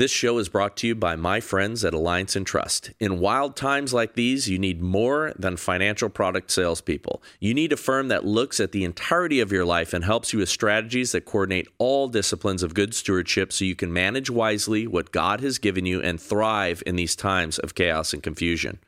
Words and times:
This 0.00 0.10
show 0.10 0.38
is 0.38 0.48
brought 0.48 0.78
to 0.78 0.86
you 0.86 0.94
by 0.94 1.14
my 1.14 1.40
friends 1.40 1.84
at 1.84 1.92
Alliance 1.92 2.34
Entrust. 2.34 2.90
In 3.00 3.20
wild 3.20 3.54
times 3.54 3.92
like 3.92 4.14
these, 4.14 4.48
you 4.48 4.58
need 4.58 4.80
more 4.80 5.34
than 5.38 5.58
financial 5.58 6.08
product 6.08 6.50
salespeople. 6.50 7.22
You 7.38 7.52
need 7.52 7.70
a 7.70 7.76
firm 7.76 8.08
that 8.08 8.24
looks 8.24 8.60
at 8.60 8.72
the 8.72 8.82
entirety 8.82 9.40
of 9.40 9.52
your 9.52 9.66
life 9.66 9.92
and 9.92 10.02
helps 10.02 10.32
you 10.32 10.38
with 10.38 10.48
strategies 10.48 11.12
that 11.12 11.26
coordinate 11.26 11.68
all 11.76 12.08
disciplines 12.08 12.62
of 12.62 12.72
good 12.72 12.94
stewardship 12.94 13.52
so 13.52 13.66
you 13.66 13.76
can 13.76 13.92
manage 13.92 14.30
wisely 14.30 14.86
what 14.86 15.12
God 15.12 15.42
has 15.42 15.58
given 15.58 15.84
you 15.84 16.00
and 16.00 16.18
thrive 16.18 16.82
in 16.86 16.96
these 16.96 17.14
times 17.14 17.58
of 17.58 17.74
chaos 17.74 18.14
and 18.14 18.22
confusion. 18.22 18.78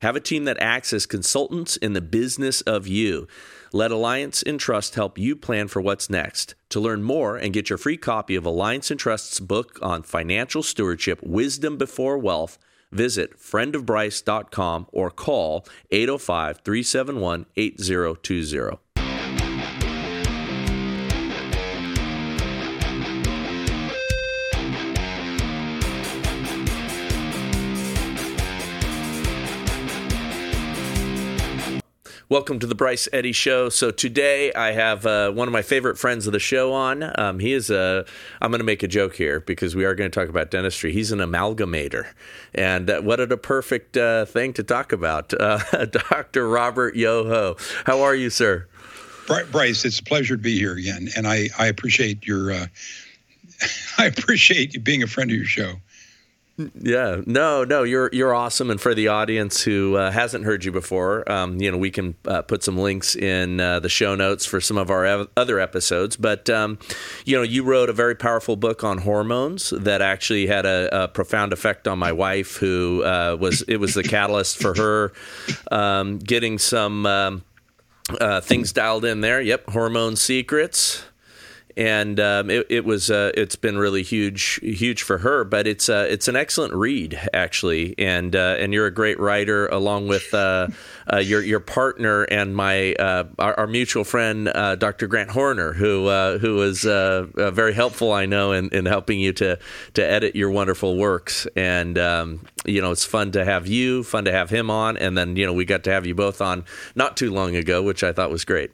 Have 0.00 0.16
a 0.16 0.20
team 0.20 0.44
that 0.44 0.56
acts 0.60 0.94
as 0.94 1.04
consultants 1.04 1.76
in 1.76 1.92
the 1.92 2.00
business 2.00 2.62
of 2.62 2.86
you. 2.86 3.28
Let 3.74 3.90
Alliance 3.90 4.40
Entrust 4.46 4.94
help 4.94 5.18
you 5.18 5.34
plan 5.34 5.66
for 5.66 5.82
what's 5.82 6.08
next. 6.08 6.54
To 6.68 6.78
learn 6.78 7.02
more 7.02 7.36
and 7.36 7.52
get 7.52 7.68
your 7.68 7.76
free 7.76 7.96
copy 7.96 8.36
of 8.36 8.46
Alliance 8.46 8.88
Entrust's 8.88 9.40
book 9.40 9.80
on 9.82 10.04
financial 10.04 10.62
stewardship, 10.62 11.20
Wisdom 11.24 11.76
Before 11.76 12.16
Wealth, 12.16 12.56
visit 12.92 13.36
friendofbryce.com 13.36 14.86
or 14.92 15.10
call 15.10 15.66
805 15.90 16.60
371 16.64 17.46
8020. 17.56 18.83
Welcome 32.34 32.58
to 32.58 32.66
the 32.66 32.74
Bryce 32.74 33.08
Eddy 33.12 33.30
Show. 33.30 33.68
So 33.68 33.92
today 33.92 34.52
I 34.54 34.72
have 34.72 35.06
uh, 35.06 35.30
one 35.30 35.46
of 35.46 35.52
my 35.52 35.62
favorite 35.62 35.96
friends 35.96 36.26
of 36.26 36.32
the 36.32 36.40
show 36.40 36.72
on. 36.72 37.12
Um, 37.16 37.38
he 37.38 37.52
is 37.52 37.70
a. 37.70 38.04
I'm 38.40 38.50
going 38.50 38.58
to 38.58 38.64
make 38.64 38.82
a 38.82 38.88
joke 38.88 39.14
here 39.14 39.38
because 39.38 39.76
we 39.76 39.84
are 39.84 39.94
going 39.94 40.10
to 40.10 40.20
talk 40.20 40.28
about 40.28 40.50
dentistry. 40.50 40.92
He's 40.92 41.12
an 41.12 41.20
amalgamator, 41.20 42.08
and 42.52 42.90
uh, 42.90 43.02
what 43.02 43.20
a 43.20 43.36
perfect 43.36 43.96
uh, 43.96 44.24
thing 44.24 44.52
to 44.54 44.64
talk 44.64 44.90
about. 44.90 45.32
Uh, 45.32 45.58
Dr. 46.10 46.48
Robert 46.48 46.96
Yoho, 46.96 47.54
how 47.84 48.00
are 48.00 48.16
you, 48.16 48.30
sir? 48.30 48.66
Bryce, 49.52 49.84
it's 49.84 50.00
a 50.00 50.02
pleasure 50.02 50.36
to 50.36 50.42
be 50.42 50.58
here 50.58 50.74
again, 50.74 51.10
and 51.16 51.28
I 51.28 51.50
I 51.56 51.66
appreciate 51.66 52.26
your. 52.26 52.50
Uh, 52.50 52.66
I 53.98 54.06
appreciate 54.06 54.74
you 54.74 54.80
being 54.80 55.04
a 55.04 55.06
friend 55.06 55.30
of 55.30 55.36
your 55.36 55.46
show. 55.46 55.74
Yeah, 56.56 57.20
no, 57.26 57.64
no, 57.64 57.82
you're 57.82 58.08
you're 58.12 58.32
awesome, 58.32 58.70
and 58.70 58.80
for 58.80 58.94
the 58.94 59.08
audience 59.08 59.62
who 59.62 59.96
uh, 59.96 60.12
hasn't 60.12 60.44
heard 60.44 60.64
you 60.64 60.70
before, 60.70 61.30
um, 61.30 61.60
you 61.60 61.68
know, 61.68 61.76
we 61.76 61.90
can 61.90 62.14
uh, 62.26 62.42
put 62.42 62.62
some 62.62 62.78
links 62.78 63.16
in 63.16 63.58
uh, 63.58 63.80
the 63.80 63.88
show 63.88 64.14
notes 64.14 64.46
for 64.46 64.60
some 64.60 64.78
of 64.78 64.88
our 64.88 65.04
ev- 65.04 65.28
other 65.36 65.58
episodes. 65.58 66.16
But 66.16 66.48
um, 66.48 66.78
you 67.24 67.36
know, 67.36 67.42
you 67.42 67.64
wrote 67.64 67.90
a 67.90 67.92
very 67.92 68.14
powerful 68.14 68.54
book 68.54 68.84
on 68.84 68.98
hormones 68.98 69.70
that 69.70 70.00
actually 70.00 70.46
had 70.46 70.64
a, 70.64 71.04
a 71.04 71.08
profound 71.08 71.52
effect 71.52 71.88
on 71.88 71.98
my 71.98 72.12
wife, 72.12 72.56
who 72.58 73.02
uh, 73.02 73.36
was 73.40 73.62
it 73.62 73.78
was 73.78 73.94
the 73.94 74.04
catalyst 74.04 74.58
for 74.58 74.74
her 74.74 75.12
um, 75.72 76.18
getting 76.18 76.58
some 76.58 77.04
um, 77.04 77.44
uh, 78.20 78.40
things 78.40 78.72
dialed 78.72 79.04
in 79.04 79.22
there. 79.22 79.40
Yep, 79.40 79.70
hormone 79.70 80.14
secrets 80.14 81.02
and 81.76 82.20
um, 82.20 82.50
it, 82.50 82.66
it, 82.70 82.84
was 82.84 83.10
uh, 83.10 83.32
it's 83.34 83.56
been 83.56 83.76
really 83.76 84.02
huge 84.02 84.60
huge 84.62 85.02
for 85.02 85.18
her. 85.18 85.44
But 85.44 85.66
it's 85.66 85.88
uh, 85.88 86.06
it's 86.08 86.28
an 86.28 86.36
excellent 86.36 86.74
read 86.74 87.18
actually, 87.32 87.94
and 87.98 88.34
uh, 88.34 88.56
and 88.58 88.72
you're 88.72 88.86
a 88.86 88.92
great 88.92 89.18
writer 89.18 89.66
along 89.66 90.08
with 90.08 90.32
uh, 90.32 90.68
uh, 91.12 91.18
your 91.18 91.42
your 91.42 91.60
partner 91.60 92.22
and 92.24 92.54
my 92.54 92.94
uh, 92.94 93.24
our, 93.38 93.54
our, 93.60 93.66
mutual 93.66 94.04
friend 94.04 94.46
Dr. 94.78 95.06
Grant 95.06 95.30
Horner, 95.30 95.72
who 95.72 96.08
who 96.38 96.54
was 96.56 96.82
very 96.82 97.72
helpful 97.72 98.12
I 98.12 98.26
know 98.26 98.52
in, 98.52 98.68
in 98.70 98.86
helping 98.86 99.20
you 99.20 99.32
to 99.34 99.58
to 99.94 100.04
edit 100.04 100.36
your 100.36 100.50
wonderful 100.50 100.96
works. 100.96 101.46
And 101.56 101.98
um, 101.98 102.46
you 102.64 102.80
know 102.80 102.92
it's 102.92 103.04
fun 103.04 103.32
to 103.32 103.44
have 103.44 103.66
you, 103.66 104.04
fun 104.04 104.24
to 104.26 104.32
have 104.32 104.50
him 104.50 104.70
on, 104.70 104.96
and 104.96 105.18
then 105.18 105.36
you 105.36 105.46
know 105.46 105.52
we 105.52 105.64
got 105.64 105.84
to 105.84 105.90
have 105.90 106.06
you 106.06 106.14
both 106.14 106.40
on 106.40 106.64
not 106.94 107.16
too 107.16 107.32
long 107.32 107.56
ago, 107.56 107.82
which 107.82 108.04
I 108.04 108.12
thought 108.12 108.30
was 108.30 108.44
great 108.44 108.70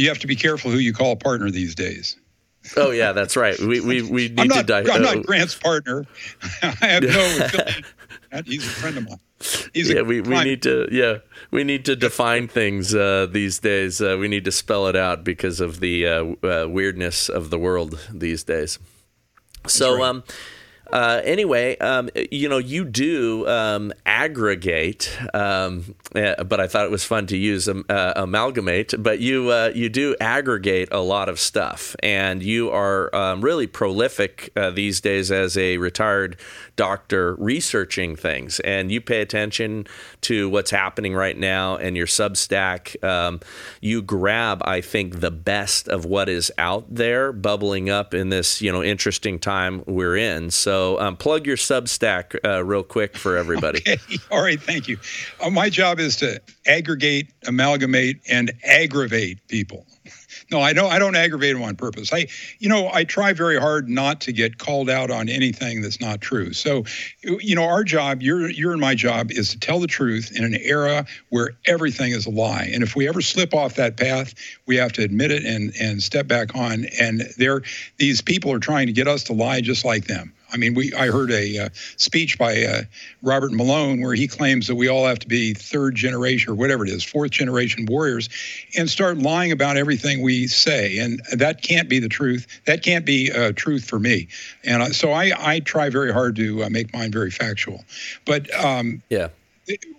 you 0.00 0.08
have 0.08 0.18
to 0.20 0.26
be 0.26 0.36
careful 0.36 0.70
who 0.70 0.78
you 0.78 0.94
call 0.94 1.12
a 1.12 1.16
partner 1.16 1.50
these 1.50 1.74
days. 1.74 2.16
Oh 2.76 2.90
yeah, 2.90 3.12
that's 3.12 3.36
right. 3.36 3.58
We 3.58 3.80
we, 3.80 4.02
we 4.02 4.28
need 4.28 4.40
I'm 4.40 4.48
not, 4.48 4.56
to 4.56 4.62
die. 4.62 4.94
I'm 4.94 5.02
not 5.02 5.26
Grant's 5.26 5.54
partner. 5.54 6.06
I 6.62 6.86
have 6.86 7.02
no. 7.02 8.42
He's 8.46 8.66
a 8.66 8.70
friend 8.70 8.96
of 8.96 9.08
mine. 9.08 9.18
He's 9.74 9.90
yeah, 9.90 10.02
we, 10.02 10.20
we 10.20 10.44
need 10.44 10.62
to 10.62 10.86
yeah 10.90 11.18
we 11.50 11.64
need 11.64 11.84
to 11.86 11.96
define 11.96 12.48
things 12.48 12.94
uh, 12.94 13.26
these 13.30 13.58
days. 13.58 14.00
Uh, 14.00 14.16
we 14.18 14.28
need 14.28 14.44
to 14.44 14.52
spell 14.52 14.86
it 14.86 14.96
out 14.96 15.24
because 15.24 15.60
of 15.60 15.80
the 15.80 16.06
uh, 16.06 16.24
uh 16.46 16.66
weirdness 16.68 17.28
of 17.28 17.50
the 17.50 17.58
world 17.58 17.98
these 18.12 18.44
days. 18.44 18.78
So 19.66 19.96
right. 19.96 20.08
um 20.08 20.24
uh, 20.92 21.20
anyway, 21.24 21.76
um, 21.78 22.10
you 22.30 22.48
know, 22.48 22.58
you 22.58 22.84
do 22.84 23.46
um, 23.48 23.92
aggregate, 24.04 25.16
um, 25.34 25.94
uh, 26.14 26.42
but 26.44 26.60
I 26.60 26.66
thought 26.66 26.84
it 26.84 26.90
was 26.90 27.04
fun 27.04 27.26
to 27.28 27.36
use 27.36 27.68
um, 27.68 27.84
uh, 27.88 28.14
amalgamate. 28.16 28.94
But 28.98 29.20
you 29.20 29.50
uh, 29.50 29.70
you 29.74 29.88
do 29.88 30.16
aggregate 30.20 30.88
a 30.90 31.00
lot 31.00 31.28
of 31.28 31.38
stuff, 31.38 31.94
and 32.02 32.42
you 32.42 32.70
are 32.70 33.14
um, 33.14 33.40
really 33.40 33.66
prolific 33.66 34.50
uh, 34.56 34.70
these 34.70 35.00
days 35.00 35.30
as 35.30 35.56
a 35.56 35.76
retired 35.76 36.36
doctor 36.74 37.34
researching 37.36 38.16
things, 38.16 38.58
and 38.60 38.90
you 38.90 39.00
pay 39.00 39.20
attention 39.20 39.86
to 40.22 40.48
what's 40.48 40.70
happening 40.70 41.14
right 41.14 41.36
now. 41.36 41.76
And 41.76 41.96
your 41.96 42.06
Substack, 42.06 43.02
um, 43.04 43.40
you 43.80 44.02
grab, 44.02 44.62
I 44.64 44.80
think, 44.80 45.20
the 45.20 45.30
best 45.30 45.88
of 45.88 46.04
what 46.04 46.28
is 46.28 46.50
out 46.58 46.86
there 46.92 47.32
bubbling 47.32 47.90
up 47.90 48.12
in 48.12 48.30
this 48.30 48.60
you 48.60 48.72
know 48.72 48.82
interesting 48.82 49.38
time 49.38 49.84
we're 49.86 50.16
in. 50.16 50.50
So 50.50 50.79
so 50.80 50.98
um, 50.98 51.16
plug 51.16 51.46
your 51.46 51.58
Substack 51.58 52.38
uh, 52.42 52.64
real 52.64 52.82
quick 52.82 53.16
for 53.16 53.36
everybody. 53.36 53.80
Okay. 53.90 53.98
All 54.30 54.42
right. 54.42 54.60
Thank 54.60 54.88
you. 54.88 54.98
Uh, 55.42 55.50
my 55.50 55.68
job 55.68 55.98
is 56.00 56.16
to 56.16 56.40
aggregate, 56.66 57.32
amalgamate, 57.46 58.20
and 58.28 58.52
aggravate 58.64 59.46
people. 59.48 59.86
No, 60.50 60.60
I 60.60 60.72
don't. 60.72 60.92
I 60.92 60.98
don't 60.98 61.16
aggravate 61.16 61.54
them 61.54 61.62
on 61.62 61.76
purpose. 61.76 62.12
I, 62.12 62.26
you 62.58 62.68
know, 62.68 62.90
I 62.92 63.04
try 63.04 63.32
very 63.32 63.58
hard 63.58 63.88
not 63.88 64.20
to 64.22 64.32
get 64.32 64.58
called 64.58 64.90
out 64.90 65.10
on 65.10 65.28
anything 65.28 65.80
that's 65.80 66.00
not 66.00 66.20
true. 66.20 66.52
So, 66.52 66.84
you 67.22 67.54
know, 67.54 67.64
our 67.64 67.84
job, 67.84 68.22
your, 68.22 68.50
your 68.50 68.72
and 68.72 68.80
my 68.80 68.94
job, 68.94 69.30
is 69.30 69.50
to 69.50 69.58
tell 69.58 69.80
the 69.80 69.86
truth 69.86 70.32
in 70.34 70.44
an 70.44 70.56
era 70.60 71.06
where 71.30 71.50
everything 71.66 72.12
is 72.12 72.26
a 72.26 72.30
lie. 72.30 72.70
And 72.72 72.82
if 72.82 72.94
we 72.94 73.08
ever 73.08 73.20
slip 73.20 73.54
off 73.54 73.74
that 73.76 73.96
path, 73.96 74.34
we 74.66 74.76
have 74.76 74.92
to 74.92 75.02
admit 75.02 75.30
it 75.30 75.44
and 75.44 75.72
and 75.80 76.02
step 76.02 76.26
back 76.26 76.54
on. 76.54 76.86
And 77.00 77.22
there, 77.38 77.62
these 77.96 78.20
people 78.20 78.52
are 78.52 78.60
trying 78.60 78.86
to 78.86 78.92
get 78.92 79.08
us 79.08 79.24
to 79.24 79.32
lie 79.32 79.60
just 79.60 79.84
like 79.84 80.06
them. 80.06 80.32
I 80.52 80.56
mean, 80.56 80.74
we 80.74 80.92
I 80.94 81.06
heard 81.08 81.30
a 81.30 81.58
uh, 81.58 81.68
speech 81.96 82.38
by 82.38 82.64
uh, 82.64 82.82
Robert 83.22 83.52
Malone 83.52 84.00
where 84.00 84.14
he 84.14 84.26
claims 84.26 84.66
that 84.66 84.74
we 84.74 84.88
all 84.88 85.06
have 85.06 85.18
to 85.20 85.28
be 85.28 85.54
third 85.54 85.94
generation 85.94 86.52
or 86.52 86.56
whatever 86.56 86.84
it 86.84 86.90
is, 86.90 87.04
fourth 87.04 87.30
generation 87.30 87.86
warriors, 87.86 88.28
and 88.76 88.88
start 88.88 89.18
lying 89.18 89.52
about 89.52 89.76
everything 89.76 90.22
we 90.22 90.46
say, 90.46 90.98
and 90.98 91.20
that 91.32 91.62
can't 91.62 91.88
be 91.88 91.98
the 91.98 92.08
truth. 92.08 92.46
That 92.66 92.82
can't 92.82 93.04
be 93.04 93.30
uh, 93.30 93.52
truth 93.54 93.84
for 93.84 93.98
me. 93.98 94.28
And 94.64 94.94
so 94.94 95.12
I 95.12 95.32
I 95.38 95.60
try 95.60 95.90
very 95.90 96.12
hard 96.12 96.36
to 96.36 96.64
uh, 96.64 96.70
make 96.70 96.92
mine 96.92 97.12
very 97.12 97.30
factual, 97.30 97.84
but 98.24 98.52
um, 98.54 99.02
yeah. 99.10 99.28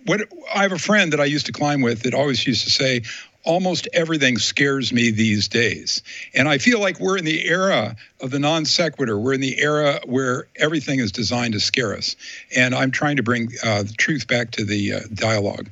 What 0.04 0.28
I 0.54 0.62
have 0.62 0.72
a 0.72 0.78
friend 0.78 1.14
that 1.14 1.20
I 1.20 1.24
used 1.24 1.46
to 1.46 1.52
climb 1.52 1.80
with 1.80 2.02
that 2.02 2.12
always 2.12 2.46
used 2.46 2.64
to 2.64 2.70
say, 2.70 3.02
almost 3.44 3.88
everything 3.92 4.38
scares 4.38 4.92
me 4.92 5.10
these 5.10 5.48
days. 5.48 6.02
And 6.34 6.48
I 6.48 6.58
feel 6.58 6.80
like 6.80 7.00
we're 7.00 7.18
in 7.18 7.24
the 7.24 7.46
era 7.48 7.96
of 8.20 8.30
the 8.30 8.38
non 8.38 8.64
sequitur. 8.64 9.18
We're 9.18 9.34
in 9.34 9.40
the 9.40 9.60
era 9.60 10.00
where 10.04 10.46
everything 10.56 11.00
is 11.00 11.12
designed 11.12 11.54
to 11.54 11.60
scare 11.60 11.96
us. 11.96 12.16
And 12.54 12.74
I'm 12.74 12.90
trying 12.90 13.16
to 13.16 13.22
bring 13.22 13.48
uh, 13.64 13.84
the 13.84 13.94
truth 13.98 14.26
back 14.26 14.52
to 14.52 14.64
the 14.64 14.94
uh, 14.94 15.00
dialogue. 15.14 15.68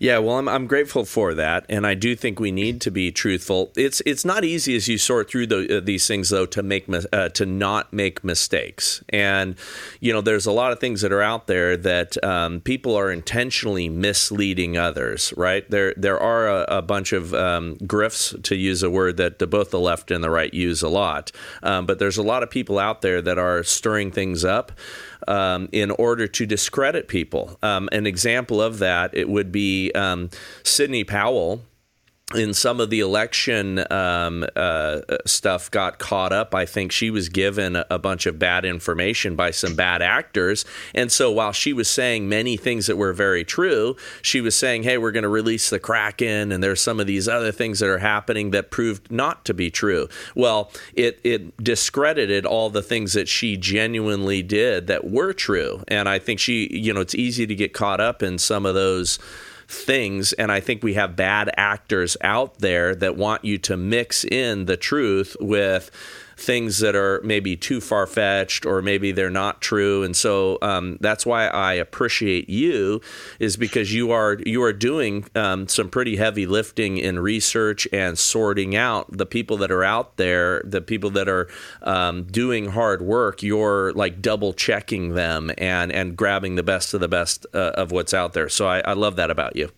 Yeah, 0.00 0.18
well, 0.18 0.38
I'm, 0.38 0.48
I'm 0.48 0.68
grateful 0.68 1.04
for 1.04 1.34
that, 1.34 1.66
and 1.68 1.84
I 1.84 1.94
do 1.94 2.14
think 2.14 2.38
we 2.38 2.52
need 2.52 2.80
to 2.82 2.90
be 2.92 3.10
truthful. 3.10 3.72
It's 3.74 4.00
it's 4.06 4.24
not 4.24 4.44
easy 4.44 4.76
as 4.76 4.86
you 4.86 4.96
sort 4.96 5.28
through 5.28 5.48
the, 5.48 5.78
uh, 5.78 5.80
these 5.80 6.06
things 6.06 6.30
though 6.30 6.46
to 6.46 6.62
make 6.62 6.86
uh, 6.88 7.30
to 7.30 7.44
not 7.44 7.92
make 7.92 8.22
mistakes, 8.22 9.02
and 9.08 9.56
you 9.98 10.12
know 10.12 10.20
there's 10.20 10.46
a 10.46 10.52
lot 10.52 10.70
of 10.70 10.78
things 10.78 11.00
that 11.00 11.12
are 11.12 11.22
out 11.22 11.48
there 11.48 11.76
that 11.76 12.22
um, 12.22 12.60
people 12.60 12.94
are 12.94 13.10
intentionally 13.10 13.88
misleading 13.88 14.76
others. 14.76 15.34
Right 15.36 15.68
there 15.68 15.94
there 15.96 16.20
are 16.20 16.48
a, 16.48 16.78
a 16.78 16.82
bunch 16.82 17.12
of 17.12 17.34
um, 17.34 17.76
grifts 17.78 18.40
to 18.44 18.54
use 18.54 18.84
a 18.84 18.90
word 18.90 19.16
that 19.16 19.38
both 19.50 19.72
the 19.72 19.80
left 19.80 20.12
and 20.12 20.22
the 20.22 20.30
right 20.30 20.54
use 20.54 20.80
a 20.80 20.88
lot, 20.88 21.32
um, 21.64 21.86
but 21.86 21.98
there's 21.98 22.18
a 22.18 22.22
lot 22.22 22.44
of 22.44 22.50
people 22.50 22.78
out 22.78 23.02
there 23.02 23.20
that 23.20 23.36
are 23.38 23.64
stirring 23.64 24.12
things 24.12 24.44
up 24.44 24.70
um, 25.28 25.68
in 25.72 25.90
order 25.92 26.26
to 26.26 26.46
discredit 26.46 27.06
people. 27.06 27.58
Um, 27.62 27.88
an 27.92 28.06
example 28.06 28.60
of 28.60 28.78
that 28.78 29.16
it 29.16 29.28
would 29.28 29.52
be 29.52 29.92
um, 29.92 30.30
Sidney 30.64 31.04
Powell 31.04 31.62
in 32.34 32.52
some 32.52 32.78
of 32.78 32.90
the 32.90 33.00
election 33.00 33.82
um, 33.90 34.44
uh, 34.54 35.00
stuff 35.24 35.70
got 35.70 35.98
caught 35.98 36.30
up. 36.30 36.54
I 36.54 36.66
think 36.66 36.92
she 36.92 37.10
was 37.10 37.30
given 37.30 37.74
a, 37.74 37.86
a, 37.90 37.98
bunch 37.98 38.26
of 38.26 38.38
bad 38.38 38.66
information 38.66 39.34
by 39.34 39.50
some 39.50 39.74
bad 39.74 40.02
actors. 40.02 40.66
And 40.94 41.10
so 41.10 41.32
while 41.32 41.52
she 41.52 41.72
was 41.72 41.88
saying 41.88 42.28
many 42.28 42.58
things 42.58 42.86
that 42.86 42.96
were 42.96 43.14
very 43.14 43.44
true, 43.44 43.96
she 44.20 44.42
was 44.42 44.54
saying, 44.54 44.82
hey, 44.82 44.98
we're 44.98 45.10
going 45.10 45.22
to 45.22 45.28
release 45.28 45.70
the 45.70 45.78
Kraken, 45.78 46.52
and 46.52 46.62
there's 46.62 46.82
some 46.82 47.00
of 47.00 47.06
these 47.06 47.28
other 47.28 47.50
things 47.50 47.80
that 47.80 47.88
are 47.88 47.98
happening 47.98 48.50
that 48.50 48.70
proved 48.70 49.10
not 49.10 49.46
to 49.46 49.54
be 49.54 49.70
true. 49.70 50.08
Well, 50.34 50.70
it, 50.92 51.20
it 51.24 51.56
discredited 51.64 52.44
all 52.44 52.68
the 52.68 52.82
things 52.82 53.14
that 53.14 53.28
she 53.28 53.56
genuinely 53.56 54.42
did 54.42 54.86
that 54.88 55.10
were 55.10 55.32
true. 55.32 55.82
And 55.88 56.10
I 56.10 56.18
think 56.18 56.40
she, 56.40 56.68
you 56.70 56.92
know, 56.92 57.00
it's 57.00 57.14
easy 57.14 57.46
to 57.46 57.54
get 57.54 57.72
caught 57.72 58.00
up 58.00 58.22
in 58.22 58.36
some 58.36 58.66
of 58.66 58.74
those 58.74 59.18
things. 59.68 60.32
And 60.32 60.50
I 60.50 60.60
think 60.60 60.82
we 60.82 60.94
have 60.94 61.14
bad 61.14 61.50
actors 61.56 62.16
out 62.22 62.58
there 62.58 62.94
that 62.94 63.16
want 63.16 63.44
you 63.44 63.58
to 63.58 63.76
mix 63.76 64.24
in 64.24 64.64
the 64.64 64.76
truth 64.76 65.36
with 65.40 65.90
things 66.38 66.78
that 66.78 66.94
are 66.94 67.20
maybe 67.24 67.56
too 67.56 67.80
far 67.80 68.06
fetched 68.06 68.64
or 68.64 68.80
maybe 68.80 69.12
they're 69.12 69.30
not 69.30 69.60
true. 69.60 70.02
And 70.02 70.16
so 70.16 70.58
um, 70.62 70.96
that's 71.00 71.26
why 71.26 71.48
I 71.48 71.74
appreciate 71.74 72.48
you 72.48 73.00
is 73.38 73.56
because 73.56 73.92
you 73.92 74.12
are 74.12 74.38
you 74.46 74.62
are 74.62 74.72
doing 74.72 75.26
um, 75.34 75.68
some 75.68 75.90
pretty 75.90 76.16
heavy 76.16 76.46
lifting 76.46 76.96
in 76.96 77.18
research 77.18 77.88
and 77.92 78.18
sorting 78.18 78.76
out 78.76 79.06
the 79.10 79.26
people 79.26 79.56
that 79.58 79.70
are 79.70 79.84
out 79.84 80.16
there, 80.16 80.62
the 80.64 80.80
people 80.80 81.10
that 81.10 81.28
are 81.28 81.48
um, 81.82 82.24
doing 82.24 82.66
hard 82.70 83.02
work. 83.02 83.42
You're 83.42 83.92
like 83.92 84.22
double 84.22 84.52
checking 84.52 85.14
them 85.14 85.50
and 85.58 85.90
and 85.92 86.16
grabbing 86.16 86.54
the 86.54 86.62
best 86.62 86.94
of 86.94 87.00
the 87.00 87.08
best 87.08 87.46
uh, 87.52 87.72
of 87.74 87.90
what's 87.90 88.14
out 88.14 88.32
there. 88.32 88.48
So 88.48 88.66
I, 88.66 88.80
I 88.80 88.92
love 88.92 89.16
that 89.16 89.30
about 89.30 89.56
you. 89.56 89.70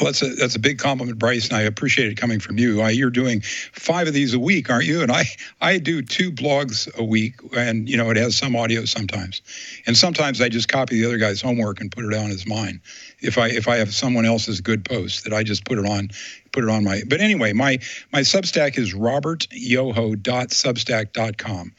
Well, 0.00 0.06
that's 0.06 0.22
a 0.22 0.34
that's 0.34 0.56
a 0.56 0.58
big 0.58 0.78
compliment, 0.78 1.18
Bryce, 1.18 1.48
and 1.48 1.56
I 1.56 1.62
appreciate 1.62 2.10
it 2.10 2.16
coming 2.16 2.40
from 2.40 2.58
you. 2.58 2.84
you're 2.88 3.10
doing 3.10 3.42
five 3.42 4.08
of 4.08 4.14
these 4.14 4.32
a 4.32 4.38
week, 4.38 4.70
aren't 4.70 4.86
you? 4.86 5.02
And 5.02 5.12
I 5.12 5.24
I 5.60 5.76
do 5.76 6.00
two 6.00 6.32
blogs 6.32 6.92
a 6.96 7.04
week, 7.04 7.34
and 7.54 7.88
you 7.88 7.98
know 7.98 8.08
it 8.08 8.16
has 8.16 8.34
some 8.34 8.56
audio 8.56 8.86
sometimes, 8.86 9.42
and 9.86 9.94
sometimes 9.94 10.40
I 10.40 10.48
just 10.48 10.68
copy 10.68 10.98
the 10.98 11.06
other 11.06 11.18
guy's 11.18 11.42
homework 11.42 11.82
and 11.82 11.92
put 11.92 12.06
it 12.06 12.14
on 12.14 12.30
as 12.30 12.46
mine. 12.46 12.80
If 13.20 13.36
I 13.36 13.48
if 13.48 13.68
I 13.68 13.76
have 13.76 13.92
someone 13.92 14.24
else's 14.24 14.62
good 14.62 14.82
post, 14.82 15.24
that 15.24 15.34
I 15.34 15.42
just 15.42 15.66
put 15.66 15.78
it 15.78 15.84
on 15.84 16.08
put 16.52 16.64
it 16.64 16.70
on 16.70 16.84
my. 16.84 17.02
But 17.06 17.20
anyway, 17.20 17.52
my 17.52 17.80
my 18.12 18.20
Substack 18.20 18.78
is 18.78 18.94
robertyoho.substack.com, 18.94 21.72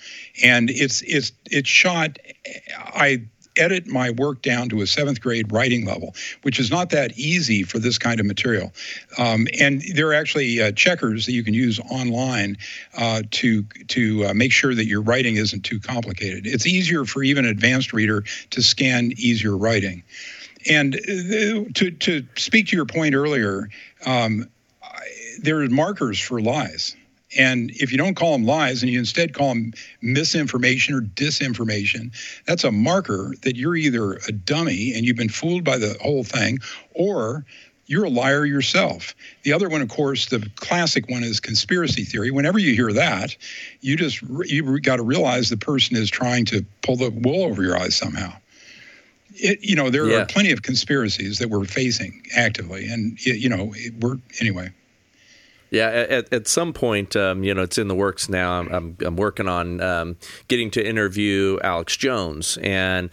and 0.43 0.69
it's 0.69 1.01
it's 1.01 1.31
it's 1.49 1.69
shot. 1.69 2.19
I 2.77 3.23
edit 3.57 3.87
my 3.87 4.11
work 4.11 4.41
down 4.41 4.69
to 4.69 4.81
a 4.81 4.87
seventh 4.87 5.21
grade 5.21 5.51
writing 5.51 5.85
level, 5.85 6.15
which 6.41 6.59
is 6.59 6.69
not 6.71 6.89
that 6.91 7.17
easy 7.17 7.63
for 7.63 7.79
this 7.79 7.97
kind 7.97 8.19
of 8.19 8.25
material. 8.25 8.71
Um, 9.17 9.47
and 9.59 9.81
there 9.93 10.07
are 10.09 10.13
actually 10.13 10.61
uh, 10.61 10.71
checkers 10.71 11.25
that 11.25 11.33
you 11.33 11.43
can 11.43 11.53
use 11.53 11.79
online 11.79 12.57
uh, 12.97 13.23
to 13.31 13.63
to 13.87 14.25
uh, 14.25 14.33
make 14.33 14.51
sure 14.51 14.73
that 14.75 14.85
your 14.85 15.01
writing 15.01 15.35
isn't 15.35 15.63
too 15.63 15.79
complicated. 15.79 16.45
It's 16.45 16.65
easier 16.65 17.05
for 17.05 17.23
even 17.23 17.45
an 17.45 17.51
advanced 17.51 17.93
reader 17.93 18.23
to 18.51 18.61
scan 18.61 19.11
easier 19.17 19.55
writing. 19.55 20.03
And 20.69 20.95
uh, 20.95 21.69
to 21.73 21.91
to 21.91 22.25
speak 22.37 22.67
to 22.67 22.75
your 22.75 22.85
point 22.85 23.15
earlier, 23.15 23.69
um, 24.05 24.49
there 25.41 25.61
are 25.61 25.69
markers 25.69 26.19
for 26.19 26.41
lies. 26.41 26.95
And 27.37 27.71
if 27.71 27.91
you 27.91 27.97
don't 27.97 28.15
call 28.15 28.33
them 28.33 28.45
lies 28.45 28.83
and 28.83 28.91
you 28.91 28.99
instead 28.99 29.33
call 29.33 29.49
them 29.49 29.73
misinformation 30.01 30.95
or 30.95 31.01
disinformation, 31.01 32.11
that's 32.45 32.63
a 32.63 32.71
marker 32.71 33.33
that 33.41 33.55
you're 33.55 33.75
either 33.75 34.13
a 34.27 34.31
dummy 34.31 34.93
and 34.93 35.05
you've 35.05 35.17
been 35.17 35.29
fooled 35.29 35.63
by 35.63 35.77
the 35.77 35.97
whole 36.01 36.23
thing, 36.23 36.59
or 36.93 37.45
you're 37.85 38.05
a 38.05 38.09
liar 38.09 38.45
yourself. 38.45 39.13
The 39.43 39.53
other 39.53 39.69
one, 39.69 39.81
of 39.81 39.89
course, 39.89 40.27
the 40.27 40.49
classic 40.55 41.09
one 41.09 41.23
is 41.23 41.39
conspiracy 41.39 42.03
theory. 42.03 42.31
Whenever 42.31 42.59
you 42.59 42.73
hear 42.73 42.93
that, 42.93 43.35
you 43.81 43.97
just 43.97 44.21
you 44.21 44.79
got 44.79 44.97
to 44.97 45.03
realize 45.03 45.49
the 45.49 45.57
person 45.57 45.97
is 45.97 46.09
trying 46.09 46.45
to 46.45 46.65
pull 46.81 46.95
the 46.95 47.09
wool 47.09 47.43
over 47.43 47.61
your 47.61 47.77
eyes 47.77 47.95
somehow. 47.95 48.33
It, 49.35 49.59
you 49.61 49.75
know, 49.75 49.89
there 49.89 50.07
yeah. 50.07 50.21
are 50.21 50.25
plenty 50.25 50.51
of 50.51 50.61
conspiracies 50.61 51.39
that 51.39 51.49
we're 51.49 51.65
facing 51.65 52.23
actively, 52.35 52.87
and 52.87 53.19
you 53.25 53.49
know, 53.49 53.73
we're 53.99 54.17
anyway. 54.39 54.71
Yeah, 55.73 55.87
at, 55.87 56.31
at 56.31 56.47
some 56.47 56.71
point, 56.71 57.15
um, 57.15 57.43
you 57.43 57.51
know, 57.51 57.63
it's 57.63 57.79
in 57.79 57.87
the 57.87 57.95
works 57.95 58.29
now. 58.29 58.59
I'm, 58.59 58.67
I'm, 58.71 58.97
I'm 59.01 59.15
working 59.15 59.47
on 59.47 59.81
um, 59.81 60.17
getting 60.47 60.69
to 60.69 60.87
interview 60.87 61.57
Alex 61.63 61.97
Jones, 61.97 62.59
and 62.61 63.09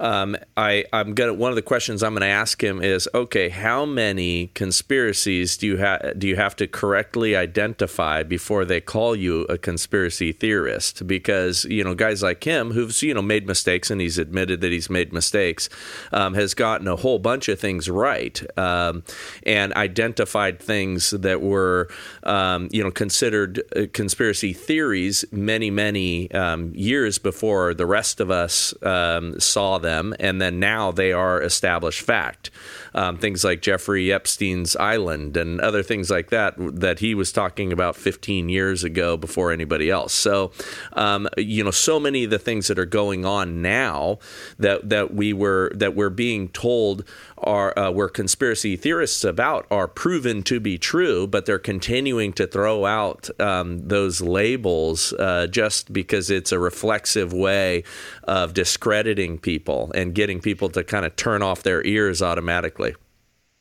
um, 0.00 0.34
I, 0.56 0.86
I'm 0.90 1.12
gonna 1.12 1.34
one 1.34 1.50
of 1.50 1.56
the 1.56 1.60
questions 1.60 2.02
I'm 2.02 2.12
going 2.12 2.22
to 2.22 2.26
ask 2.26 2.64
him 2.64 2.80
is, 2.80 3.10
okay, 3.14 3.50
how 3.50 3.84
many 3.84 4.46
conspiracies 4.54 5.58
do 5.58 5.66
you 5.66 5.76
have 5.76 6.18
do 6.18 6.26
you 6.26 6.36
have 6.36 6.56
to 6.56 6.66
correctly 6.66 7.36
identify 7.36 8.22
before 8.22 8.64
they 8.64 8.80
call 8.80 9.14
you 9.14 9.42
a 9.42 9.58
conspiracy 9.58 10.32
theorist? 10.32 11.06
Because 11.06 11.66
you 11.66 11.84
know, 11.84 11.94
guys 11.94 12.22
like 12.22 12.42
him 12.42 12.70
who've 12.70 13.02
you 13.02 13.12
know 13.12 13.20
made 13.20 13.46
mistakes 13.46 13.90
and 13.90 14.00
he's 14.00 14.16
admitted 14.16 14.62
that 14.62 14.72
he's 14.72 14.88
made 14.88 15.12
mistakes, 15.12 15.68
um, 16.12 16.32
has 16.32 16.54
gotten 16.54 16.88
a 16.88 16.96
whole 16.96 17.18
bunch 17.18 17.50
of 17.50 17.60
things 17.60 17.90
right 17.90 18.42
um, 18.58 19.04
and 19.44 19.74
identified 19.74 20.58
things 20.58 21.10
that 21.10 21.42
were 21.42 21.90
um, 22.22 22.68
you 22.70 22.82
know 22.82 22.90
considered 22.90 23.62
uh, 23.76 23.86
conspiracy 23.92 24.52
theories 24.52 25.24
many 25.30 25.70
many 25.70 26.30
um, 26.32 26.72
years 26.74 27.18
before 27.18 27.74
the 27.74 27.86
rest 27.86 28.20
of 28.20 28.30
us 28.30 28.74
um, 28.82 29.38
saw 29.40 29.78
them 29.78 30.14
and 30.18 30.40
then 30.40 30.58
now 30.60 30.90
they 30.92 31.12
are 31.12 31.42
established 31.42 32.00
fact. 32.00 32.50
Um, 32.94 33.18
things 33.18 33.44
like 33.44 33.60
Jeffrey 33.60 34.12
Epstein's 34.12 34.74
Island 34.76 35.36
and 35.36 35.60
other 35.60 35.82
things 35.82 36.10
like 36.10 36.30
that 36.30 36.54
that 36.58 36.98
he 36.98 37.14
was 37.14 37.30
talking 37.32 37.72
about 37.72 37.96
15 37.96 38.48
years 38.48 38.82
ago 38.82 39.16
before 39.16 39.52
anybody 39.52 39.90
else. 39.90 40.12
So, 40.12 40.52
um, 40.94 41.28
you 41.36 41.62
know, 41.62 41.70
so 41.70 42.00
many 42.00 42.24
of 42.24 42.30
the 42.30 42.38
things 42.38 42.66
that 42.68 42.78
are 42.78 42.86
going 42.86 43.24
on 43.24 43.62
now 43.62 44.18
that 44.58 44.88
that 44.88 45.14
we 45.14 45.32
were 45.32 45.70
that 45.74 45.94
we're 45.94 46.10
being 46.10 46.48
told 46.48 47.04
are 47.42 47.78
uh, 47.78 47.90
were 47.90 48.08
conspiracy 48.08 48.76
theorists 48.76 49.24
about 49.24 49.66
are 49.70 49.88
proven 49.88 50.42
to 50.44 50.60
be 50.60 50.78
true, 50.78 51.26
but 51.26 51.46
they're 51.46 51.58
continuing 51.58 52.32
to 52.34 52.46
throw 52.46 52.86
out 52.86 53.28
um, 53.40 53.86
those 53.86 54.20
labels 54.20 55.12
uh, 55.14 55.46
just 55.46 55.92
because 55.92 56.30
it's 56.30 56.52
a 56.52 56.58
reflexive 56.58 57.32
way 57.32 57.84
of 58.24 58.54
discrediting 58.54 59.38
people 59.38 59.90
and 59.94 60.14
getting 60.14 60.40
people 60.40 60.68
to 60.68 60.84
kind 60.84 61.04
of 61.04 61.14
turn 61.16 61.42
off 61.42 61.62
their 61.62 61.84
ears 61.84 62.22
automatically. 62.22 62.94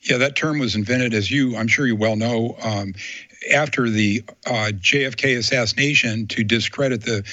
Yeah, 0.02 0.18
that 0.18 0.36
term 0.36 0.60
was 0.60 0.76
invented, 0.76 1.14
as 1.14 1.32
you, 1.32 1.56
I'm 1.58 1.68
sure 1.68 1.88
you 1.88 1.96
well 1.96 2.16
know, 2.16 2.56
um, 2.62 2.94
after 3.52 3.90
the 3.90 4.24
uh, 4.46 4.72
JFK 4.74 5.38
assassination 5.38 6.28
to 6.28 6.44
discredit 6.44 7.04
the 7.04 7.24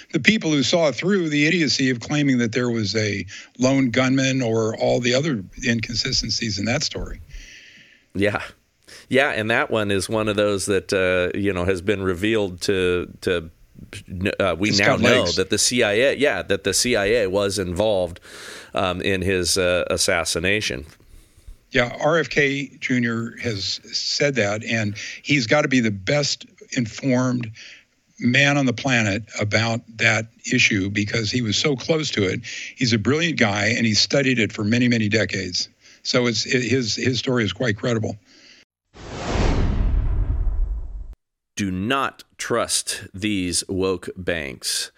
the 0.12 0.20
people 0.20 0.50
who 0.50 0.62
saw 0.62 0.92
through 0.92 1.28
the 1.28 1.46
idiocy 1.46 1.90
of 1.90 2.00
claiming 2.00 2.38
that 2.38 2.52
there 2.52 2.70
was 2.70 2.94
a 2.96 3.26
lone 3.58 3.90
gunman 3.90 4.42
or 4.42 4.76
all 4.76 5.00
the 5.00 5.14
other 5.14 5.44
inconsistencies 5.66 6.58
in 6.58 6.64
that 6.66 6.82
story. 6.82 7.20
Yeah. 8.14 8.42
Yeah, 9.08 9.30
and 9.30 9.50
that 9.50 9.70
one 9.70 9.90
is 9.90 10.08
one 10.08 10.28
of 10.28 10.36
those 10.36 10.66
that 10.66 10.92
uh, 10.92 11.36
you 11.38 11.52
know 11.52 11.64
has 11.64 11.82
been 11.82 12.02
revealed 12.02 12.60
to 12.62 13.12
to 13.22 13.50
uh, 14.40 14.56
we 14.58 14.70
now 14.70 14.96
know 14.96 15.26
that 15.32 15.50
the 15.50 15.58
CIA, 15.58 16.16
yeah, 16.16 16.42
that 16.42 16.64
the 16.64 16.72
CIA 16.72 17.26
was 17.26 17.58
involved 17.58 18.20
um, 18.74 19.00
in 19.02 19.22
his 19.22 19.58
uh, 19.58 19.84
assassination. 19.90 20.86
Yeah, 21.72 21.96
RFK 21.96 22.78
Jr. 22.80 23.40
has 23.42 23.80
said 23.96 24.34
that, 24.34 24.62
and 24.62 24.94
he's 25.22 25.46
got 25.46 25.62
to 25.62 25.68
be 25.68 25.80
the 25.80 25.90
best 25.90 26.44
informed 26.72 27.50
man 28.18 28.58
on 28.58 28.66
the 28.66 28.74
planet 28.74 29.24
about 29.40 29.80
that 29.96 30.26
issue 30.52 30.90
because 30.90 31.30
he 31.30 31.40
was 31.40 31.56
so 31.56 31.74
close 31.74 32.10
to 32.10 32.24
it. 32.24 32.44
He's 32.76 32.92
a 32.92 32.98
brilliant 32.98 33.38
guy, 33.38 33.68
and 33.68 33.86
he 33.86 33.94
studied 33.94 34.38
it 34.38 34.52
for 34.52 34.64
many, 34.64 34.86
many 34.86 35.08
decades. 35.08 35.70
So 36.02 36.26
it's 36.26 36.44
it, 36.44 36.62
his 36.62 36.94
his 36.94 37.18
story 37.18 37.42
is 37.42 37.54
quite 37.54 37.78
credible. 37.78 38.18
Do 41.56 41.70
not 41.70 42.24
trust 42.36 43.06
these 43.14 43.64
woke 43.66 44.10
banks. 44.16 44.92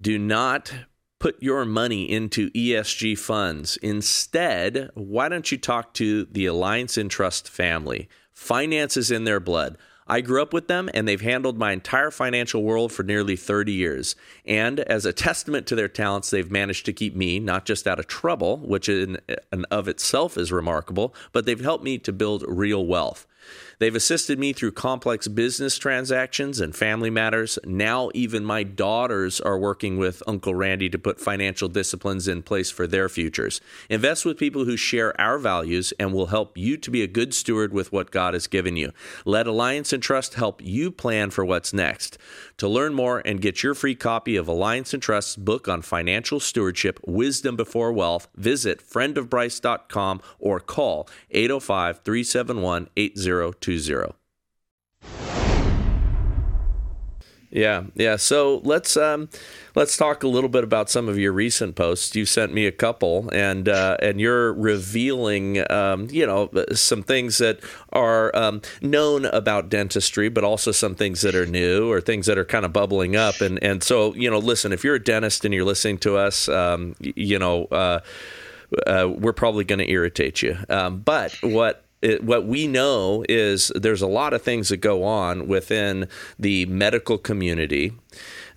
Do 0.00 0.18
not 0.18 0.74
put 1.18 1.42
your 1.42 1.64
money 1.64 2.10
into 2.10 2.50
ESG 2.50 3.18
funds. 3.18 3.76
Instead, 3.78 4.90
why 4.94 5.28
don't 5.28 5.50
you 5.50 5.58
talk 5.58 5.94
to 5.94 6.24
the 6.26 6.46
Alliance 6.46 6.96
Entrust 6.96 7.48
family? 7.48 8.08
Finance 8.32 8.96
is 8.96 9.10
in 9.10 9.24
their 9.24 9.40
blood. 9.40 9.76
I 10.10 10.22
grew 10.22 10.40
up 10.40 10.54
with 10.54 10.68
them 10.68 10.88
and 10.94 11.06
they've 11.06 11.20
handled 11.20 11.58
my 11.58 11.72
entire 11.72 12.10
financial 12.10 12.62
world 12.62 12.92
for 12.92 13.02
nearly 13.02 13.36
30 13.36 13.72
years. 13.72 14.16
And 14.46 14.80
as 14.80 15.04
a 15.04 15.12
testament 15.12 15.66
to 15.66 15.74
their 15.74 15.88
talents, 15.88 16.30
they've 16.30 16.50
managed 16.50 16.86
to 16.86 16.94
keep 16.94 17.14
me 17.14 17.38
not 17.38 17.66
just 17.66 17.86
out 17.86 17.98
of 17.98 18.06
trouble, 18.06 18.58
which 18.58 18.88
in 18.88 19.18
and 19.52 19.66
of 19.70 19.86
itself 19.86 20.38
is 20.38 20.50
remarkable, 20.50 21.14
but 21.32 21.44
they've 21.44 21.60
helped 21.60 21.84
me 21.84 21.98
to 21.98 22.12
build 22.12 22.42
real 22.48 22.86
wealth. 22.86 23.26
They've 23.78 23.94
assisted 23.94 24.38
me 24.40 24.52
through 24.52 24.72
complex 24.72 25.28
business 25.28 25.78
transactions 25.78 26.60
and 26.60 26.74
family 26.74 27.10
matters. 27.10 27.60
Now, 27.64 28.10
even 28.12 28.44
my 28.44 28.64
daughters 28.64 29.40
are 29.40 29.58
working 29.58 29.98
with 29.98 30.22
Uncle 30.26 30.54
Randy 30.54 30.88
to 30.88 30.98
put 30.98 31.20
financial 31.20 31.68
disciplines 31.68 32.26
in 32.26 32.42
place 32.42 32.72
for 32.72 32.88
their 32.88 33.08
futures. 33.08 33.60
Invest 33.88 34.24
with 34.24 34.36
people 34.36 34.64
who 34.64 34.76
share 34.76 35.18
our 35.20 35.38
values 35.38 35.92
and 35.98 36.12
will 36.12 36.26
help 36.26 36.58
you 36.58 36.76
to 36.76 36.90
be 36.90 37.02
a 37.02 37.06
good 37.06 37.32
steward 37.32 37.72
with 37.72 37.92
what 37.92 38.10
God 38.10 38.34
has 38.34 38.48
given 38.48 38.76
you. 38.76 38.92
Let 39.24 39.46
Alliance 39.46 39.92
Entrust 39.92 40.34
help 40.34 40.60
you 40.60 40.90
plan 40.90 41.30
for 41.30 41.44
what's 41.44 41.72
next. 41.72 42.18
To 42.56 42.68
learn 42.68 42.94
more 42.94 43.22
and 43.24 43.40
get 43.40 43.62
your 43.62 43.74
free 43.74 43.94
copy 43.94 44.34
of 44.34 44.48
Alliance 44.48 44.92
Entrust's 44.92 45.36
book 45.36 45.68
on 45.68 45.82
financial 45.82 46.40
stewardship, 46.40 46.98
Wisdom 47.06 47.54
Before 47.54 47.92
Wealth, 47.92 48.26
visit 48.34 48.82
friendofbryce.com 48.82 50.20
or 50.40 50.58
call 50.58 51.08
805 51.30 52.00
371 52.02 52.88
8020. 53.68 54.14
Yeah, 57.50 57.84
yeah. 57.94 58.16
So 58.16 58.60
let's 58.62 58.96
um, 58.96 59.30
let's 59.74 59.96
talk 59.96 60.22
a 60.22 60.28
little 60.28 60.50
bit 60.50 60.64
about 60.64 60.90
some 60.90 61.08
of 61.08 61.18
your 61.18 61.32
recent 61.32 61.76
posts. 61.76 62.14
You 62.14 62.26
sent 62.26 62.52
me 62.52 62.66
a 62.66 62.72
couple, 62.72 63.30
and 63.32 63.68
uh, 63.70 63.96
and 64.02 64.20
you're 64.20 64.52
revealing, 64.52 65.70
um, 65.70 66.08
you 66.10 66.26
know, 66.26 66.50
some 66.72 67.02
things 67.02 67.38
that 67.38 67.60
are 67.92 68.34
um, 68.36 68.60
known 68.82 69.24
about 69.24 69.70
dentistry, 69.70 70.28
but 70.28 70.44
also 70.44 70.72
some 70.72 70.94
things 70.94 71.22
that 71.22 71.34
are 71.34 71.46
new 71.46 71.90
or 71.90 72.02
things 72.02 72.26
that 72.26 72.36
are 72.36 72.44
kind 72.44 72.66
of 72.66 72.72
bubbling 72.74 73.16
up. 73.16 73.40
And 73.40 73.62
and 73.62 73.82
so 73.82 74.14
you 74.14 74.30
know, 74.30 74.38
listen, 74.38 74.70
if 74.70 74.84
you're 74.84 74.96
a 74.96 75.02
dentist 75.02 75.46
and 75.46 75.54
you're 75.54 75.64
listening 75.64 75.98
to 75.98 76.16
us, 76.16 76.48
um, 76.48 76.96
you 77.00 77.38
know. 77.38 77.64
Uh, 77.66 78.00
uh, 78.86 79.08
we're 79.08 79.32
probably 79.32 79.64
going 79.64 79.78
to 79.78 79.90
irritate 79.90 80.42
you. 80.42 80.54
Um, 80.68 81.00
but 81.00 81.34
what 81.40 81.87
it, 82.02 82.22
what 82.22 82.46
we 82.46 82.66
know 82.66 83.24
is 83.28 83.72
there's 83.74 84.02
a 84.02 84.06
lot 84.06 84.32
of 84.32 84.42
things 84.42 84.68
that 84.68 84.78
go 84.78 85.04
on 85.04 85.48
within 85.48 86.08
the 86.38 86.66
medical 86.66 87.18
community 87.18 87.92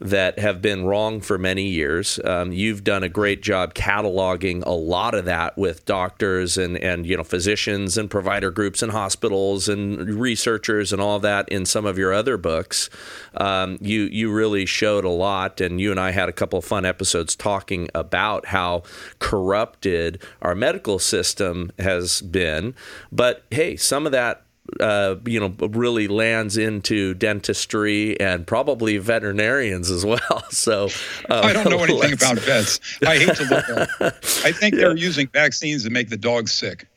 that 0.02 0.40
have 0.40 0.62
been 0.62 0.84
wrong 0.84 1.22
for 1.22 1.38
many 1.38 1.68
years. 1.68 2.20
Um, 2.26 2.52
you've 2.52 2.84
done 2.84 3.04
a 3.04 3.10
great 3.10 3.42
job 3.42 3.76
cataloging 3.76 4.66
a 4.66 4.72
lot 4.72 5.14
of 5.14 5.26
that 5.26 5.58
with 5.58 5.86
doctors 5.86 6.58
and, 6.58 6.78
and 6.78 7.06
you 7.06 7.16
know 7.16 7.24
physicians 7.24 7.98
and 7.98 8.10
provider 8.10 8.50
groups 8.50 8.82
and 8.82 8.92
hospitals 8.92 9.70
and 9.70 10.16
researchers 10.16 10.92
and 10.92 11.02
all 11.02 11.20
that 11.20 11.48
in 11.50 11.66
some 11.66 11.86
of 11.86 12.00
your 12.00 12.14
other 12.14 12.36
books. 12.36 12.90
Um, 13.36 13.78
you 13.80 14.02
you 14.04 14.32
really 14.32 14.66
showed 14.66 15.06
a 15.06 15.10
lot, 15.10 15.62
and 15.62 15.80
you 15.80 15.92
and 15.92 16.00
I 16.00 16.12
had 16.12 16.30
a 16.30 16.34
couple 16.34 16.58
of 16.58 16.66
fun 16.66 16.84
episodes 16.84 17.36
talking 17.36 17.88
about 17.94 18.48
how 18.48 18.84
corrupted 19.20 20.22
our 20.42 20.56
medical 20.56 20.98
system 20.98 21.72
has 21.78 22.22
been. 22.22 22.74
But 23.12 23.44
hey, 23.52 23.76
some 23.76 24.08
of 24.08 24.12
that 24.14 24.46
uh, 24.80 25.16
you 25.26 25.40
know, 25.40 25.54
really 25.68 26.08
lands 26.08 26.58
into 26.58 27.14
dentistry 27.14 28.20
and 28.20 28.46
probably 28.46 28.98
veterinarians 28.98 29.90
as 29.90 30.06
well. 30.06 30.20
So 30.52 30.86
um, 31.30 31.46
I 31.46 31.54
don't 31.54 31.70
know 31.70 31.80
anything 31.84 32.14
about 32.14 32.38
vets. 32.38 32.80
I 33.06 33.18
hate 33.18 33.36
to 33.36 33.44
look 33.46 33.70
at. 33.70 33.90
I 34.46 34.52
think 34.52 34.76
yeah. 34.76 34.82
they're 34.82 34.98
using 34.98 35.28
vaccines 35.28 35.84
to 35.86 35.90
make 35.90 36.10
the 36.10 36.18
dogs 36.18 36.52
sick 36.52 36.88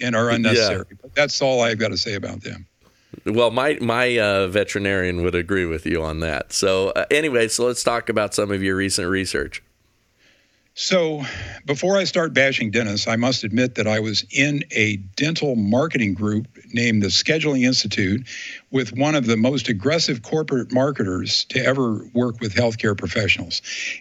and 0.00 0.14
are 0.14 0.30
unnecessary. 0.30 0.84
Yeah. 0.90 0.96
But 1.02 1.14
that's 1.14 1.42
all 1.42 1.60
I've 1.60 1.78
got 1.78 1.88
to 1.88 1.96
say 1.96 2.14
about 2.14 2.42
them. 2.42 2.66
Well, 3.26 3.50
my 3.50 3.78
my 3.80 4.18
uh, 4.18 4.46
veterinarian 4.46 5.22
would 5.22 5.34
agree 5.34 5.66
with 5.66 5.84
you 5.86 6.02
on 6.02 6.20
that. 6.20 6.52
So 6.52 6.90
uh, 6.90 7.04
anyway, 7.10 7.48
so 7.48 7.66
let's 7.66 7.82
talk 7.82 8.08
about 8.08 8.32
some 8.32 8.50
of 8.50 8.62
your 8.62 8.76
recent 8.76 9.08
research. 9.08 9.62
So, 10.82 11.22
before 11.66 11.98
I 11.98 12.04
start 12.04 12.32
bashing 12.32 12.70
dentists, 12.70 13.06
I 13.06 13.16
must 13.16 13.44
admit 13.44 13.74
that 13.74 13.86
I 13.86 14.00
was 14.00 14.24
in 14.30 14.64
a 14.70 14.96
dental 14.96 15.54
marketing 15.54 16.14
group 16.14 16.48
named 16.72 17.02
the 17.02 17.08
Scheduling 17.08 17.66
Institute 17.66 18.26
with 18.70 18.96
one 18.96 19.14
of 19.14 19.26
the 19.26 19.36
most 19.36 19.68
aggressive 19.68 20.22
corporate 20.22 20.72
marketers 20.72 21.44
to 21.50 21.62
ever 21.62 22.08
work 22.14 22.40
with 22.40 22.54
healthcare 22.54 22.96
professionals. 22.96 23.60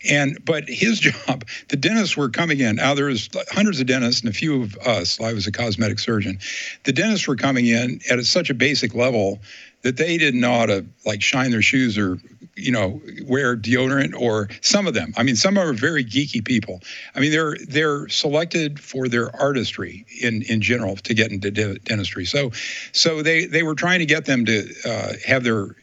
And 0.09 0.39
but 0.45 0.69
his 0.69 0.99
job, 1.01 1.43
the 1.67 1.75
dentists 1.75 2.15
were 2.15 2.29
coming 2.29 2.61
in. 2.61 2.77
Now 2.77 2.93
there's 2.93 3.29
hundreds 3.51 3.81
of 3.81 3.87
dentists 3.87 4.21
and 4.21 4.29
a 4.29 4.33
few 4.33 4.63
of 4.63 4.77
us. 4.77 5.19
I 5.19 5.33
was 5.33 5.47
a 5.47 5.51
cosmetic 5.51 5.99
surgeon. 5.99 6.39
The 6.85 6.93
dentists 6.93 7.27
were 7.27 7.35
coming 7.35 7.67
in 7.67 7.99
at 8.09 8.23
such 8.23 8.49
a 8.49 8.53
basic 8.53 8.95
level 8.95 9.41
that 9.81 9.97
they 9.97 10.17
didn't 10.17 10.39
know 10.39 10.53
uh, 10.53 10.59
how 10.59 10.65
to 10.67 10.85
like 11.05 11.21
shine 11.21 11.51
their 11.51 11.61
shoes 11.61 11.97
or 11.97 12.17
you 12.59 12.71
know 12.71 13.01
wear 13.23 13.55
deodorant 13.55 14.19
or 14.19 14.49
some 14.61 14.87
of 14.87 14.93
them. 14.93 15.13
I 15.17 15.23
mean 15.23 15.35
some 15.35 15.57
are 15.57 15.73
very 15.73 16.03
geeky 16.03 16.43
people. 16.43 16.81
I 17.15 17.19
mean 17.19 17.31
they're 17.31 17.57
they're 17.67 18.07
selected 18.09 18.79
for 18.79 19.07
their 19.07 19.35
artistry 19.35 20.05
in 20.21 20.43
in 20.43 20.61
general 20.61 20.95
to 20.97 21.13
get 21.13 21.31
into 21.31 21.51
dentistry. 21.51 22.25
So 22.25 22.51
so 22.91 23.21
they 23.21 23.45
they 23.45 23.63
were 23.63 23.75
trying 23.75 23.99
to 23.99 24.05
get 24.05 24.25
them 24.25 24.45
to 24.45 24.73
uh, 24.85 25.13
have 25.25 25.43
their 25.43 25.75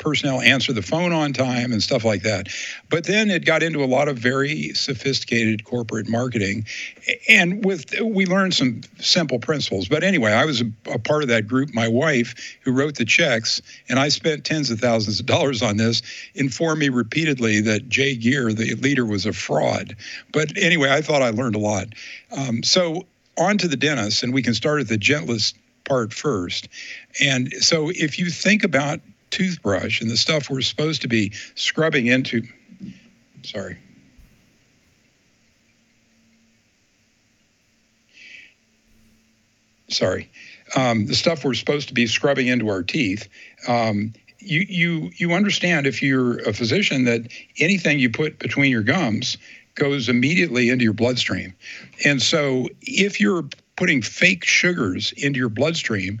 personnel 0.00 0.40
answer 0.40 0.72
the 0.72 0.82
phone 0.82 1.12
on 1.12 1.32
time 1.32 1.72
and 1.72 1.80
stuff 1.82 2.04
like 2.04 2.22
that. 2.22 2.48
But 2.88 3.04
then 3.04 3.30
it 3.30 3.44
got 3.44 3.62
into 3.62 3.84
a 3.84 3.86
lot 3.86 4.08
of 4.08 4.18
very 4.18 4.72
sophisticated 4.74 5.64
corporate 5.64 6.08
marketing, 6.08 6.66
and 7.28 7.64
with 7.64 7.94
we 8.00 8.26
learned 8.26 8.54
some 8.54 8.80
simple 8.98 9.38
principles. 9.38 9.88
But 9.88 10.02
anyway, 10.02 10.32
I 10.32 10.44
was 10.44 10.60
a, 10.60 10.72
a 10.86 10.98
part 10.98 11.22
of 11.22 11.28
that 11.28 11.46
group. 11.46 11.72
My 11.72 11.86
wife, 11.86 12.58
who 12.62 12.72
wrote 12.72 12.96
the 12.96 13.04
checks, 13.04 13.62
and 13.88 13.98
I 13.98 14.08
spent 14.08 14.44
tens 14.44 14.70
of 14.70 14.80
thousands 14.80 15.20
of 15.20 15.26
dollars 15.26 15.62
on 15.62 15.76
this, 15.76 16.02
informed 16.34 16.80
me 16.80 16.88
repeatedly 16.88 17.60
that 17.60 17.88
Jay 17.88 18.16
Geier, 18.16 18.52
the 18.52 18.74
leader, 18.76 19.04
was 19.04 19.26
a 19.26 19.32
fraud. 19.32 19.96
But 20.32 20.56
anyway, 20.56 20.90
I 20.90 21.02
thought 21.02 21.22
I 21.22 21.30
learned 21.30 21.54
a 21.54 21.60
lot. 21.60 21.88
Um, 22.36 22.62
so 22.62 23.06
on 23.36 23.58
to 23.58 23.68
the 23.68 23.76
dentist, 23.76 24.22
and 24.22 24.32
we 24.32 24.42
can 24.42 24.54
start 24.54 24.80
at 24.80 24.88
the 24.88 24.98
gentlest 24.98 25.56
part 25.84 26.12
first. 26.12 26.68
And 27.20 27.52
so 27.54 27.90
if 27.90 28.18
you 28.18 28.30
think 28.30 28.64
about 28.64 29.00
toothbrush 29.30 30.00
and 30.00 30.10
the 30.10 30.16
stuff 30.16 30.50
we're 30.50 30.60
supposed 30.60 31.02
to 31.02 31.08
be 31.08 31.32
scrubbing 31.54 32.06
into. 32.06 32.42
Sorry. 33.42 33.78
Sorry. 39.88 40.30
Um, 40.76 41.06
the 41.06 41.14
stuff 41.14 41.44
we're 41.44 41.54
supposed 41.54 41.88
to 41.88 41.94
be 41.94 42.06
scrubbing 42.06 42.46
into 42.46 42.68
our 42.68 42.82
teeth. 42.82 43.28
Um, 43.66 44.12
you, 44.38 44.64
you, 44.68 45.10
you 45.16 45.32
understand 45.32 45.86
if 45.86 46.02
you're 46.02 46.38
a 46.48 46.52
physician 46.52 47.04
that 47.04 47.32
anything 47.58 47.98
you 47.98 48.08
put 48.08 48.38
between 48.38 48.70
your 48.70 48.82
gums 48.82 49.36
goes 49.74 50.08
immediately 50.08 50.68
into 50.68 50.84
your 50.84 50.92
bloodstream. 50.92 51.54
And 52.04 52.22
so 52.22 52.68
if 52.82 53.20
you're 53.20 53.44
putting 53.76 54.02
fake 54.02 54.44
sugars 54.44 55.12
into 55.16 55.38
your 55.38 55.48
bloodstream, 55.48 56.20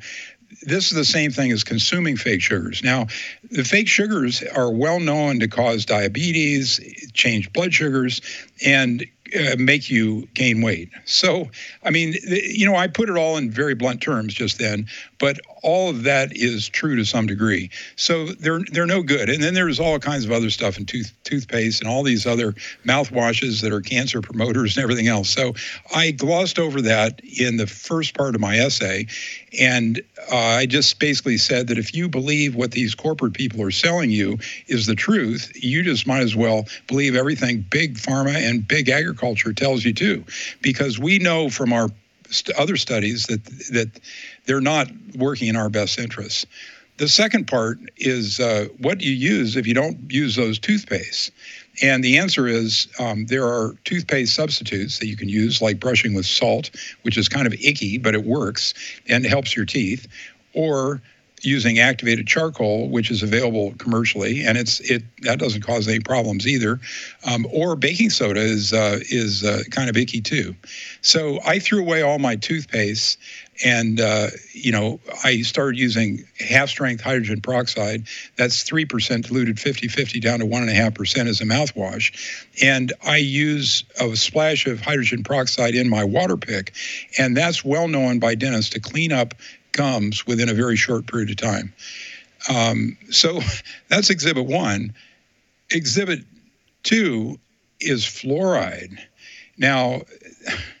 this 0.62 0.90
is 0.90 0.96
the 0.96 1.04
same 1.04 1.30
thing 1.30 1.52
as 1.52 1.64
consuming 1.64 2.16
fake 2.16 2.42
sugars. 2.42 2.82
Now, 2.84 3.06
the 3.50 3.64
fake 3.64 3.88
sugars 3.88 4.42
are 4.42 4.70
well 4.70 5.00
known 5.00 5.40
to 5.40 5.48
cause 5.48 5.84
diabetes, 5.84 6.80
change 7.12 7.52
blood 7.52 7.72
sugars, 7.72 8.20
and 8.64 9.04
uh, 9.38 9.56
make 9.58 9.90
you 9.90 10.26
gain 10.34 10.60
weight. 10.60 10.90
So, 11.04 11.50
I 11.84 11.90
mean, 11.90 12.14
you 12.24 12.66
know, 12.66 12.74
I 12.74 12.88
put 12.88 13.08
it 13.08 13.16
all 13.16 13.36
in 13.36 13.50
very 13.50 13.74
blunt 13.74 14.02
terms 14.02 14.34
just 14.34 14.58
then, 14.58 14.86
but 15.18 15.40
all 15.62 15.90
of 15.90 16.04
that 16.04 16.36
is 16.36 16.68
true 16.68 16.96
to 16.96 17.04
some 17.04 17.26
degree. 17.26 17.70
So 17.96 18.26
they're 18.26 18.60
they're 18.72 18.86
no 18.86 19.02
good. 19.02 19.28
And 19.28 19.42
then 19.42 19.54
there's 19.54 19.80
all 19.80 19.98
kinds 19.98 20.24
of 20.24 20.32
other 20.32 20.50
stuff 20.50 20.78
in 20.78 20.86
tooth 20.86 21.12
toothpaste 21.24 21.80
and 21.80 21.90
all 21.90 22.02
these 22.02 22.26
other 22.26 22.52
mouthwashes 22.84 23.62
that 23.62 23.72
are 23.72 23.80
cancer 23.80 24.20
promoters 24.20 24.76
and 24.76 24.82
everything 24.82 25.08
else. 25.08 25.30
So 25.30 25.54
I 25.94 26.10
glossed 26.10 26.58
over 26.58 26.82
that 26.82 27.20
in 27.24 27.56
the 27.56 27.66
first 27.66 28.16
part 28.16 28.34
of 28.34 28.40
my 28.40 28.56
essay, 28.56 29.06
and 29.58 30.00
uh, 30.30 30.36
I 30.36 30.66
just 30.66 30.98
basically 30.98 31.38
said 31.38 31.68
that 31.68 31.78
if 31.78 31.94
you 31.94 32.08
believe 32.08 32.54
what 32.54 32.72
these 32.72 32.94
corporate 32.94 33.34
people 33.34 33.62
are 33.62 33.70
selling 33.70 34.10
you 34.10 34.38
is 34.66 34.86
the 34.86 34.94
truth, 34.94 35.52
you 35.54 35.82
just 35.82 36.06
might 36.06 36.22
as 36.22 36.36
well 36.36 36.66
believe 36.86 37.14
everything 37.14 37.64
big 37.70 37.96
pharma 37.96 38.34
and 38.34 38.66
big 38.66 38.88
agriculture 38.88 39.52
tells 39.52 39.84
you 39.84 39.92
too, 39.92 40.24
because 40.62 40.98
we 40.98 41.18
know 41.18 41.48
from 41.48 41.72
our 41.72 41.88
st- 42.30 42.56
other 42.56 42.76
studies 42.76 43.26
that 43.26 43.44
that 43.44 44.00
they're 44.50 44.60
not 44.60 44.88
working 45.14 45.46
in 45.46 45.54
our 45.54 45.68
best 45.68 45.96
interests. 45.96 46.44
The 46.96 47.06
second 47.06 47.46
part 47.46 47.78
is 47.98 48.40
uh, 48.40 48.66
what 48.78 48.98
do 48.98 49.06
you 49.06 49.14
use 49.14 49.54
if 49.54 49.64
you 49.64 49.74
don't 49.74 50.10
use 50.10 50.34
those 50.34 50.58
toothpastes? 50.58 51.30
And 51.84 52.02
the 52.02 52.18
answer 52.18 52.48
is 52.48 52.88
um, 52.98 53.26
there 53.26 53.46
are 53.46 53.76
toothpaste 53.84 54.34
substitutes 54.34 54.98
that 54.98 55.06
you 55.06 55.16
can 55.16 55.28
use, 55.28 55.62
like 55.62 55.78
brushing 55.78 56.14
with 56.14 56.26
salt, 56.26 56.70
which 57.02 57.16
is 57.16 57.28
kind 57.28 57.46
of 57.46 57.52
icky, 57.52 57.96
but 57.96 58.16
it 58.16 58.24
works 58.24 58.74
and 59.08 59.24
helps 59.24 59.54
your 59.54 59.66
teeth, 59.66 60.08
or 60.52 61.00
using 61.42 61.78
activated 61.78 62.26
charcoal, 62.26 62.88
which 62.88 63.10
is 63.10 63.22
available 63.22 63.72
commercially, 63.78 64.44
and 64.44 64.58
it's 64.58 64.80
it 64.80 65.02
that 65.22 65.38
doesn't 65.38 65.62
cause 65.62 65.88
any 65.88 66.00
problems 66.00 66.46
either. 66.46 66.80
Um, 67.24 67.46
or 67.52 67.76
baking 67.76 68.10
soda 68.10 68.40
is 68.40 68.72
uh, 68.72 68.98
is 69.08 69.44
uh, 69.44 69.62
kind 69.70 69.88
of 69.88 69.96
icky 69.96 70.20
too. 70.20 70.54
So 71.02 71.38
I 71.46 71.58
threw 71.58 71.80
away 71.80 72.02
all 72.02 72.18
my 72.18 72.36
toothpaste, 72.36 73.18
and 73.64 74.00
uh, 74.00 74.28
you 74.52 74.72
know 74.72 75.00
I 75.24 75.42
started 75.42 75.78
using 75.78 76.24
half-strength 76.38 77.02
hydrogen 77.02 77.40
peroxide. 77.40 78.06
That's 78.36 78.62
three 78.62 78.84
percent 78.84 79.26
diluted 79.26 79.56
50-50 79.56 80.20
down 80.20 80.38
to 80.40 80.46
one 80.46 80.62
and 80.62 80.70
a 80.70 80.74
half 80.74 80.94
percent 80.94 81.28
as 81.28 81.40
a 81.40 81.44
mouthwash, 81.44 82.46
and 82.62 82.92
I 83.04 83.18
use 83.18 83.84
a 84.00 84.14
splash 84.16 84.66
of 84.66 84.80
hydrogen 84.80 85.22
peroxide 85.22 85.74
in 85.74 85.88
my 85.88 86.04
water 86.04 86.36
pick, 86.36 86.74
and 87.18 87.36
that's 87.36 87.64
well 87.64 87.88
known 87.88 88.18
by 88.18 88.34
dentists 88.34 88.70
to 88.70 88.80
clean 88.80 89.12
up 89.12 89.34
gums 89.72 90.26
within 90.26 90.48
a 90.48 90.54
very 90.54 90.76
short 90.76 91.06
period 91.06 91.30
of 91.30 91.36
time. 91.36 91.72
Um, 92.48 92.96
so 93.10 93.40
that's 93.88 94.10
exhibit 94.10 94.46
one. 94.46 94.94
Exhibit 95.70 96.20
two 96.82 97.38
is 97.80 98.04
fluoride. 98.04 98.98
Now, 99.56 100.02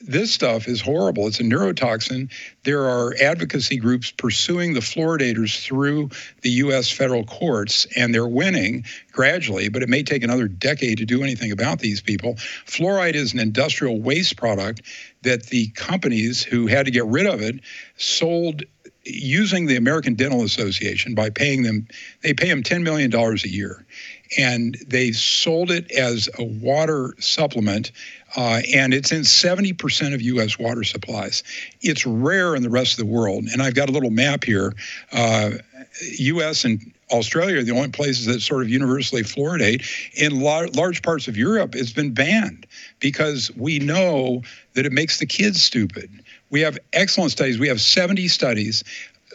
this 0.00 0.32
stuff 0.32 0.66
is 0.66 0.80
horrible. 0.80 1.26
It's 1.26 1.40
a 1.40 1.44
neurotoxin. 1.44 2.32
There 2.64 2.88
are 2.88 3.14
advocacy 3.20 3.76
groups 3.76 4.10
pursuing 4.10 4.72
the 4.72 4.80
fluoridators 4.80 5.62
through 5.62 6.10
the 6.40 6.50
U.S. 6.50 6.90
federal 6.90 7.24
courts, 7.24 7.86
and 7.96 8.14
they're 8.14 8.26
winning 8.26 8.84
gradually, 9.12 9.68
but 9.68 9.82
it 9.82 9.88
may 9.88 10.02
take 10.02 10.22
another 10.22 10.48
decade 10.48 10.98
to 10.98 11.04
do 11.04 11.22
anything 11.22 11.52
about 11.52 11.80
these 11.80 12.00
people. 12.00 12.34
Fluoride 12.66 13.14
is 13.14 13.34
an 13.34 13.40
industrial 13.40 14.00
waste 14.00 14.36
product 14.36 14.82
that 15.22 15.46
the 15.46 15.68
companies 15.68 16.42
who 16.42 16.66
had 16.66 16.86
to 16.86 16.90
get 16.90 17.04
rid 17.06 17.26
of 17.26 17.42
it 17.42 17.60
sold 17.96 18.62
using 19.04 19.66
the 19.66 19.76
American 19.76 20.14
Dental 20.14 20.42
Association 20.42 21.14
by 21.14 21.30
paying 21.30 21.62
them, 21.62 21.86
they 22.22 22.34
pay 22.34 22.48
them 22.48 22.62
$10 22.62 22.82
million 22.82 23.12
a 23.14 23.48
year. 23.48 23.86
And 24.38 24.76
they 24.86 25.12
sold 25.12 25.70
it 25.70 25.90
as 25.90 26.28
a 26.38 26.44
water 26.44 27.14
supplement 27.18 27.92
uh, 28.36 28.60
and 28.74 28.94
it's 28.94 29.12
in 29.12 29.22
70% 29.22 30.14
of 30.14 30.20
U.S. 30.22 30.58
water 30.58 30.84
supplies. 30.84 31.42
It's 31.80 32.06
rare 32.06 32.54
in 32.54 32.62
the 32.62 32.70
rest 32.70 32.98
of 32.98 33.06
the 33.06 33.12
world. 33.12 33.44
And 33.52 33.62
I've 33.62 33.74
got 33.74 33.88
a 33.88 33.92
little 33.92 34.10
map 34.10 34.44
here. 34.44 34.74
Uh, 35.12 35.52
U.S. 36.18 36.64
and 36.64 36.92
Australia 37.10 37.58
are 37.58 37.62
the 37.64 37.72
only 37.72 37.88
places 37.88 38.26
that 38.26 38.40
sort 38.40 38.62
of 38.62 38.68
universally 38.68 39.22
fluoridate. 39.22 39.84
In 40.14 40.40
lar- 40.40 40.68
large 40.68 41.02
parts 41.02 41.28
of 41.28 41.36
Europe, 41.36 41.74
it's 41.74 41.92
been 41.92 42.14
banned 42.14 42.66
because 43.00 43.50
we 43.56 43.78
know 43.78 44.42
that 44.74 44.86
it 44.86 44.92
makes 44.92 45.18
the 45.18 45.26
kids 45.26 45.62
stupid. 45.62 46.10
We 46.50 46.60
have 46.60 46.78
excellent 46.92 47.32
studies. 47.32 47.58
We 47.58 47.68
have 47.68 47.80
70 47.80 48.28
studies 48.28 48.84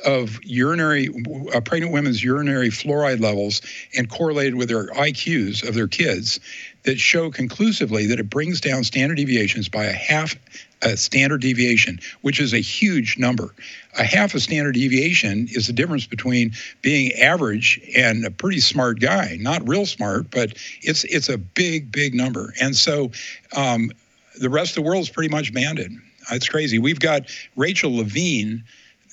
of 0.05 0.39
urinary 0.43 1.09
uh, 1.53 1.61
pregnant 1.61 1.93
women's 1.93 2.23
urinary 2.23 2.69
fluoride 2.69 3.21
levels 3.21 3.61
and 3.97 4.09
correlated 4.09 4.55
with 4.55 4.69
their 4.69 4.87
IQs 4.87 5.67
of 5.67 5.73
their 5.73 5.87
kids 5.87 6.39
that 6.85 6.99
show 6.99 7.29
conclusively 7.29 8.05
that 8.07 8.19
it 8.19 8.29
brings 8.29 8.61
down 8.61 8.83
standard 8.83 9.15
deviations 9.15 9.67
by 9.67 9.85
a 9.85 9.91
half 9.91 10.35
a 10.81 10.95
standard 10.95 11.41
deviation, 11.41 11.99
which 12.21 12.39
is 12.39 12.53
a 12.53 12.59
huge 12.59 13.17
number. 13.17 13.53
A 13.97 14.03
half 14.03 14.35
a 14.35 14.39
standard 14.39 14.75
deviation 14.75 15.47
is 15.49 15.67
the 15.67 15.73
difference 15.73 16.05
between 16.05 16.53
being 16.81 17.11
average 17.13 17.81
and 17.95 18.23
a 18.23 18.31
pretty 18.31 18.59
smart 18.59 18.99
guy. 18.99 19.37
Not 19.39 19.67
real 19.67 19.85
smart, 19.85 20.29
but 20.29 20.53
it's 20.81 21.03
it's 21.05 21.29
a 21.29 21.37
big, 21.37 21.91
big 21.91 22.13
number. 22.13 22.53
And 22.61 22.75
so 22.75 23.11
um, 23.55 23.91
the 24.39 24.49
rest 24.49 24.71
of 24.71 24.83
the 24.83 24.87
world 24.87 25.01
is 25.01 25.09
pretty 25.09 25.29
much 25.29 25.53
banned 25.53 25.79
it. 25.79 25.91
It's 26.31 26.47
crazy. 26.47 26.77
We've 26.79 26.99
got 26.99 27.29
Rachel 27.55 27.95
Levine 27.95 28.63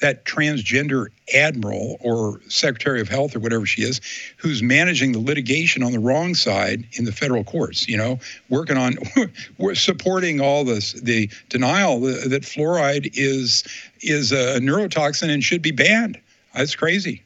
that 0.03 0.25
transgender 0.25 1.07
admiral 1.35 1.97
or 2.01 2.41
secretary 2.49 3.01
of 3.01 3.09
health 3.09 3.35
or 3.35 3.39
whatever 3.39 3.65
she 3.65 3.83
is 3.83 4.01
who's 4.37 4.63
managing 4.63 5.13
the 5.13 5.19
litigation 5.19 5.83
on 5.83 5.93
the 5.93 5.99
wrong 5.99 6.35
side 6.35 6.85
in 6.93 7.05
the 7.05 7.13
federal 7.13 7.43
courts 7.43 7.89
you 7.89 7.97
know 7.97 8.19
working 8.51 8.77
on 8.77 8.95
we're 9.59 9.75
supporting 9.75 10.41
all 10.41 10.65
this 10.65 10.93
the 10.95 11.31
denial 11.49 12.01
that 12.01 12.43
fluoride 12.43 13.11
is 13.15 13.65
is 14.03 14.33
a 14.33 14.59
neurotoxin 14.61 15.31
and 15.31 15.43
should 15.43 15.63
be 15.63 15.71
banned. 15.71 16.21
That's 16.55 16.75
crazy. 16.75 17.23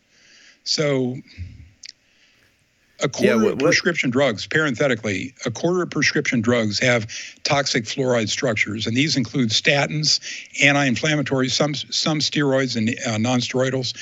So 0.65 1.17
a 3.03 3.09
quarter 3.09 3.37
yeah, 3.37 3.43
what, 3.43 3.53
of 3.55 3.59
prescription 3.59 4.11
drugs, 4.11 4.47
parenthetically, 4.47 5.35
a 5.45 5.51
quarter 5.51 5.83
of 5.83 5.91
prescription 5.91 6.41
drugs 6.41 6.79
have 6.79 7.07
toxic 7.45 7.85
fluoride 7.85 8.29
structures, 8.29 8.87
and 8.87 8.97
these 8.97 9.17
include 9.17 9.51
statins, 9.51 10.21
anti-inflammatories, 10.63 11.51
some 11.51 11.75
some 11.75 12.21
steroids 12.21 12.77
and 12.77 12.97
uh, 13.07 13.19
non-steroidals, 13.19 13.95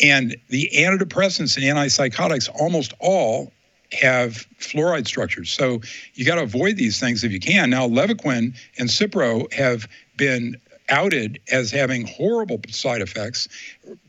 and 0.00 0.36
the 0.48 0.70
antidepressants 0.74 1.56
and 1.56 1.64
antipsychotics 1.64 2.48
almost 2.58 2.94
all 3.00 3.52
have 3.92 4.46
fluoride 4.58 5.06
structures. 5.06 5.50
So 5.50 5.82
you 6.14 6.24
got 6.24 6.36
to 6.36 6.42
avoid 6.42 6.76
these 6.76 6.98
things 6.98 7.24
if 7.24 7.32
you 7.32 7.40
can. 7.40 7.68
Now, 7.68 7.86
Levaquin 7.86 8.56
and 8.78 8.88
Cipro 8.88 9.52
have 9.52 9.86
been 10.16 10.56
outed 10.88 11.40
as 11.50 11.70
having 11.70 12.06
horrible 12.06 12.60
side 12.68 13.00
effects, 13.00 13.48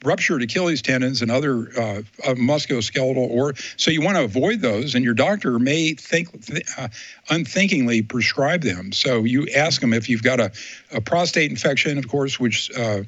ruptured 0.04 0.42
Achilles 0.42 0.82
tendons 0.82 1.22
and 1.22 1.32
other 1.32 1.70
uh, 1.80 2.02
musculoskeletal 2.34 3.30
or 3.30 3.54
so 3.78 3.92
you 3.92 4.02
want 4.02 4.18
to 4.18 4.24
avoid 4.24 4.62
those, 4.62 4.96
and 4.96 5.04
your 5.04 5.14
doctor 5.14 5.60
may 5.60 5.94
think 5.94 6.30
uh, 6.78 6.88
unthinkingly 7.30 8.02
prescribe 8.02 8.62
them. 8.62 8.92
So 8.92 9.24
you 9.24 9.48
ask 9.56 9.82
them 9.82 9.94
if 9.94 10.10
you've 10.10 10.24
got 10.24 10.40
a, 10.40 10.52
a 10.92 11.02
prostate 11.02 11.52
infection, 11.52 11.98
of 11.98 12.08
course, 12.08 12.40
which 12.40 12.72
uh, 12.78 13.04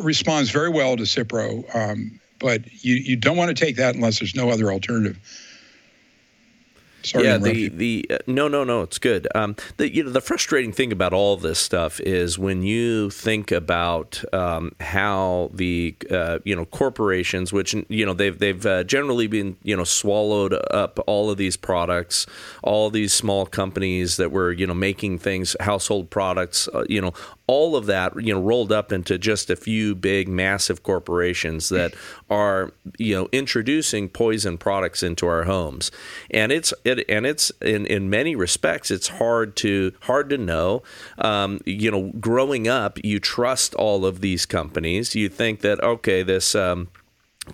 responds 0.00 0.50
very 0.50 0.68
well 0.68 0.96
to 0.96 1.04
Cipro, 1.04 1.64
um, 1.74 2.20
but 2.38 2.84
you, 2.84 2.96
you 2.96 3.16
don't 3.16 3.36
want 3.36 3.56
to 3.56 3.64
take 3.64 3.76
that 3.76 3.94
unless 3.94 4.18
there's 4.18 4.34
no 4.34 4.50
other 4.50 4.72
alternative. 4.72 5.18
Sorry 7.02 7.24
yeah, 7.24 7.38
the 7.38 7.68
the 7.68 8.06
uh, 8.10 8.18
no 8.26 8.48
no 8.48 8.64
no, 8.64 8.82
it's 8.82 8.98
good. 8.98 9.26
Um, 9.34 9.56
the 9.78 9.94
you 9.94 10.04
know 10.04 10.10
the 10.10 10.20
frustrating 10.20 10.72
thing 10.72 10.92
about 10.92 11.12
all 11.12 11.36
this 11.36 11.58
stuff 11.58 11.98
is 12.00 12.38
when 12.38 12.62
you 12.62 13.10
think 13.10 13.50
about 13.50 14.22
um, 14.34 14.74
how 14.80 15.50
the 15.54 15.96
uh, 16.10 16.40
you 16.44 16.54
know 16.54 16.66
corporations, 16.66 17.52
which 17.52 17.74
you 17.88 18.04
know 18.04 18.12
they've 18.12 18.38
they've 18.38 18.64
uh, 18.66 18.84
generally 18.84 19.26
been 19.26 19.56
you 19.62 19.76
know 19.76 19.84
swallowed 19.84 20.54
up 20.70 20.98
all 21.06 21.30
of 21.30 21.38
these 21.38 21.56
products, 21.56 22.26
all 22.62 22.90
these 22.90 23.12
small 23.12 23.46
companies 23.46 24.16
that 24.18 24.30
were 24.30 24.52
you 24.52 24.66
know 24.66 24.74
making 24.74 25.18
things 25.18 25.56
household 25.60 26.10
products, 26.10 26.68
uh, 26.74 26.84
you 26.88 27.00
know 27.00 27.14
all 27.50 27.74
of 27.74 27.86
that 27.86 28.14
you 28.22 28.32
know 28.32 28.40
rolled 28.40 28.70
up 28.70 28.92
into 28.92 29.18
just 29.18 29.50
a 29.50 29.56
few 29.56 29.92
big 29.92 30.28
massive 30.28 30.84
corporations 30.84 31.68
that 31.68 31.92
are 32.30 32.72
you 32.96 33.12
know 33.12 33.28
introducing 33.32 34.08
poison 34.08 34.56
products 34.56 35.02
into 35.02 35.26
our 35.26 35.42
homes 35.42 35.90
and 36.30 36.52
it's 36.52 36.72
it, 36.98 37.06
and 37.08 37.26
it's 37.26 37.50
in 37.60 37.86
in 37.86 38.10
many 38.10 38.34
respects 38.34 38.90
it's 38.90 39.08
hard 39.08 39.56
to 39.56 39.92
hard 40.00 40.30
to 40.30 40.38
know. 40.38 40.82
Um, 41.18 41.60
you 41.64 41.90
know 41.90 42.12
growing 42.20 42.68
up 42.68 42.98
you 43.04 43.20
trust 43.20 43.74
all 43.74 44.04
of 44.04 44.20
these 44.20 44.46
companies. 44.46 45.14
You 45.14 45.28
think 45.28 45.60
that 45.60 45.82
okay 45.82 46.22
this 46.22 46.54
um, 46.54 46.88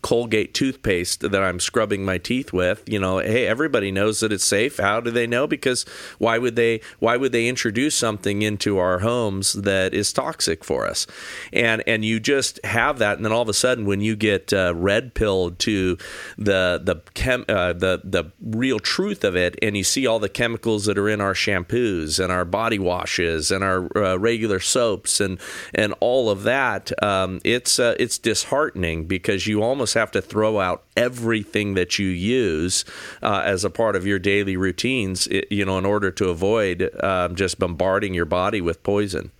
Colgate 0.02 0.54
toothpaste 0.54 1.20
that 1.20 1.42
I'm 1.42 1.60
scrubbing 1.60 2.04
my 2.04 2.18
teeth 2.18 2.52
with, 2.52 2.82
you 2.86 2.98
know, 2.98 3.18
hey, 3.18 3.46
everybody 3.46 3.90
knows 3.90 4.20
that 4.20 4.32
it's 4.32 4.44
safe. 4.44 4.78
How 4.78 5.00
do 5.00 5.10
they 5.10 5.26
know? 5.26 5.46
Because 5.46 5.84
why 6.18 6.38
would 6.38 6.56
they 6.56 6.80
why 6.98 7.16
would 7.16 7.32
they 7.32 7.48
introduce 7.48 7.94
something 7.94 8.42
into 8.42 8.78
our 8.78 9.00
homes 9.00 9.54
that 9.54 9.94
is 9.94 10.12
toxic 10.12 10.64
for 10.64 10.86
us? 10.86 11.06
And 11.52 11.82
and 11.86 12.04
you 12.04 12.20
just 12.20 12.64
have 12.64 12.98
that, 12.98 13.16
and 13.16 13.24
then 13.24 13.32
all 13.32 13.42
of 13.42 13.48
a 13.48 13.54
sudden, 13.54 13.86
when 13.86 14.00
you 14.00 14.16
get 14.16 14.52
uh, 14.52 14.74
red 14.76 15.14
pilled 15.14 15.58
to 15.60 15.96
the 16.36 16.80
the 16.82 17.02
chem 17.14 17.44
uh, 17.48 17.72
the 17.72 18.00
the 18.04 18.32
real 18.40 18.78
truth 18.78 19.24
of 19.24 19.36
it, 19.36 19.58
and 19.62 19.76
you 19.76 19.84
see 19.84 20.06
all 20.06 20.18
the 20.18 20.28
chemicals 20.28 20.84
that 20.86 20.98
are 20.98 21.08
in 21.08 21.20
our 21.20 21.34
shampoos 21.34 22.22
and 22.22 22.32
our 22.32 22.44
body 22.44 22.78
washes 22.78 23.50
and 23.50 23.62
our 23.62 23.96
uh, 23.96 24.16
regular 24.16 24.60
soaps 24.60 25.20
and 25.20 25.38
and 25.74 25.94
all 26.00 26.30
of 26.30 26.42
that, 26.42 26.90
um, 27.02 27.40
it's 27.44 27.78
uh, 27.78 27.94
it's 27.98 28.18
disheartening 28.18 29.06
because 29.06 29.46
you 29.46 29.62
almost 29.62 29.85
almost 29.86 29.94
have 29.94 30.10
to 30.10 30.20
throw 30.20 30.58
out 30.58 30.82
everything 30.96 31.74
that 31.74 31.96
you 31.96 32.08
use 32.08 32.84
uh, 33.22 33.42
as 33.44 33.64
a 33.64 33.70
part 33.70 33.94
of 33.94 34.04
your 34.04 34.18
daily 34.18 34.56
routines, 34.56 35.28
you 35.48 35.64
know, 35.64 35.78
in 35.78 35.86
order 35.86 36.10
to 36.10 36.28
avoid 36.28 36.90
um, 37.04 37.36
just 37.36 37.60
bombarding 37.60 38.12
your 38.12 38.24
body 38.24 38.60
with 38.60 38.82
poison. 38.82 39.30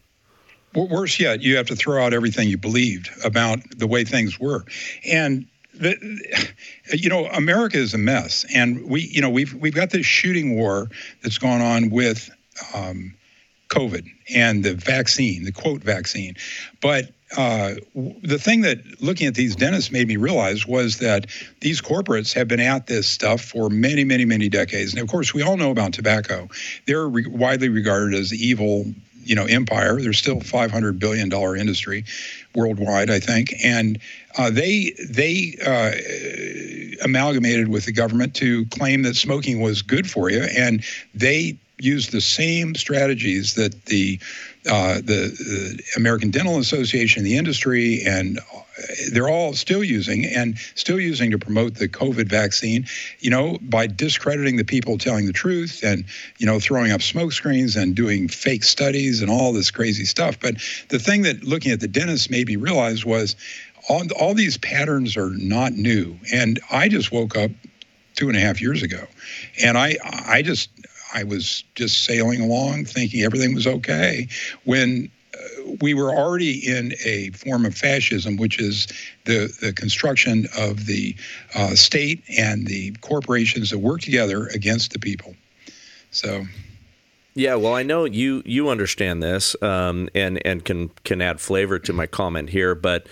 Worse 0.73 1.19
yet, 1.19 1.43
you 1.43 1.57
have 1.57 1.67
to 1.67 1.75
throw 1.75 2.05
out 2.05 2.13
everything 2.13 2.49
you 2.49 2.59
believed 2.59 3.11
about 3.25 3.59
the 3.77 3.87
way 3.89 4.05
things 4.05 4.39
were, 4.39 4.65
and 5.05 5.47
the, 5.75 5.97
you 6.93 7.09
know, 7.09 7.27
America 7.27 7.79
is 7.79 7.95
a 7.95 7.99
mess, 7.99 8.45
and 8.55 8.87
we, 8.87 9.01
you 9.01 9.23
know, 9.23 9.31
we've 9.31 9.55
we've 9.55 9.75
got 9.75 9.91
this 9.91 10.07
shooting 10.07 10.55
war 10.55 10.89
that's 11.23 11.39
gone 11.39 11.63
on 11.63 11.91
with 11.91 12.31
um, 12.75 13.15
COVID 13.69 14.07
and 14.35 14.63
the 14.63 14.75
vaccine, 14.75 15.45
the 15.45 15.53
quote 15.53 15.83
vaccine, 15.83 16.37
but 16.83 17.11
uh, 17.37 17.75
the 18.23 18.39
thing 18.39 18.63
that 18.63 18.79
looking 19.01 19.27
at 19.27 19.35
these 19.35 19.55
dentists 19.57 19.91
made 19.93 20.09
me 20.09 20.17
realize 20.17 20.67
was 20.67 20.99
that 20.99 21.27
these 21.61 21.81
corporates 21.81 22.33
have 22.35 22.49
been 22.49 22.61
at 22.61 22.87
this 22.87 23.07
stuff 23.07 23.41
for 23.41 23.69
many, 23.71 24.05
many, 24.05 24.25
many 24.25 24.49
decades. 24.49 24.93
And 24.93 25.03
of 25.03 25.09
course, 25.09 25.35
we 25.35 25.43
all 25.43 25.57
know 25.57 25.71
about 25.71 25.93
tobacco. 25.93 26.49
They're 26.87 27.09
re- 27.09 27.27
widely 27.27 27.69
regarded 27.69 28.15
as 28.19 28.31
the 28.31 28.39
evil, 28.39 28.87
you 29.25 29.35
know, 29.35 29.45
empire. 29.45 30.01
They're 30.01 30.13
still 30.13 30.41
500 30.41 30.99
billion 30.99 31.29
dollar 31.29 31.57
industry 31.57 32.05
worldwide, 32.55 33.11
I 33.11 33.21
think. 33.21 33.55
And 33.63 33.99
Uh, 34.39 34.51
they 34.51 34.93
they 35.09 35.57
uh, 35.65 35.93
amalgamated 37.05 37.69
with 37.69 37.87
the 37.87 37.93
government 37.93 38.35
to 38.35 38.67
claim 38.67 39.03
that 39.03 39.17
smoking 39.17 39.61
was 39.61 39.81
good 39.83 40.11
for 40.11 40.31
you, 40.31 40.43
and 40.43 40.85
they 41.15 41.57
used 41.79 42.13
the 42.13 42.21
same 42.21 42.75
strategies 42.75 43.55
that 43.55 43.85
the 43.87 44.19
uh, 44.69 44.97
the, 44.97 45.31
the, 45.39 45.83
American 45.97 46.31
Dental 46.31 46.59
Association, 46.59 47.23
the 47.23 47.37
industry, 47.37 48.03
and 48.05 48.41
they're 49.13 49.29
all 49.29 49.55
still 49.55 49.83
using 49.85 50.25
and 50.25 50.59
still 50.75 50.99
using 50.99 51.31
to 51.31 51.39
promote 51.39 51.77
the 51.77 51.89
COVID 51.89 52.29
vaccine, 52.29 52.87
you 53.21 53.31
know, 53.31 53.59
by 53.63 53.87
discrediting 53.87 54.57
the 54.57 54.65
people 54.65 54.99
telling 54.99 55.27
the 55.27 55.33
truth 55.33 55.81
and, 55.83 56.05
you 56.39 56.47
know, 56.47 56.59
throwing 56.59 56.91
up 56.91 57.01
smoke 57.01 57.33
screens 57.33 57.77
and 57.77 57.95
doing 57.95 58.29
fake 58.29 58.65
studies 58.65 59.23
and 59.23 59.31
all 59.31 59.53
this 59.53 59.71
crazy 59.71 60.05
stuff. 60.05 60.39
But 60.41 60.57
the 60.89 60.99
thing 60.99 61.23
that 61.23 61.45
looking 61.45 61.73
at 61.73 61.81
the 61.81 61.89
dentist 61.89 62.31
made 62.31 62.49
me 62.49 62.57
realize 62.57 63.05
was 63.05 63.37
all, 63.89 64.03
all 64.19 64.35
these 64.35 64.59
patterns 64.59 65.17
are 65.17 65.31
not 65.31 65.73
new. 65.73 66.19
And 66.33 66.61
I 66.71 66.89
just 66.89 67.13
woke 67.13 67.37
up 67.37 67.51
two 68.17 68.29
and 68.29 68.37
a 68.37 68.41
half 68.41 68.61
years 68.61 68.83
ago. 68.83 69.07
And 69.63 69.79
I, 69.79 69.97
I 70.03 70.43
just 70.43 70.71
I 71.13 71.25
was 71.25 71.65
just 71.75 72.05
sailing 72.05 72.41
along 72.41 72.85
thinking 72.87 73.23
everything 73.23 73.55
was 73.55 73.67
okay 73.67 74.29
when 74.65 75.11
uh, 75.35 75.73
we 75.81 75.95
were 75.95 76.11
already 76.11 76.67
in 76.67 76.95
a 77.05 77.31
form 77.31 77.65
of 77.65 77.75
fascism, 77.75 78.37
which 78.37 78.59
is 78.59 78.87
the, 79.25 79.53
the 79.61 79.73
construction 79.73 80.47
of 80.57 80.87
the 80.87 81.15
uh, 81.55 81.75
state 81.75 82.23
and 82.39 82.67
the 82.67 82.93
corporations 83.01 83.71
that 83.71 83.79
work 83.79 84.01
together 84.01 84.47
against 84.49 84.93
the 84.93 84.99
people. 84.99 85.35
So. 86.11 86.47
Yeah, 87.37 87.57
well, 87.57 87.75
I 87.75 87.83
know 87.83 88.07
you 88.07 88.43
you 88.47 88.71
understand 88.71 89.23
this, 89.23 89.55
um, 89.63 90.09
and 90.15 90.45
and 90.47 90.65
can 90.65 90.89
can 91.05 91.21
add 91.21 91.39
flavor 91.39 91.79
to 91.81 91.93
my 91.93 92.07
comment 92.07 92.49
here. 92.49 92.75
But 92.75 93.07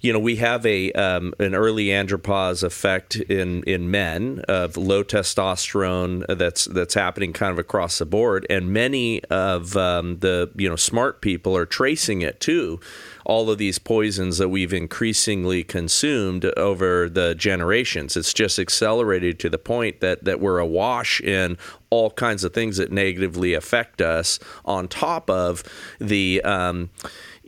you 0.00 0.14
know, 0.14 0.18
we 0.18 0.36
have 0.36 0.64
a 0.64 0.92
um, 0.92 1.34
an 1.38 1.54
early 1.54 1.88
andropause 1.88 2.62
effect 2.62 3.16
in 3.16 3.62
in 3.64 3.90
men 3.90 4.42
of 4.48 4.78
low 4.78 5.04
testosterone 5.04 6.24
that's 6.38 6.64
that's 6.64 6.94
happening 6.94 7.34
kind 7.34 7.52
of 7.52 7.58
across 7.58 7.98
the 7.98 8.06
board, 8.06 8.46
and 8.48 8.72
many 8.72 9.22
of 9.24 9.76
um, 9.76 10.20
the 10.20 10.50
you 10.56 10.70
know 10.70 10.76
smart 10.76 11.20
people 11.20 11.54
are 11.54 11.66
tracing 11.66 12.22
it 12.22 12.40
too 12.40 12.80
all 13.26 13.50
of 13.50 13.58
these 13.58 13.78
poisons 13.80 14.38
that 14.38 14.48
we've 14.48 14.72
increasingly 14.72 15.64
consumed 15.64 16.44
over 16.56 17.08
the 17.08 17.34
generations. 17.34 18.16
It's 18.16 18.32
just 18.32 18.58
accelerated 18.58 19.40
to 19.40 19.50
the 19.50 19.58
point 19.58 20.00
that, 20.00 20.24
that 20.24 20.40
we're 20.40 20.60
awash 20.60 21.20
in 21.20 21.58
all 21.90 22.10
kinds 22.10 22.44
of 22.44 22.54
things 22.54 22.76
that 22.76 22.92
negatively 22.92 23.52
affect 23.52 24.00
us, 24.00 24.38
on 24.64 24.86
top 24.88 25.28
of 25.28 25.64
the. 25.98 26.40
Um, 26.42 26.90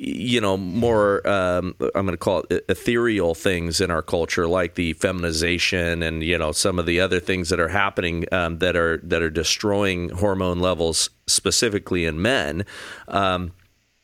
you 0.00 0.40
know, 0.40 0.56
more, 0.56 1.26
um, 1.28 1.74
I'm 1.80 2.06
going 2.06 2.10
to 2.12 2.16
call 2.16 2.44
it 2.50 2.64
ethereal 2.68 3.34
things 3.34 3.80
in 3.80 3.90
our 3.90 4.00
culture, 4.00 4.46
like 4.46 4.76
the 4.76 4.92
feminization 4.92 6.04
and, 6.04 6.22
you 6.22 6.38
know, 6.38 6.52
some 6.52 6.78
of 6.78 6.86
the 6.86 7.00
other 7.00 7.18
things 7.18 7.48
that 7.48 7.58
are 7.58 7.66
happening 7.68 8.24
um, 8.30 8.58
that 8.58 8.76
are, 8.76 8.98
that 9.02 9.22
are 9.22 9.30
destroying 9.30 10.10
hormone 10.10 10.60
levels 10.60 11.10
specifically 11.26 12.04
in 12.04 12.22
men. 12.22 12.64
Um, 13.08 13.54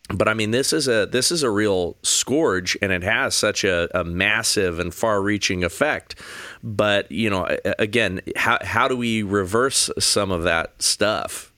but 0.09 0.29
I 0.29 0.35
mean, 0.35 0.51
this 0.51 0.73
is 0.73 0.87
a 0.87 1.07
this 1.07 1.31
is 1.31 1.43
a 1.43 1.51
real 1.51 1.97
scourge, 2.03 2.77
and 2.83 2.93
it 2.93 3.03
has 3.03 3.35
such 3.35 3.65
a, 3.65 3.89
a 3.99 4.05
massive 4.05 4.79
and 4.79 4.95
far-reaching 4.95 5.65
effect. 5.65 6.21
But 6.63 7.11
you 7.11 7.31
know, 7.31 7.57
again, 7.79 8.21
how 8.37 8.59
how 8.63 8.87
do 8.87 8.97
we 8.97 9.23
reverse 9.23 9.91
some 9.99 10.31
of 10.31 10.43
that 10.43 10.83
stuff? 10.83 11.53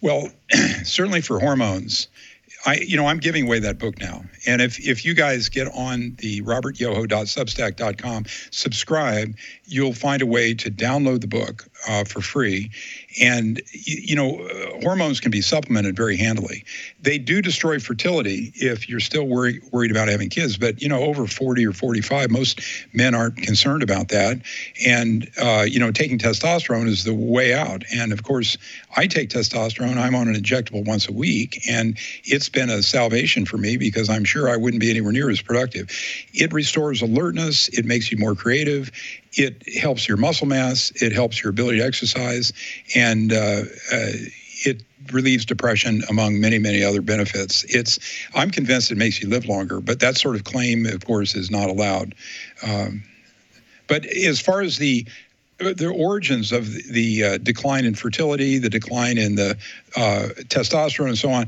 Well, 0.00 0.30
certainly 0.82 1.20
for 1.20 1.38
hormones, 1.38 2.08
I, 2.66 2.76
you 2.76 2.96
know, 2.96 3.06
I'm 3.06 3.18
giving 3.18 3.46
away 3.46 3.58
that 3.60 3.78
book 3.78 4.00
now. 4.00 4.24
And 4.46 4.62
if, 4.62 4.78
if 4.86 5.04
you 5.04 5.14
guys 5.14 5.48
get 5.48 5.68
on 5.68 6.14
the 6.18 6.42
robertyoho.substack.com, 6.42 8.24
subscribe, 8.50 9.34
you'll 9.64 9.94
find 9.94 10.22
a 10.22 10.26
way 10.26 10.54
to 10.54 10.70
download 10.70 11.20
the 11.20 11.28
book 11.28 11.68
uh, 11.88 12.04
for 12.04 12.20
free. 12.20 12.70
And, 13.20 13.60
you 13.72 14.16
know, 14.16 14.48
hormones 14.82 15.20
can 15.20 15.30
be 15.30 15.40
supplemented 15.40 15.96
very 15.96 16.16
handily. 16.16 16.64
They 17.00 17.18
do 17.18 17.42
destroy 17.42 17.78
fertility 17.78 18.52
if 18.56 18.88
you're 18.88 19.00
still 19.00 19.26
worry, 19.26 19.60
worried 19.70 19.90
about 19.90 20.08
having 20.08 20.30
kids. 20.30 20.56
But, 20.56 20.80
you 20.80 20.88
know, 20.88 21.02
over 21.02 21.26
40 21.26 21.66
or 21.66 21.72
45, 21.72 22.30
most 22.30 22.60
men 22.92 23.14
aren't 23.14 23.36
concerned 23.36 23.82
about 23.82 24.08
that. 24.08 24.40
And, 24.86 25.30
uh, 25.40 25.66
you 25.68 25.78
know, 25.78 25.90
taking 25.90 26.18
testosterone 26.18 26.88
is 26.88 27.04
the 27.04 27.14
way 27.14 27.54
out. 27.54 27.84
And 27.94 28.12
of 28.12 28.22
course, 28.22 28.56
I 28.96 29.06
take 29.06 29.30
testosterone. 29.30 29.96
I'm 29.96 30.14
on 30.14 30.28
an 30.28 30.34
injectable 30.34 30.84
once 30.84 31.08
a 31.08 31.12
week. 31.12 31.62
And 31.68 31.98
it's 32.24 32.48
been 32.48 32.70
a 32.70 32.82
salvation 32.82 33.44
for 33.44 33.58
me 33.58 33.76
because 33.76 34.08
I'm 34.08 34.24
sure 34.24 34.48
I 34.48 34.56
wouldn't 34.56 34.80
be 34.80 34.90
anywhere 34.90 35.12
near 35.12 35.30
as 35.30 35.42
productive. 35.42 35.88
It 36.32 36.52
restores 36.52 37.02
alertness, 37.02 37.68
it 37.68 37.84
makes 37.84 38.10
you 38.10 38.18
more 38.18 38.34
creative, 38.34 38.90
it 39.34 39.62
helps 39.78 40.06
your 40.06 40.16
muscle 40.16 40.46
mass, 40.46 40.92
it 40.96 41.12
helps 41.12 41.42
your 41.42 41.50
ability 41.50 41.78
to 41.78 41.84
exercise, 41.84 42.52
and 42.94 43.32
uh, 43.32 43.62
uh, 43.92 44.10
it 44.64 44.82
relieves 45.10 45.44
depression 45.44 46.02
among 46.08 46.38
many 46.38 46.60
many 46.60 46.84
other 46.84 47.02
benefits 47.02 47.64
it's 47.64 47.98
i'm 48.36 48.52
convinced 48.52 48.92
it 48.92 48.96
makes 48.96 49.20
you 49.20 49.28
live 49.28 49.46
longer 49.46 49.80
but 49.80 49.98
that 49.98 50.16
sort 50.16 50.36
of 50.36 50.44
claim 50.44 50.86
of 50.86 51.04
course 51.04 51.34
is 51.34 51.50
not 51.50 51.68
allowed 51.68 52.14
um, 52.62 53.02
but 53.88 54.06
as 54.06 54.40
far 54.40 54.60
as 54.60 54.78
the 54.78 55.04
the 55.58 55.88
origins 55.88 56.52
of 56.52 56.72
the 56.90 57.24
uh, 57.24 57.38
decline 57.38 57.84
in 57.84 57.94
fertility, 57.94 58.58
the 58.58 58.70
decline 58.70 59.18
in 59.18 59.36
the 59.36 59.56
uh, 59.96 60.28
testosterone, 60.48 61.08
and 61.08 61.18
so 61.18 61.30
on, 61.30 61.46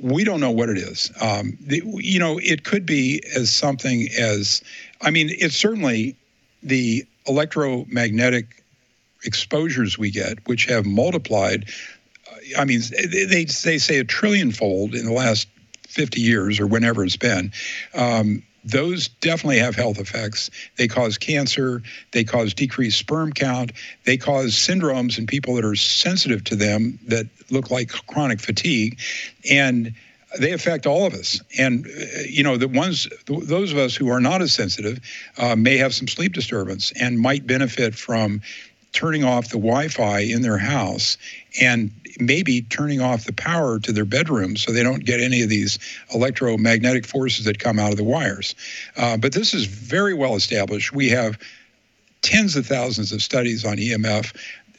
we 0.00 0.24
don't 0.24 0.40
know 0.40 0.50
what 0.50 0.68
it 0.68 0.78
is. 0.78 1.12
Um, 1.20 1.56
the, 1.60 1.82
you 1.98 2.18
know, 2.18 2.38
it 2.42 2.64
could 2.64 2.84
be 2.84 3.22
as 3.36 3.54
something 3.54 4.08
as, 4.18 4.62
I 5.00 5.10
mean, 5.10 5.28
it's 5.30 5.56
certainly 5.56 6.16
the 6.62 7.06
electromagnetic 7.26 8.62
exposures 9.24 9.98
we 9.98 10.10
get, 10.10 10.46
which 10.46 10.66
have 10.66 10.86
multiplied. 10.86 11.68
Uh, 12.30 12.60
I 12.60 12.64
mean, 12.64 12.80
they, 12.90 13.44
they 13.44 13.78
say 13.78 13.98
a 13.98 14.04
trillion 14.04 14.52
fold 14.52 14.94
in 14.94 15.04
the 15.04 15.12
last 15.12 15.48
50 15.88 16.20
years 16.20 16.58
or 16.58 16.66
whenever 16.66 17.04
it's 17.04 17.16
been. 17.16 17.52
Um, 17.94 18.42
those 18.64 19.08
definitely 19.08 19.58
have 19.58 19.74
health 19.74 19.98
effects. 19.98 20.50
They 20.76 20.86
cause 20.86 21.18
cancer, 21.18 21.82
they 22.12 22.24
cause 22.24 22.54
decreased 22.54 22.98
sperm 22.98 23.32
count, 23.32 23.72
they 24.04 24.16
cause 24.16 24.52
syndromes 24.52 25.18
in 25.18 25.26
people 25.26 25.54
that 25.56 25.64
are 25.64 25.74
sensitive 25.74 26.44
to 26.44 26.56
them 26.56 26.98
that 27.08 27.26
look 27.50 27.70
like 27.70 27.90
chronic 27.90 28.40
fatigue. 28.40 29.00
And 29.50 29.94
they 30.38 30.52
affect 30.52 30.86
all 30.86 31.06
of 31.06 31.14
us. 31.14 31.40
And, 31.58 31.86
uh, 31.86 32.22
you 32.28 32.42
know, 32.42 32.56
the 32.56 32.68
ones, 32.68 33.08
those 33.26 33.72
of 33.72 33.78
us 33.78 33.94
who 33.94 34.08
are 34.10 34.20
not 34.20 34.42
as 34.42 34.52
sensitive 34.52 35.00
uh, 35.38 35.56
may 35.56 35.76
have 35.78 35.94
some 35.94 36.08
sleep 36.08 36.32
disturbance 36.32 36.92
and 37.00 37.18
might 37.18 37.46
benefit 37.46 37.94
from 37.94 38.40
turning 38.92 39.24
off 39.24 39.48
the 39.48 39.58
Wi 39.58 39.88
Fi 39.88 40.20
in 40.20 40.42
their 40.42 40.58
house 40.58 41.16
and 41.60 41.90
maybe 42.20 42.62
turning 42.62 43.00
off 43.00 43.24
the 43.24 43.32
power 43.32 43.78
to 43.78 43.92
their 43.92 44.04
bedroom 44.04 44.56
so 44.56 44.70
they 44.70 44.82
don't 44.82 45.04
get 45.04 45.20
any 45.20 45.42
of 45.42 45.48
these 45.48 45.78
electromagnetic 46.14 47.06
forces 47.06 47.46
that 47.46 47.58
come 47.58 47.78
out 47.78 47.90
of 47.90 47.96
the 47.96 48.04
wires. 48.04 48.54
Uh, 48.96 49.16
but 49.16 49.32
this 49.32 49.54
is 49.54 49.64
very 49.64 50.14
well 50.14 50.36
established. 50.36 50.92
We 50.92 51.08
have 51.08 51.38
tens 52.20 52.54
of 52.54 52.66
thousands 52.66 53.12
of 53.12 53.22
studies 53.22 53.64
on 53.64 53.76
EMF. 53.76 54.34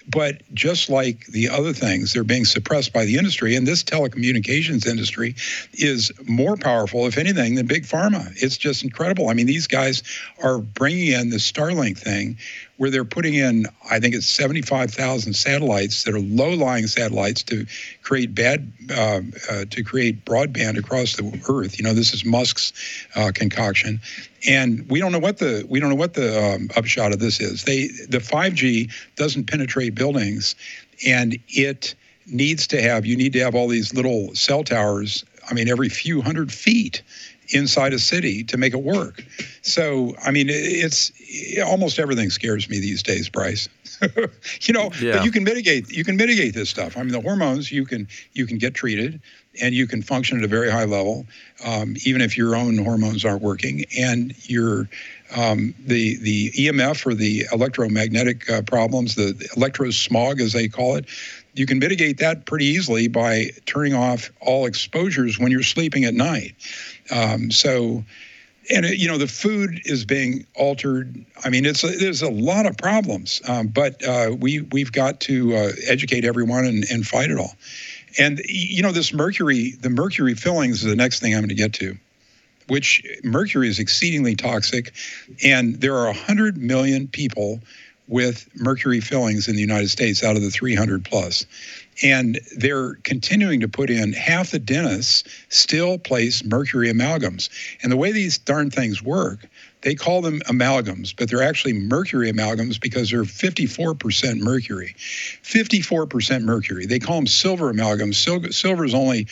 But 0.07 0.41
just 0.53 0.89
like 0.89 1.25
the 1.27 1.49
other 1.49 1.73
things, 1.73 2.13
they're 2.13 2.23
being 2.23 2.45
suppressed 2.45 2.93
by 2.93 3.05
the 3.05 3.17
industry. 3.17 3.55
And 3.55 3.65
this 3.65 3.83
telecommunications 3.83 4.85
industry 4.85 5.35
is 5.73 6.11
more 6.27 6.57
powerful, 6.57 7.07
if 7.07 7.17
anything, 7.17 7.55
than 7.55 7.67
big 7.67 7.85
pharma. 7.85 8.31
It's 8.35 8.57
just 8.57 8.83
incredible. 8.83 9.29
I 9.29 9.33
mean, 9.33 9.45
these 9.45 9.67
guys 9.67 10.03
are 10.41 10.59
bringing 10.59 11.13
in 11.13 11.29
the 11.29 11.37
Starlink 11.37 11.97
thing, 11.97 12.37
where 12.77 12.89
they're 12.89 13.05
putting 13.05 13.35
in, 13.35 13.67
I 13.89 13.99
think 13.99 14.15
it's 14.15 14.25
75,000 14.25 15.33
satellites 15.33 16.03
that 16.03 16.13
are 16.13 16.19
low-lying 16.19 16.87
satellites 16.87 17.43
to 17.43 17.65
create 18.01 18.33
bad, 18.33 18.71
uh, 18.89 19.21
uh, 19.49 19.65
to 19.69 19.83
create 19.83 20.25
broadband 20.25 20.77
across 20.77 21.15
the 21.15 21.41
Earth. 21.47 21.77
You 21.77 21.83
know, 21.83 21.93
this 21.93 22.13
is 22.13 22.25
Musk's 22.25 22.73
uh, 23.15 23.31
concoction, 23.33 24.01
and 24.47 24.89
we 24.89 24.99
don't 24.99 25.11
know 25.11 25.19
what 25.19 25.37
the 25.37 25.65
we 25.69 25.79
don't 25.79 25.89
know 25.89 25.95
what 25.95 26.15
the 26.15 26.55
um, 26.55 26.69
upshot 26.75 27.13
of 27.13 27.19
this 27.19 27.39
is. 27.39 27.63
They 27.63 27.87
the 27.87 28.19
5G 28.19 28.91
doesn't 29.15 29.45
penetrate 29.45 29.93
buildings, 29.93 30.55
and 31.05 31.37
it 31.49 31.95
needs 32.25 32.67
to 32.67 32.81
have 32.81 33.05
you 33.05 33.15
need 33.15 33.33
to 33.33 33.39
have 33.39 33.55
all 33.55 33.67
these 33.67 33.93
little 33.93 34.33
cell 34.33 34.63
towers. 34.63 35.23
I 35.49 35.53
mean, 35.53 35.69
every 35.69 35.89
few 35.89 36.21
hundred 36.21 36.51
feet 36.51 37.03
inside 37.49 37.93
a 37.93 37.99
city 37.99 38.43
to 38.45 38.57
make 38.57 38.73
it 38.73 38.81
work. 38.81 39.23
So, 39.61 40.15
I 40.23 40.31
mean, 40.31 40.47
it's 40.49 41.11
almost 41.65 41.99
everything 41.99 42.29
scares 42.29 42.69
me 42.69 42.79
these 42.79 43.03
days, 43.03 43.29
Bryce. 43.29 43.69
you 44.61 44.73
know, 44.73 44.91
yeah. 44.99 45.17
but 45.17 45.25
you 45.25 45.31
can 45.31 45.43
mitigate 45.43 45.89
you 45.89 46.03
can 46.03 46.17
mitigate 46.17 46.53
this 46.53 46.69
stuff. 46.69 46.97
I 46.97 47.03
mean, 47.03 47.11
the 47.11 47.21
hormones 47.21 47.71
you 47.71 47.85
can 47.85 48.07
you 48.33 48.45
can 48.45 48.57
get 48.57 48.73
treated 48.73 49.21
and 49.61 49.75
you 49.75 49.87
can 49.87 50.01
function 50.01 50.37
at 50.39 50.43
a 50.43 50.47
very 50.47 50.69
high 50.69 50.85
level, 50.85 51.25
um, 51.63 51.95
even 52.05 52.21
if 52.21 52.37
your 52.37 52.55
own 52.55 52.77
hormones 52.77 53.23
aren't 53.23 53.41
working, 53.41 53.85
and 53.97 54.33
your 54.49 54.89
um, 55.35 55.73
the 55.85 56.17
the 56.17 56.51
EMF 56.51 57.05
or 57.05 57.13
the 57.13 57.45
electromagnetic 57.51 58.49
uh, 58.49 58.61
problems, 58.63 59.15
the 59.15 59.33
electrosmog 59.55 60.39
as 60.39 60.53
they 60.53 60.67
call 60.67 60.95
it, 60.95 61.05
you 61.53 61.65
can 61.65 61.79
mitigate 61.79 62.17
that 62.17 62.45
pretty 62.45 62.65
easily 62.65 63.07
by 63.07 63.51
turning 63.65 63.93
off 63.93 64.31
all 64.41 64.65
exposures 64.65 65.39
when 65.39 65.51
you're 65.51 65.63
sleeping 65.63 66.03
at 66.05 66.13
night. 66.13 66.55
Um, 67.11 67.51
so 67.51 68.03
and 68.71 68.85
you 68.85 69.07
know 69.07 69.17
the 69.17 69.27
food 69.27 69.81
is 69.85 70.05
being 70.05 70.45
altered. 70.55 71.25
I 71.43 71.49
mean, 71.49 71.65
it's 71.65 71.81
there's 71.81 72.21
a 72.21 72.29
lot 72.29 72.65
of 72.65 72.77
problems, 72.77 73.41
um, 73.47 73.67
but 73.67 74.05
uh, 74.05 74.35
we 74.37 74.61
we've 74.61 74.91
got 74.91 75.19
to 75.21 75.55
uh, 75.55 75.71
educate 75.87 76.25
everyone 76.25 76.65
and, 76.65 76.85
and 76.89 77.05
fight 77.05 77.29
it 77.29 77.37
all. 77.37 77.55
And 78.19 78.41
you 78.45 78.81
know, 78.81 78.91
this 78.91 79.13
mercury, 79.13 79.71
the 79.71 79.89
mercury 79.89 80.35
fillings 80.35 80.83
is 80.83 80.89
the 80.89 80.95
next 80.95 81.19
thing 81.19 81.33
I'm 81.33 81.41
going 81.41 81.49
to 81.49 81.55
get 81.55 81.73
to, 81.73 81.97
which 82.67 83.03
mercury 83.23 83.67
is 83.67 83.79
exceedingly 83.79 84.35
toxic, 84.35 84.93
and 85.43 85.79
there 85.81 85.97
are 85.97 86.07
100 86.07 86.57
million 86.57 87.07
people 87.07 87.59
with 88.07 88.49
mercury 88.55 88.99
fillings 88.99 89.47
in 89.47 89.55
the 89.55 89.61
United 89.61 89.89
States 89.89 90.23
out 90.23 90.35
of 90.35 90.41
the 90.41 90.49
300 90.49 91.05
plus. 91.05 91.45
And 92.01 92.39
they're 92.57 92.95
continuing 93.03 93.59
to 93.61 93.67
put 93.67 93.89
in 93.89 94.13
half 94.13 94.51
the 94.51 94.59
dentists 94.59 95.23
still 95.49 95.97
place 95.97 96.43
mercury 96.43 96.91
amalgams. 96.91 97.49
And 97.81 97.91
the 97.91 97.97
way 97.97 98.11
these 98.11 98.37
darn 98.37 98.71
things 98.71 99.01
work, 99.01 99.47
they 99.81 99.95
call 99.95 100.21
them 100.21 100.39
amalgams, 100.41 101.15
but 101.15 101.29
they're 101.29 101.43
actually 101.43 101.73
mercury 101.73 102.31
amalgams 102.31 102.79
because 102.79 103.11
they're 103.11 103.23
54% 103.23 104.39
mercury. 104.39 104.95
54% 104.97 106.43
mercury. 106.43 106.85
They 106.85 106.99
call 106.99 107.17
them 107.17 107.27
silver 107.27 107.71
amalgams. 107.71 108.15
Silver 108.53 108.85
is 108.85 108.93
only 108.93 109.27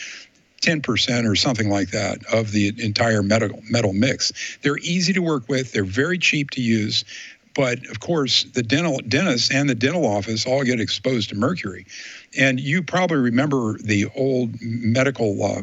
10% 0.62 1.28
or 1.28 1.34
something 1.34 1.68
like 1.68 1.90
that 1.90 2.24
of 2.32 2.52
the 2.52 2.72
entire 2.78 3.22
metal 3.22 3.60
metal 3.68 3.92
mix. 3.92 4.58
They're 4.62 4.78
easy 4.78 5.12
to 5.12 5.20
work 5.20 5.48
with, 5.48 5.72
they're 5.72 5.84
very 5.84 6.18
cheap 6.18 6.50
to 6.50 6.62
use. 6.62 7.04
But 7.54 7.86
of 7.88 8.00
course, 8.00 8.44
the 8.44 8.62
dental 8.62 9.00
dentist 9.06 9.52
and 9.52 9.68
the 9.68 9.74
dental 9.74 10.06
office 10.06 10.46
all 10.46 10.64
get 10.64 10.80
exposed 10.80 11.30
to 11.30 11.36
mercury. 11.36 11.86
And 12.38 12.58
you 12.58 12.82
probably 12.82 13.18
remember 13.18 13.76
the 13.78 14.06
old 14.16 14.54
medical 14.60 15.42
uh, 15.42 15.62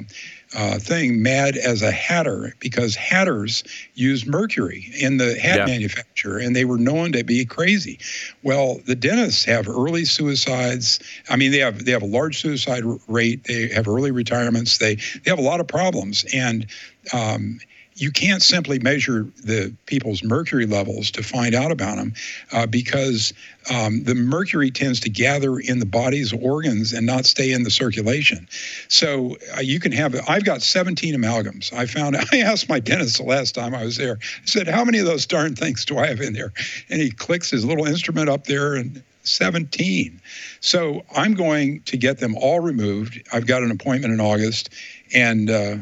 uh, 0.56 0.80
thing, 0.80 1.21
mad 1.21 1.56
as 1.58 1.82
a 1.82 1.91
hatter, 1.91 2.56
because 2.60 2.95
hatters 2.95 3.63
used 3.93 4.28
mercury 4.28 4.91
in 4.99 5.17
the 5.17 5.39
hat 5.39 5.60
yeah. 5.60 5.65
manufacture 5.65 6.38
and 6.38 6.56
they 6.56 6.65
were 6.65 6.78
known 6.78 7.12
to 7.12 7.23
be 7.23 7.45
crazy. 7.45 7.99
Well, 8.43 8.80
the 8.86 8.95
dentists 8.95 9.45
have 9.45 9.67
early 9.67 10.06
suicides. 10.06 10.99
I 11.30 11.36
mean, 11.36 11.52
they 11.52 11.60
have 11.60 11.86
they 11.86 11.91
have 11.91 12.02
a 12.02 12.08
large 12.08 12.41
suicide 12.41 12.84
rate. 13.08 13.43
They 13.43 13.69
have 13.69 13.88
early 13.88 14.12
retirements. 14.12 14.78
They 14.78 14.95
they 14.95 15.30
have 15.30 15.39
a 15.39 15.43
lot 15.43 15.60
of 15.60 15.67
problems. 15.67 16.25
And 16.34 16.65
um, 17.13 17.60
you 18.00 18.12
can't 18.12 18.42
simply 18.42 18.80
measure 18.80 19.28
the 19.44 19.76
people's 19.86 20.24
mercury 20.24 20.66
levels 20.66 21.12
to 21.12 21.24
find 21.24 21.54
out 21.54 21.72
about 21.72 21.98
them 21.98 22.14
uh, 22.54 22.66
because 22.66 23.34
um, 23.74 24.04
the 24.04 24.16
mercury 24.16 24.72
tends 24.72 25.02
to 25.02 25.10
gather 25.10 25.60
in 25.60 25.80
the 25.80 25.86
body's 25.86 26.32
organs 26.32 26.94
and 26.94 27.06
not 27.06 27.26
stay 27.26 27.52
in 27.52 27.64
the 27.64 27.70
circulation. 27.70 28.48
So 28.88 29.36
uh, 29.58 29.60
you 29.60 29.82
can 29.82 29.92
have, 29.92 30.16
I've 30.30 30.46
got 30.46 30.62
17 30.62 31.14
amalgams. 31.14 31.74
I 31.74 31.86
found, 31.86 32.16
I 32.32 32.38
asked 32.38 32.70
my 32.70 32.80
dentist 32.80 33.18
the 33.18 33.24
last 33.24 33.54
time 33.54 33.76
I 33.76 33.84
was 33.84 33.98
there, 33.98 34.18
I 34.22 34.46
said, 34.46 34.68
How 34.68 34.86
many 34.86 35.00
of 35.00 35.06
those 35.06 35.26
darn 35.26 35.56
things 35.56 35.84
do 35.84 35.98
I 35.98 36.08
have 36.08 36.22
in 36.22 36.34
there? 36.34 36.54
And 36.90 37.02
he 37.02 37.12
clicks 37.12 37.50
his 37.50 37.66
little 37.66 37.86
instrument 37.86 38.30
up 38.30 38.46
there 38.46 38.76
and 38.76 39.04
17. 39.24 40.22
So 40.62 41.04
I'm 41.16 41.34
going 41.34 41.82
to 41.82 41.98
get 41.98 42.20
them 42.20 42.36
all 42.38 42.62
removed. 42.62 43.22
I've 43.34 43.46
got 43.46 43.62
an 43.62 43.72
appointment 43.72 44.14
in 44.14 44.22
August 44.22 44.70
and, 45.14 45.50
uh, 45.50 45.76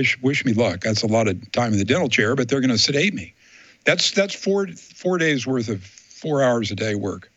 wish 0.00 0.22
wish 0.22 0.44
me 0.46 0.54
luck. 0.54 0.80
That's 0.80 1.02
a 1.02 1.06
lot 1.06 1.28
of 1.28 1.52
time 1.52 1.72
in 1.72 1.78
the 1.78 1.84
dental 1.84 2.08
chair, 2.08 2.34
but 2.34 2.48
they're 2.48 2.60
going 2.60 2.70
to 2.70 2.78
sedate 2.78 3.12
me. 3.12 3.34
That's 3.84 4.10
that's 4.12 4.34
four 4.34 4.68
four 4.68 5.18
days 5.18 5.46
worth 5.46 5.68
of 5.68 5.82
four 5.82 6.42
hours 6.42 6.70
a 6.70 6.74
day 6.74 6.94
work. 6.94 7.30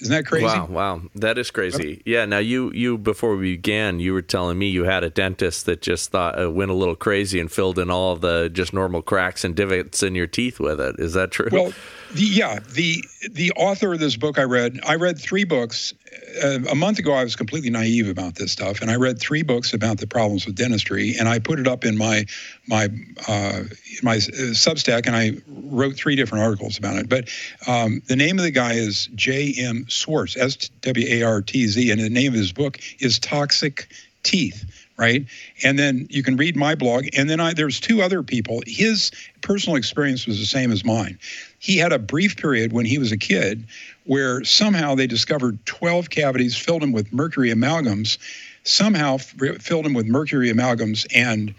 Isn't 0.00 0.14
that 0.14 0.24
crazy? 0.24 0.46
Wow, 0.46 0.66
wow, 0.66 1.02
that 1.16 1.36
is 1.36 1.50
crazy. 1.50 2.00
Yeah. 2.06 2.24
Now 2.24 2.38
you 2.38 2.72
you 2.72 2.96
before 2.96 3.36
we 3.36 3.56
began, 3.56 4.00
you 4.00 4.14
were 4.14 4.22
telling 4.22 4.58
me 4.58 4.68
you 4.68 4.84
had 4.84 5.04
a 5.04 5.10
dentist 5.10 5.66
that 5.66 5.82
just 5.82 6.10
thought 6.10 6.40
uh, 6.40 6.50
went 6.50 6.70
a 6.70 6.74
little 6.74 6.96
crazy 6.96 7.38
and 7.40 7.50
filled 7.50 7.78
in 7.78 7.90
all 7.90 8.16
the 8.16 8.48
just 8.50 8.72
normal 8.72 9.02
cracks 9.02 9.44
and 9.44 9.54
divots 9.54 10.02
in 10.02 10.14
your 10.14 10.26
teeth 10.28 10.58
with 10.60 10.80
it. 10.80 10.96
Is 10.98 11.12
that 11.14 11.32
true? 11.32 11.48
Well, 11.50 11.72
the, 12.14 12.22
yeah. 12.22 12.60
The 12.72 13.04
the 13.32 13.52
author 13.52 13.92
of 13.92 14.00
this 14.00 14.16
book 14.16 14.38
I 14.38 14.42
read, 14.42 14.80
I 14.86 14.96
read 14.96 15.18
three 15.18 15.44
books. 15.44 15.94
Uh, 16.42 16.58
a 16.70 16.74
month 16.74 16.98
ago, 16.98 17.12
I 17.12 17.24
was 17.24 17.36
completely 17.36 17.70
naive 17.70 18.08
about 18.08 18.36
this 18.36 18.52
stuff, 18.52 18.80
and 18.80 18.90
I 18.90 18.96
read 18.96 19.18
three 19.18 19.42
books 19.42 19.72
about 19.72 19.98
the 19.98 20.06
problems 20.06 20.46
with 20.46 20.54
dentistry, 20.54 21.16
and 21.18 21.28
I 21.28 21.38
put 21.38 21.58
it 21.58 21.66
up 21.66 21.84
in 21.84 21.96
my 21.96 22.26
my 22.66 22.88
uh, 23.28 23.64
my 24.02 24.16
uh, 24.16 24.52
Substack, 24.52 25.06
and 25.06 25.16
I 25.16 25.32
wrote 25.46 25.96
three 25.96 26.16
different 26.16 26.44
articles 26.44 26.78
about 26.78 26.96
it. 26.96 27.08
But 27.08 27.28
um, 27.66 28.02
the 28.06 28.16
name 28.16 28.38
of 28.38 28.44
the 28.44 28.50
guy 28.50 28.74
is 28.74 29.08
J. 29.14 29.54
M. 29.58 29.86
Swartz, 29.88 30.36
S 30.36 30.56
W 30.80 31.06
A 31.08 31.22
R 31.22 31.42
T 31.42 31.66
Z, 31.66 31.90
and 31.90 32.00
the 32.00 32.10
name 32.10 32.32
of 32.32 32.38
his 32.38 32.52
book 32.52 32.78
is 33.00 33.18
Toxic 33.18 33.88
Teeth 34.22 34.79
right? 35.00 35.24
And 35.64 35.78
then 35.78 36.06
you 36.10 36.22
can 36.22 36.36
read 36.36 36.56
my 36.56 36.74
blog. 36.74 37.06
And 37.16 37.28
then 37.30 37.40
I, 37.40 37.54
there's 37.54 37.80
two 37.80 38.02
other 38.02 38.22
people. 38.22 38.62
His 38.66 39.10
personal 39.40 39.76
experience 39.76 40.26
was 40.26 40.38
the 40.38 40.44
same 40.44 40.70
as 40.70 40.84
mine. 40.84 41.18
He 41.58 41.78
had 41.78 41.90
a 41.90 41.98
brief 41.98 42.36
period 42.36 42.74
when 42.74 42.84
he 42.84 42.98
was 42.98 43.10
a 43.10 43.16
kid 43.16 43.64
where 44.04 44.44
somehow 44.44 44.94
they 44.94 45.06
discovered 45.06 45.64
12 45.64 46.10
cavities, 46.10 46.54
filled 46.54 46.82
him 46.82 46.92
with 46.92 47.14
mercury 47.14 47.50
amalgams, 47.50 48.18
somehow 48.64 49.16
filled 49.16 49.86
him 49.86 49.94
with 49.94 50.06
mercury 50.06 50.52
amalgams, 50.52 51.06
and 51.14 51.54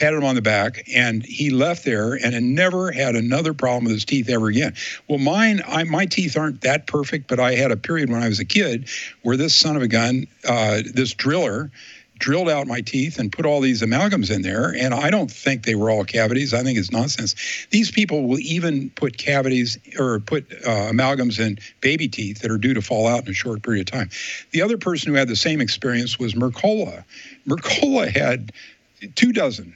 patted 0.00 0.16
him 0.16 0.24
on 0.24 0.34
the 0.34 0.42
back, 0.42 0.82
and 0.92 1.22
he 1.22 1.50
left 1.50 1.84
there 1.84 2.14
and 2.14 2.32
had 2.32 2.42
never 2.42 2.90
had 2.90 3.14
another 3.14 3.52
problem 3.52 3.84
with 3.84 3.92
his 3.92 4.04
teeth 4.04 4.28
ever 4.30 4.48
again. 4.48 4.74
Well, 5.08 5.18
mine, 5.18 5.60
I, 5.68 5.84
my 5.84 6.06
teeth 6.06 6.36
aren't 6.38 6.62
that 6.62 6.86
perfect, 6.86 7.28
but 7.28 7.38
I 7.38 7.54
had 7.54 7.70
a 7.70 7.76
period 7.76 8.08
when 8.08 8.22
I 8.22 8.28
was 8.28 8.40
a 8.40 8.44
kid 8.44 8.88
where 9.22 9.36
this 9.36 9.54
son 9.54 9.76
of 9.76 9.82
a 9.82 9.88
gun, 9.88 10.26
uh, 10.48 10.80
this 10.94 11.12
driller, 11.12 11.70
drilled 12.20 12.48
out 12.48 12.68
my 12.68 12.82
teeth 12.82 13.18
and 13.18 13.32
put 13.32 13.44
all 13.44 13.60
these 13.60 13.82
amalgams 13.82 14.30
in 14.30 14.42
there. 14.42 14.72
And 14.76 14.94
I 14.94 15.10
don't 15.10 15.30
think 15.30 15.64
they 15.64 15.74
were 15.74 15.90
all 15.90 16.04
cavities. 16.04 16.54
I 16.54 16.62
think 16.62 16.78
it's 16.78 16.92
nonsense. 16.92 17.34
These 17.70 17.90
people 17.90 18.28
will 18.28 18.38
even 18.38 18.90
put 18.90 19.16
cavities 19.16 19.78
or 19.98 20.20
put 20.20 20.52
uh, 20.52 20.92
amalgams 20.92 21.40
in 21.40 21.58
baby 21.80 22.08
teeth 22.08 22.42
that 22.42 22.50
are 22.50 22.58
due 22.58 22.74
to 22.74 22.82
fall 22.82 23.08
out 23.08 23.24
in 23.24 23.30
a 23.30 23.34
short 23.34 23.62
period 23.62 23.88
of 23.88 23.92
time. 23.92 24.10
The 24.52 24.62
other 24.62 24.78
person 24.78 25.10
who 25.10 25.18
had 25.18 25.28
the 25.28 25.36
same 25.36 25.60
experience 25.60 26.18
was 26.18 26.34
Mercola. 26.34 27.04
Mercola 27.48 28.08
had 28.08 28.52
two 29.16 29.32
dozen 29.32 29.74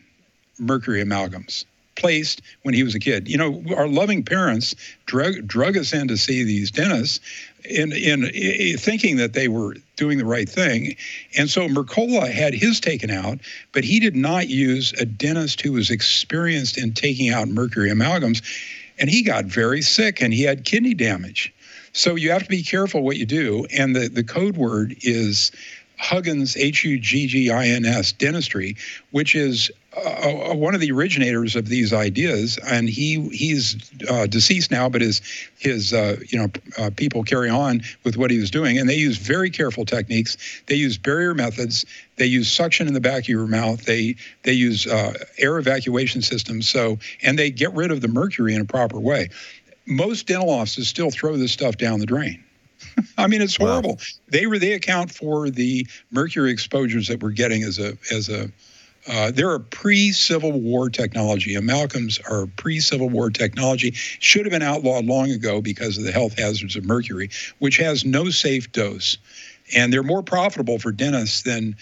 mercury 0.59 1.03
amalgams 1.03 1.65
placed 1.97 2.43
when 2.63 2.75
he 2.75 2.83
was 2.83 2.95
a 2.95 2.99
kid. 2.99 3.29
You 3.29 3.39
know, 3.39 3.63
our 3.77 3.89
loving 3.89 4.25
parents 4.25 4.75
drug 5.07 5.47
drug 5.47 5.77
us 5.77 5.93
in 5.93 6.09
to 6.09 6.17
see 6.17 6.45
these 6.45 6.71
dentists 6.71 7.21
in, 7.65 7.93
in, 7.93 8.25
in 8.25 8.77
thinking 8.79 9.17
that 9.17 9.33
they 9.33 9.49
were 9.49 9.77
doing 9.97 10.19
the 10.19 10.25
right 10.25 10.49
thing. 10.49 10.97
And 11.37 11.49
so 11.49 11.69
Mercola 11.69 12.31
had 12.31 12.55
his 12.55 12.81
taken 12.81 13.11
out, 13.11 13.39
but 13.73 13.85
he 13.85 14.01
did 14.01 14.17
not 14.17 14.49
use 14.49 14.93
a 14.95 15.05
dentist 15.05 15.61
who 15.61 15.73
was 15.73 15.91
experienced 15.91 16.77
in 16.77 16.93
taking 16.93 17.31
out 17.31 17.49
mercury 17.49 17.91
amalgams. 17.91 18.43
And 18.99 19.11
he 19.11 19.23
got 19.23 19.45
very 19.47 19.83
sick 19.83 20.21
and 20.23 20.33
he 20.33 20.43
had 20.43 20.65
kidney 20.65 20.95
damage. 20.95 21.53
So 21.93 22.17
you 22.17 22.31
have 22.33 22.43
to 22.43 22.49
be 22.49 22.63
careful 22.63 23.03
what 23.03 23.17
you 23.17 23.27
do. 23.27 23.67
And 23.77 23.95
the, 23.95 24.09
the 24.09 24.25
code 24.25 24.57
word 24.57 24.97
is 25.03 25.53
Huggins, 25.97 26.57
H 26.57 26.85
U 26.85 26.99
G 26.99 27.27
G 27.27 27.51
I 27.51 27.67
N 27.67 27.85
S, 27.85 28.13
dentistry, 28.13 28.77
which 29.11 29.35
is 29.35 29.71
uh, 29.97 30.51
uh, 30.51 30.55
one 30.55 30.75
of 30.75 30.81
the 30.81 30.91
originators 30.91 31.55
of 31.57 31.69
these 31.69 31.93
ideas, 31.93 32.59
and 32.59 32.89
he 32.89 33.29
he's 33.29 33.77
uh, 34.09 34.27
deceased 34.27 34.71
now, 34.71 34.89
but 34.89 35.01
his 35.01 35.23
his 35.59 35.93
uh, 35.93 36.17
you 36.29 36.39
know 36.39 36.49
uh, 36.79 36.91
people 36.97 37.23
carry 37.23 37.49
on 37.49 37.83
with 38.03 38.17
what 38.17 38.31
he 38.31 38.39
was 38.39 38.51
doing, 38.51 38.79
and 38.79 38.89
they 38.89 38.97
use 38.97 39.17
very 39.19 39.51
careful 39.51 39.85
techniques. 39.85 40.37
They 40.67 40.75
use 40.75 40.99
barrier 40.99 41.35
methods. 41.35 41.87
They 42.17 42.27
use 42.27 42.51
suction 42.51 42.89
in 42.89 42.95
the 42.95 43.01
back 43.01 43.23
of 43.25 43.29
your 43.29 43.47
mouth. 43.47 43.85
They 43.85 44.17
they 44.43 44.53
use 44.53 44.87
uh, 44.87 45.15
air 45.39 45.59
evacuation 45.59 46.23
systems. 46.23 46.69
So 46.69 46.99
and 47.23 47.39
they 47.39 47.51
get 47.51 47.73
rid 47.73 47.91
of 47.91 48.01
the 48.01 48.09
mercury 48.09 48.55
in 48.55 48.61
a 48.61 48.67
proper 48.67 48.99
way. 48.99 49.31
Most 49.87 50.27
dental 50.27 50.51
offices 50.51 50.89
still 50.89 51.11
throw 51.11 51.37
this 51.37 51.53
stuff 51.53 51.77
down 51.77 52.01
the 52.01 52.07
drain. 52.07 52.44
I 53.19 53.27
mean, 53.27 53.43
it's 53.43 53.57
horrible. 53.57 53.91
Wow. 53.91 54.05
They 54.29 54.47
were 54.47 54.59
they 54.59 54.73
account 54.73 55.11
for 55.11 55.51
the 55.51 55.87
mercury 56.11 56.51
exposures 56.51 57.09
that 57.09 57.23
we're 57.23 57.31
getting 57.31 57.63
as 57.63 57.79
a 57.79 57.97
as 58.11 58.29
a 58.29 58.51
uh, 59.07 59.31
they're 59.31 59.55
a 59.55 59.61
pre-Civil 59.61 60.53
War 60.53 60.89
technology. 60.89 61.55
Amalgams 61.55 62.21
are 62.31 62.47
pre-Civil 62.57 63.11
War 63.11 63.31
technology. 63.31 63.91
Should 63.95 64.47
have 64.47 64.53
been 64.53 64.63
outlawed 64.63 65.05
long 65.05 65.31
ago 65.31 65.61
because 65.61 65.99
of 65.99 66.05
the 66.05 66.13
health 66.13 66.39
hazards 66.39 66.75
of 66.77 66.85
mercury, 66.85 67.29
which 67.59 67.77
has 67.77 68.05
no 68.05 68.31
safe 68.31 68.73
dose, 68.73 69.19
and 69.77 69.93
they're 69.93 70.03
more 70.03 70.23
profitable 70.23 70.79
for 70.79 70.91
dentists 70.91 71.43
than 71.43 71.77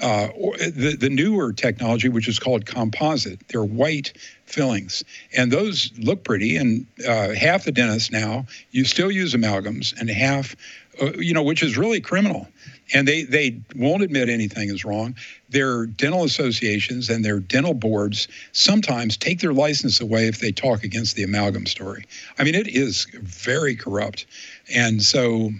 uh, 0.00 0.28
the, 0.58 0.96
the 0.98 1.10
newer 1.10 1.52
technology, 1.52 2.08
which 2.08 2.28
is 2.28 2.38
called 2.38 2.66
composite. 2.66 3.46
They're 3.48 3.64
white 3.64 4.12
fillings, 4.44 5.04
and 5.36 5.50
those 5.50 5.90
look 5.98 6.24
pretty. 6.24 6.56
And 6.56 6.86
uh, 7.06 7.34
half 7.34 7.64
the 7.64 7.72
dentists 7.72 8.10
now 8.10 8.46
you 8.70 8.84
still 8.84 9.10
use 9.10 9.34
amalgams, 9.34 9.98
and 9.98 10.08
half, 10.08 10.56
uh, 11.00 11.12
you 11.18 11.34
know, 11.34 11.42
which 11.42 11.62
is 11.62 11.76
really 11.76 12.00
criminal 12.00 12.48
and 12.92 13.06
they 13.06 13.22
they 13.24 13.60
won't 13.76 14.02
admit 14.02 14.28
anything 14.28 14.70
is 14.70 14.84
wrong. 14.84 15.14
Their 15.50 15.86
dental 15.86 16.24
associations 16.24 17.10
and 17.10 17.24
their 17.24 17.40
dental 17.40 17.74
boards 17.74 18.28
sometimes 18.52 19.16
take 19.16 19.40
their 19.40 19.52
license 19.52 20.00
away 20.00 20.28
if 20.28 20.40
they 20.40 20.52
talk 20.52 20.84
against 20.84 21.16
the 21.16 21.22
amalgam 21.22 21.66
story. 21.66 22.04
I 22.38 22.44
mean, 22.44 22.54
it 22.54 22.68
is 22.68 23.06
very 23.22 23.76
corrupt, 23.76 24.26
and 24.74 25.02
so 25.02 25.50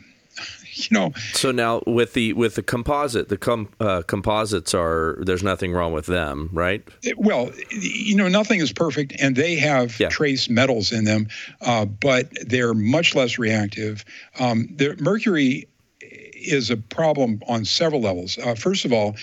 you 0.91 0.97
know. 0.97 1.13
So 1.33 1.51
now 1.51 1.83
with 1.87 2.13
the 2.15 2.33
with 2.33 2.55
the 2.55 2.63
composite, 2.63 3.29
the 3.29 3.39
com, 3.39 3.69
uh, 3.81 4.03
composites 4.03 4.75
are 4.75 5.19
there's 5.21 5.43
nothing 5.43 5.73
wrong 5.73 5.93
with 5.93 6.07
them, 6.07 6.51
right? 6.53 6.87
Well, 7.17 7.51
you 7.71 8.17
know, 8.17 8.29
nothing 8.29 8.61
is 8.61 8.73
perfect, 8.73 9.15
and 9.21 9.37
they 9.37 9.57
have 9.57 9.99
yeah. 9.99 10.09
trace 10.09 10.49
metals 10.49 10.93
in 10.93 11.05
them, 11.05 11.29
uh, 11.63 11.85
but 11.85 12.29
they're 12.47 12.75
much 12.75 13.15
less 13.15 13.39
reactive. 13.39 14.05
Um, 14.39 14.69
the 14.77 14.97
mercury 15.01 15.69
is 16.01 16.71
a 16.71 16.77
problem 16.77 17.43
on 17.49 17.65
several 17.65 18.01
levels. 18.01 18.39
Uh, 18.39 18.55
first 18.55 18.85
of 18.85 18.93
all, 18.93 19.17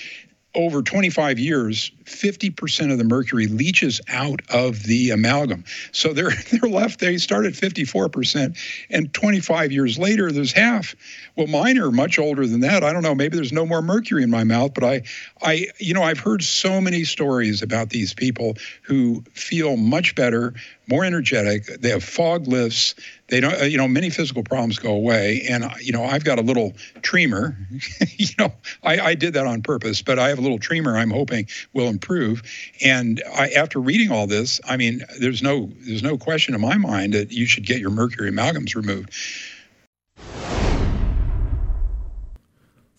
over 0.55 0.81
25 0.81 1.37
years, 1.37 1.91
50% 2.05 2.91
of 2.91 2.97
the 2.97 3.03
mercury 3.03 3.47
leaches 3.47 3.99
out 4.07 4.41
of 4.49 4.83
the 4.83 5.11
amalgam. 5.11 5.63
So 5.91 6.13
they're 6.13 6.31
they're 6.51 6.69
left. 6.69 6.99
They 6.99 7.17
start 7.17 7.45
at 7.45 7.53
54%, 7.53 8.57
and 8.89 9.13
25 9.13 9.71
years 9.71 9.97
later, 9.97 10.31
there's 10.31 10.51
half. 10.51 10.95
Well, 11.35 11.47
mine 11.47 11.77
are 11.77 11.91
much 11.91 12.17
older 12.17 12.47
than 12.47 12.61
that. 12.61 12.83
I 12.83 12.93
don't 12.93 13.03
know. 13.03 13.15
Maybe 13.15 13.35
there's 13.35 13.51
no 13.51 13.65
more 13.65 13.81
mercury 13.81 14.23
in 14.23 14.29
my 14.29 14.43
mouth, 14.43 14.73
but 14.73 14.83
I, 14.83 15.01
I, 15.41 15.67
you 15.79 15.93
know, 15.93 16.03
I've 16.03 16.19
heard 16.19 16.43
so 16.43 16.79
many 16.79 17.03
stories 17.03 17.61
about 17.61 17.89
these 17.89 18.13
people 18.13 18.55
who 18.83 19.23
feel 19.33 19.77
much 19.77 20.15
better, 20.15 20.53
more 20.87 21.03
energetic. 21.03 21.65
They 21.65 21.89
have 21.89 22.03
fog 22.03 22.47
lifts. 22.47 22.95
They 23.27 23.39
don't, 23.39 23.59
uh, 23.59 23.65
you 23.65 23.77
know, 23.77 23.87
many 23.87 24.09
physical 24.09 24.43
problems 24.43 24.77
go 24.77 24.91
away. 24.91 25.45
And 25.49 25.63
uh, 25.63 25.71
you 25.81 25.91
know, 25.91 26.03
I've 26.03 26.23
got 26.23 26.39
a 26.39 26.41
little 26.41 26.73
tremor. 27.01 27.57
you 28.17 28.27
know, 28.37 28.53
I, 28.83 28.99
I 28.99 29.15
did 29.15 29.33
that 29.33 29.47
on 29.47 29.61
purpose, 29.61 30.01
but 30.01 30.19
I 30.19 30.29
have 30.29 30.37
a 30.37 30.41
little 30.41 30.59
tremor. 30.59 30.97
I'm 30.97 31.11
hoping 31.11 31.47
will 31.73 31.87
improve. 31.87 32.43
And 32.83 33.21
I, 33.35 33.49
after 33.49 33.79
reading 33.79 34.11
all 34.11 34.27
this, 34.27 34.61
I 34.65 34.77
mean, 34.77 35.03
there's 35.19 35.41
no 35.41 35.71
there's 35.81 36.03
no 36.03 36.17
question 36.17 36.53
in 36.53 36.61
my 36.61 36.77
mind 36.77 37.13
that 37.13 37.31
you 37.31 37.45
should 37.45 37.65
get 37.65 37.79
your 37.79 37.91
mercury 37.91 38.31
amalgams 38.31 38.75
removed. 38.75 39.11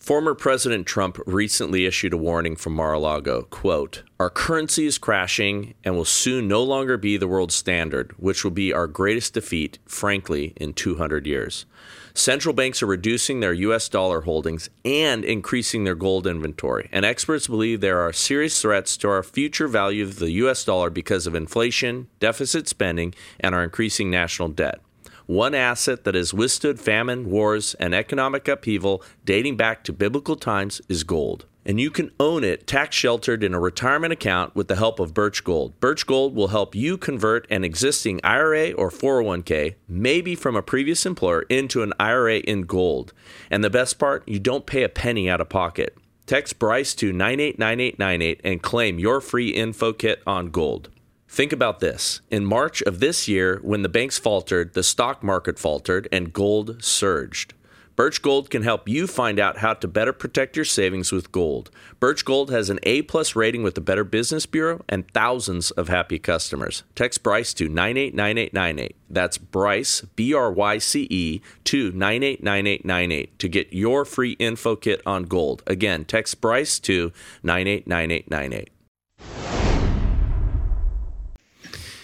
Former 0.07 0.35
President 0.35 0.87
Trump 0.87 1.19
recently 1.25 1.85
issued 1.85 2.13
a 2.13 2.17
warning 2.17 2.55
from 2.55 2.71
Mar-a-Lago, 2.71 3.41
quote, 3.49 4.03
"Our 4.21 4.29
currency 4.29 4.85
is 4.85 4.97
crashing 4.97 5.73
and 5.83 5.97
will 5.97 6.05
soon 6.05 6.47
no 6.47 6.63
longer 6.63 6.95
be 6.95 7.17
the 7.17 7.27
world 7.27 7.51
standard, 7.51 8.13
which 8.15 8.45
will 8.45 8.51
be 8.51 8.71
our 8.71 8.87
greatest 8.87 9.33
defeat, 9.33 9.79
frankly, 9.85 10.53
in 10.55 10.71
200 10.71 11.27
years." 11.27 11.65
Central 12.13 12.53
banks 12.53 12.81
are 12.81 12.85
reducing 12.85 13.41
their 13.41 13.51
US 13.51 13.89
dollar 13.89 14.21
holdings 14.21 14.69
and 14.85 15.25
increasing 15.25 15.83
their 15.83 15.93
gold 15.93 16.25
inventory, 16.25 16.87
and 16.93 17.03
experts 17.03 17.47
believe 17.47 17.81
there 17.81 17.99
are 17.99 18.13
serious 18.13 18.61
threats 18.61 18.95
to 18.95 19.09
our 19.09 19.23
future 19.23 19.67
value 19.67 20.05
of 20.05 20.19
the 20.19 20.31
US 20.31 20.63
dollar 20.63 20.89
because 20.89 21.27
of 21.27 21.35
inflation, 21.35 22.07
deficit 22.21 22.69
spending, 22.69 23.13
and 23.41 23.53
our 23.53 23.61
increasing 23.65 24.09
national 24.09 24.47
debt 24.47 24.79
one 25.27 25.53
asset 25.53 26.03
that 26.05 26.15
has 26.15 26.33
withstood 26.33 26.79
famine, 26.79 27.29
wars, 27.29 27.75
and 27.75 27.93
economic 27.93 28.47
upheaval 28.47 29.03
dating 29.23 29.57
back 29.57 29.83
to 29.83 29.93
biblical 29.93 30.35
times 30.35 30.81
is 30.89 31.03
gold. 31.03 31.45
And 31.65 31.81
you 31.81 31.91
can 31.91 32.11
own 32.17 32.45
it 32.45 32.65
tax 32.65 32.95
sheltered 32.95 33.43
in 33.43 33.53
a 33.53 33.59
retirement 33.59 34.13
account 34.13 34.55
with 34.55 34.69
the 34.69 34.77
help 34.77 35.01
of 35.01 35.13
Birch 35.13 35.43
Gold. 35.43 35.77
Birch 35.81 36.07
Gold 36.07 36.33
will 36.33 36.47
help 36.47 36.73
you 36.73 36.97
convert 36.97 37.45
an 37.51 37.65
existing 37.65 38.21
IRA 38.23 38.71
or 38.71 38.89
401k, 38.89 39.75
maybe 39.85 40.33
from 40.33 40.55
a 40.55 40.61
previous 40.61 41.05
employer, 41.05 41.41
into 41.49 41.83
an 41.83 41.91
IRA 41.99 42.37
in 42.37 42.61
gold. 42.61 43.11
And 43.51 43.65
the 43.65 43.69
best 43.69 43.99
part, 43.99 44.25
you 44.25 44.39
don't 44.39 44.65
pay 44.65 44.83
a 44.83 44.89
penny 44.89 45.29
out 45.29 45.41
of 45.41 45.49
pocket. 45.49 45.97
Text 46.25 46.57
Bryce 46.57 46.95
to 46.95 47.11
989898 47.11 48.41
and 48.45 48.61
claim 48.61 48.97
your 48.97 49.19
free 49.19 49.49
info 49.49 49.91
kit 49.91 50.23
on 50.25 50.51
gold. 50.51 50.89
Think 51.37 51.53
about 51.53 51.81
this. 51.81 52.21
In 52.31 52.45
March 52.45 52.81
of 52.81 52.99
this 52.99 53.27
year, 53.27 53.59
when 53.61 53.83
the 53.83 53.89
banks 53.89 54.17
faltered, 54.17 54.73
the 54.73 54.81
stock 54.81 55.21
market 55.21 55.59
faltered, 55.59 56.07
and 56.11 56.33
gold 56.33 56.83
surged. 56.83 57.53
Birch 57.95 58.23
Gold 58.23 58.49
can 58.49 58.63
help 58.63 58.89
you 58.89 59.05
find 59.05 59.39
out 59.39 59.59
how 59.59 59.75
to 59.75 59.87
better 59.87 60.13
protect 60.13 60.55
your 60.55 60.65
savings 60.65 61.11
with 61.11 61.31
gold. 61.31 61.69
Birch 61.99 62.25
Gold 62.25 62.49
has 62.49 62.71
an 62.71 62.79
A 62.81 63.03
plus 63.03 63.35
rating 63.35 63.61
with 63.61 63.75
the 63.75 63.81
Better 63.81 64.03
Business 64.03 64.47
Bureau 64.47 64.83
and 64.89 65.07
thousands 65.11 65.69
of 65.69 65.89
happy 65.89 66.17
customers. 66.17 66.81
Text 66.95 67.21
Bryce 67.21 67.53
to 67.53 67.69
989898. 67.69 68.95
That's 69.07 69.37
Bryce, 69.37 70.01
B 70.15 70.33
R 70.33 70.51
Y 70.51 70.79
C 70.79 71.07
E, 71.11 71.41
to 71.65 71.91
989898 71.91 73.37
to 73.37 73.47
get 73.47 73.71
your 73.71 74.05
free 74.05 74.31
info 74.39 74.75
kit 74.75 75.03
on 75.05 75.25
gold. 75.25 75.61
Again, 75.67 76.03
text 76.03 76.41
Bryce 76.41 76.79
to 76.79 77.11
989898. 77.43 78.71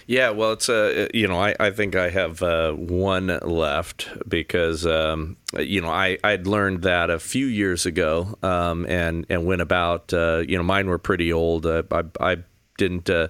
Yeah, 0.06 0.32
well, 0.32 0.52
it's 0.54 0.70
a 0.70 1.06
uh, 1.06 1.08
you 1.14 1.28
know 1.28 1.40
I, 1.40 1.56
I 1.60 1.72
think 1.72 1.96
I 1.96 2.10
have 2.10 2.42
uh, 2.44 2.74
one 2.74 3.28
left 3.28 4.10
because 4.28 4.86
um, 4.86 5.38
you 5.58 5.82
know 5.82 5.90
I 5.90 6.18
I'd 6.24 6.46
learned 6.48 6.82
that 6.84 7.10
a 7.10 7.20
few 7.20 7.46
years 7.46 7.86
ago 7.86 8.38
um, 8.44 8.86
and 8.88 9.26
and 9.30 9.46
went 9.46 9.62
about 9.62 10.14
uh, 10.14 10.44
you 10.48 10.58
know 10.58 10.64
mine 10.64 10.88
were 10.88 10.98
pretty 10.98 11.32
old. 11.32 11.66
Uh, 11.66 11.84
I 11.92 12.04
I 12.20 12.38
didn't 12.78 13.10
uh, 13.10 13.30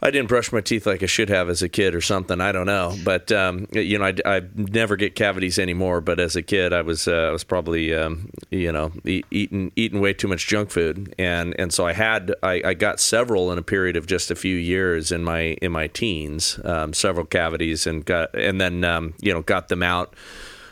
I 0.00 0.12
didn't 0.12 0.28
brush 0.28 0.52
my 0.52 0.60
teeth 0.60 0.86
like 0.86 1.02
I 1.02 1.06
should 1.06 1.28
have 1.28 1.48
as 1.48 1.60
a 1.60 1.68
kid 1.68 1.92
or 1.92 2.00
something. 2.00 2.40
I 2.40 2.52
don't 2.52 2.66
know, 2.66 2.96
but 3.04 3.32
um, 3.32 3.66
you 3.72 3.98
know, 3.98 4.04
I, 4.04 4.14
I, 4.24 4.42
never 4.54 4.94
get 4.94 5.16
cavities 5.16 5.58
anymore. 5.58 6.00
But 6.00 6.20
as 6.20 6.36
a 6.36 6.42
kid, 6.42 6.72
I 6.72 6.82
was 6.82 7.08
uh, 7.08 7.28
I 7.28 7.30
was 7.30 7.42
probably 7.42 7.92
um, 7.92 8.30
you 8.50 8.70
know 8.70 8.92
e- 9.04 9.24
eating 9.32 9.72
eating 9.74 10.00
way 10.00 10.12
too 10.12 10.28
much 10.28 10.46
junk 10.46 10.70
food, 10.70 11.14
and 11.18 11.58
and 11.58 11.72
so 11.72 11.84
I 11.84 11.94
had 11.94 12.32
I, 12.44 12.62
I, 12.64 12.74
got 12.74 13.00
several 13.00 13.50
in 13.50 13.58
a 13.58 13.62
period 13.62 13.96
of 13.96 14.06
just 14.06 14.30
a 14.30 14.36
few 14.36 14.54
years 14.54 15.10
in 15.10 15.24
my 15.24 15.56
in 15.60 15.72
my 15.72 15.88
teens, 15.88 16.60
um, 16.64 16.92
several 16.92 17.26
cavities, 17.26 17.84
and 17.84 18.04
got 18.04 18.32
and 18.36 18.60
then 18.60 18.84
um, 18.84 19.14
you 19.20 19.32
know 19.32 19.42
got 19.42 19.66
them 19.66 19.82
out 19.82 20.14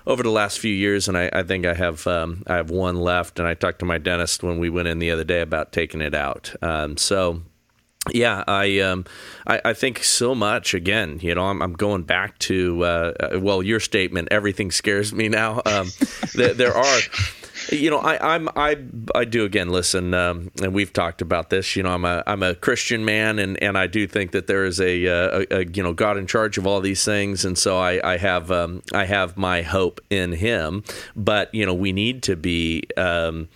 over 0.07 0.23
the 0.23 0.31
last 0.31 0.61
few 0.61 0.73
years, 0.73 1.09
and 1.09 1.19
I, 1.19 1.31
I 1.33 1.43
think 1.43 1.67
I 1.67 1.75
have 1.75 2.07
um, 2.07 2.45
I 2.47 2.55
have 2.55 2.71
one 2.71 2.95
left. 2.95 3.41
And 3.41 3.49
I 3.49 3.55
talked 3.55 3.81
to 3.81 3.85
my 3.85 3.99
dentist 3.99 4.45
when 4.45 4.61
we 4.61 4.71
went 4.71 4.87
in 4.87 5.01
the 5.01 5.11
other 5.11 5.25
day 5.25 5.41
about 5.41 5.73
taking 5.73 6.01
it 6.01 6.15
out. 6.15 6.55
Um, 6.63 6.97
so 6.97 7.43
yeah, 8.13 8.45
I, 8.47 8.81
um, 8.81 9.05
I, 9.47 9.61
I 9.67 9.73
think 9.73 10.03
so 10.03 10.35
much. 10.35 10.75
Again, 10.75 11.19
you 11.23 11.35
know, 11.35 11.45
I'm, 11.45 11.63
I'm 11.63 11.73
going 11.73 12.03
back 12.03 12.39
to 12.41 12.85
uh, 12.85 13.13
uh 13.19 13.41
well, 13.41 13.63
your 13.63 13.81
statement. 13.81 14.29
Everything 14.31 14.71
scares 14.71 15.13
me 15.13 15.29
now. 15.29 15.63
Um, 15.67 15.89
there, 16.35 16.55
there, 16.55 16.75
are, 16.75 16.99
you 17.71 17.91
know, 17.91 17.99
I, 17.99 18.35
I'm 18.35 18.49
I 18.57 18.77
I 19.15 19.25
do 19.25 19.45
again 19.45 19.71
listen, 19.71 20.15
um, 20.15 20.51
and 20.63 20.73
we've 20.75 20.93
talked 20.93 21.23
about 21.23 21.51
this. 21.51 21.77
You 21.77 21.83
know, 21.83 21.91
I'm 21.91 22.05
a 22.05 22.23
I'm 22.27 22.43
a 22.43 22.55
Christian 22.55 23.05
man, 23.05 23.39
and, 23.39 23.61
and 23.63 23.77
I 23.77 23.87
do 23.87 24.07
think 24.07 24.33
that 24.33 24.47
there 24.47 24.65
is 24.65 24.81
a, 24.81 25.07
uh, 25.07 25.45
a, 25.51 25.57
a 25.61 25.65
you 25.67 25.83
know 25.83 25.93
God 25.93 26.17
in 26.17 26.27
charge 26.27 26.59
of 26.59 26.67
all 26.67 26.81
these 26.81 27.05
things, 27.05 27.45
and 27.45 27.59
so 27.59 27.79
I 27.79 28.01
I 28.05 28.17
have 28.19 28.51
um, 28.51 28.83
I 28.93 29.05
have 29.05 29.37
my 29.37 29.63
hope 29.63 30.01
in 30.11 30.33
Him. 30.33 30.85
But 31.15 31.55
you 31.55 31.67
know, 31.67 31.75
we 31.75 31.93
need 31.93 32.23
to 32.25 32.37
be. 32.37 32.85
Um, 32.97 33.49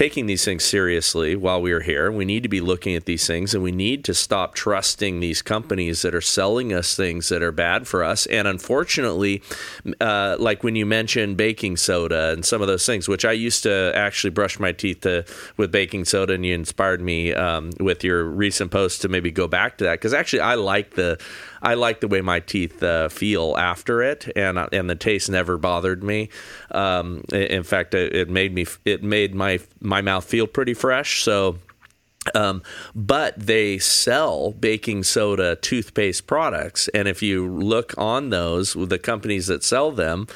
taking 0.00 0.24
these 0.24 0.46
things 0.46 0.64
seriously 0.64 1.36
while 1.36 1.60
we 1.60 1.72
are 1.72 1.82
here. 1.82 2.10
We 2.10 2.24
need 2.24 2.42
to 2.42 2.48
be 2.48 2.62
looking 2.62 2.94
at 2.94 3.04
these 3.04 3.26
things 3.26 3.52
and 3.52 3.62
we 3.62 3.70
need 3.70 4.02
to 4.04 4.14
stop 4.14 4.54
trusting 4.54 5.20
these 5.20 5.42
companies 5.42 6.00
that 6.00 6.14
are 6.14 6.22
selling 6.22 6.72
us 6.72 6.96
things 6.96 7.28
that 7.28 7.42
are 7.42 7.52
bad 7.52 7.86
for 7.86 8.02
us. 8.02 8.24
And 8.24 8.48
unfortunately, 8.48 9.42
uh, 10.00 10.36
like 10.38 10.64
when 10.64 10.74
you 10.74 10.86
mentioned 10.86 11.36
baking 11.36 11.76
soda 11.76 12.30
and 12.30 12.46
some 12.46 12.62
of 12.62 12.66
those 12.66 12.86
things, 12.86 13.08
which 13.08 13.26
I 13.26 13.32
used 13.32 13.62
to 13.64 13.92
actually 13.94 14.30
brush 14.30 14.58
my 14.58 14.72
teeth 14.72 15.02
to, 15.02 15.26
with 15.58 15.70
baking 15.70 16.06
soda, 16.06 16.32
and 16.32 16.46
you 16.46 16.54
inspired 16.54 17.02
me 17.02 17.34
um, 17.34 17.68
with 17.78 18.02
your 18.02 18.24
recent 18.24 18.70
post 18.70 19.02
to 19.02 19.10
maybe 19.10 19.30
go 19.30 19.48
back 19.48 19.76
to 19.76 19.84
that 19.84 20.00
because 20.00 20.14
actually 20.14 20.40
I 20.40 20.54
like 20.54 20.94
the 20.94 21.20
I 21.62 21.74
like 21.74 22.00
the 22.00 22.08
way 22.08 22.20
my 22.20 22.40
teeth 22.40 22.82
uh, 22.82 23.08
feel 23.08 23.56
after 23.58 24.02
it, 24.02 24.30
and 24.36 24.58
uh, 24.58 24.68
and 24.72 24.88
the 24.88 24.94
taste 24.94 25.30
never 25.30 25.58
bothered 25.58 26.02
me. 26.02 26.28
Um, 26.70 27.24
in 27.32 27.62
fact, 27.62 27.94
it, 27.94 28.14
it 28.14 28.28
made 28.28 28.54
me 28.54 28.66
it 28.84 29.02
made 29.02 29.34
my 29.34 29.60
my 29.80 30.00
mouth 30.00 30.24
feel 30.24 30.46
pretty 30.46 30.74
fresh. 30.74 31.22
So 31.22 31.58
um, 32.34 32.62
but 32.94 33.38
they 33.38 33.78
sell 33.78 34.52
baking 34.52 35.04
soda 35.04 35.56
toothpaste 35.56 36.26
products, 36.26 36.86
and 36.88 37.08
if 37.08 37.22
you 37.22 37.48
look 37.48 37.94
on 37.96 38.28
those, 38.28 38.76
with 38.76 38.90
the 38.90 38.98
companies 38.98 39.46
that 39.46 39.64
sell 39.64 39.90
them, 39.90 40.26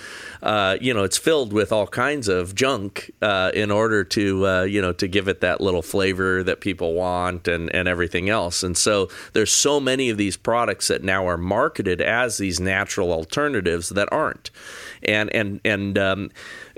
uh, 0.43 0.79
you 0.81 0.95
know, 0.95 1.05
it's 1.05 1.19
filled 1.19 1.53
with 1.53 1.73
all 1.73 1.87
kinds 1.87 2.27
of 2.27 2.55
junk 2.55 3.11
uh, 3.21 3.51
in 3.53 3.71
order 3.71 4.03
to 4.03 4.47
uh, 4.47 4.63
you 4.63 4.81
know 4.81 4.95
to 4.95 5.07
give 5.07 5.29
it 5.29 5.43
that 5.43 5.61
little 5.61 5.83
flavor 5.83 6.43
that 6.43 6.63
people 6.63 6.95
want 6.95 7.47
and 7.47 7.75
and 7.75 7.87
everything 7.87 8.31
else. 8.31 8.63
And 8.63 8.79
so 8.79 9.11
there's 9.35 9.53
so 9.53 9.79
many 9.79 10.09
of 10.09 10.17
these 10.17 10.39
products 10.39 10.89
that 10.89 11.05
now 11.05 11.29
are 11.29 11.37
marketed 11.37 12.01
as 12.01 12.39
these 12.39 12.61
natural 12.61 13.13
alternatives 13.13 13.91
that 13.91 14.11
aren't, 14.11 14.51
and 15.03 15.29
and 15.35 15.61
and 15.67 15.99
um, 15.99 16.31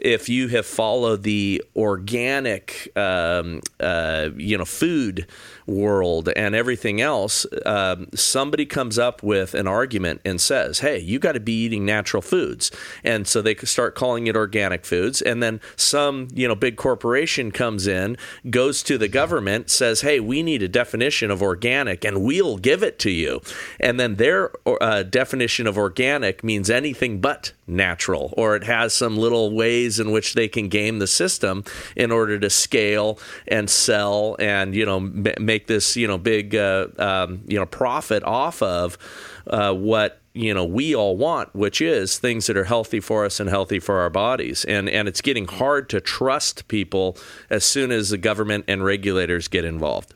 if 0.06 0.28
you 0.28 0.46
have 0.48 0.64
followed 0.64 1.24
the 1.24 1.62
organic, 1.74 2.92
um, 2.96 3.60
uh, 3.80 4.28
you 4.36 4.56
know, 4.56 4.64
food 4.64 5.26
world 5.66 6.28
and 6.36 6.54
everything 6.54 7.00
else, 7.00 7.46
um, 7.64 8.08
somebody 8.14 8.66
comes 8.66 8.98
up 8.98 9.22
with 9.22 9.54
an 9.54 9.66
argument 9.66 10.20
and 10.24 10.40
says, 10.40 10.80
"Hey, 10.80 10.98
you 10.98 11.18
got 11.18 11.32
to 11.32 11.40
be 11.40 11.64
eating 11.64 11.84
natural 11.84 12.22
foods," 12.22 12.70
and 13.04 13.26
so 13.26 13.42
they 13.42 13.54
start 13.56 13.94
calling 13.94 14.26
it 14.26 14.36
organic 14.36 14.84
foods. 14.84 15.20
And 15.20 15.42
then 15.42 15.60
some, 15.76 16.28
you 16.34 16.46
know, 16.46 16.54
big 16.54 16.76
corporation 16.76 17.50
comes 17.50 17.86
in, 17.86 18.16
goes 18.50 18.82
to 18.84 18.98
the 18.98 19.08
government, 19.08 19.70
says, 19.70 20.00
"Hey, 20.02 20.20
we 20.20 20.42
need 20.42 20.62
a 20.62 20.68
definition 20.68 21.30
of 21.30 21.42
organic, 21.42 22.04
and 22.04 22.22
we'll 22.22 22.58
give 22.58 22.82
it 22.82 22.98
to 23.00 23.10
you." 23.10 23.40
And 23.80 23.98
then 23.98 24.16
their 24.16 24.50
uh, 24.80 25.02
definition 25.02 25.66
of 25.66 25.76
organic 25.76 26.44
means 26.44 26.70
anything 26.70 27.20
but 27.20 27.52
natural 27.66 28.32
or 28.36 28.54
it 28.54 28.64
has 28.64 28.92
some 28.92 29.16
little 29.16 29.54
ways 29.54 29.98
in 29.98 30.12
which 30.12 30.34
they 30.34 30.46
can 30.46 30.68
game 30.68 30.98
the 30.98 31.06
system 31.06 31.64
in 31.96 32.12
order 32.12 32.38
to 32.38 32.48
scale 32.48 33.18
and 33.48 33.68
sell 33.68 34.36
and 34.38 34.74
you 34.74 34.86
know 34.86 34.98
m- 34.98 35.26
make 35.56 35.66
this 35.66 35.96
you 35.96 36.06
know 36.06 36.18
big 36.18 36.54
uh, 36.54 36.86
um, 36.98 37.40
you 37.46 37.58
know 37.58 37.66
profit 37.66 38.22
off 38.24 38.60
of 38.62 38.98
uh, 39.46 39.72
what 39.72 40.20
you 40.34 40.52
know 40.52 40.64
we 40.64 40.94
all 40.94 41.16
want 41.16 41.54
which 41.54 41.80
is 41.80 42.18
things 42.18 42.46
that 42.46 42.56
are 42.58 42.64
healthy 42.64 43.00
for 43.00 43.24
us 43.24 43.40
and 43.40 43.48
healthy 43.48 43.78
for 43.78 44.00
our 44.00 44.10
bodies. 44.10 44.64
And 44.66 44.88
and 44.88 45.08
it's 45.08 45.22
getting 45.22 45.46
hard 45.46 45.88
to 45.90 46.00
trust 46.00 46.68
people 46.68 47.16
as 47.48 47.64
soon 47.64 47.90
as 47.90 48.10
the 48.10 48.18
government 48.18 48.66
and 48.68 48.84
regulators 48.84 49.48
get 49.48 49.64
involved 49.64 50.14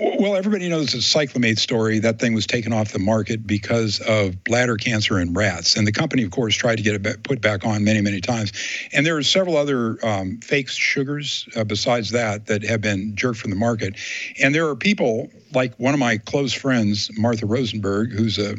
well, 0.00 0.36
everybody 0.36 0.68
knows 0.68 0.92
the 0.92 0.98
cyclamate 0.98 1.58
story. 1.58 1.98
That 1.98 2.18
thing 2.18 2.34
was 2.34 2.46
taken 2.46 2.72
off 2.72 2.92
the 2.92 2.98
market 2.98 3.46
because 3.46 4.00
of 4.00 4.42
bladder 4.44 4.76
cancer 4.76 5.18
in 5.18 5.34
rats. 5.34 5.76
And 5.76 5.86
the 5.86 5.92
company, 5.92 6.22
of 6.22 6.30
course, 6.30 6.54
tried 6.54 6.76
to 6.76 6.82
get 6.82 6.94
it 6.94 7.22
put 7.24 7.40
back 7.40 7.64
on 7.64 7.84
many, 7.84 8.00
many 8.00 8.20
times. 8.20 8.52
And 8.92 9.04
there 9.04 9.16
are 9.16 9.22
several 9.22 9.56
other 9.56 9.98
um, 10.06 10.38
fake 10.40 10.68
sugars 10.68 11.48
uh, 11.56 11.64
besides 11.64 12.10
that 12.10 12.46
that 12.46 12.62
have 12.62 12.80
been 12.80 13.16
jerked 13.16 13.38
from 13.38 13.50
the 13.50 13.56
market. 13.56 13.96
And 14.40 14.54
there 14.54 14.68
are 14.68 14.76
people 14.76 15.30
like 15.52 15.74
one 15.76 15.94
of 15.94 16.00
my 16.00 16.18
close 16.18 16.52
friends, 16.52 17.10
Martha 17.18 17.46
Rosenberg, 17.46 18.12
who's 18.12 18.38
a 18.38 18.56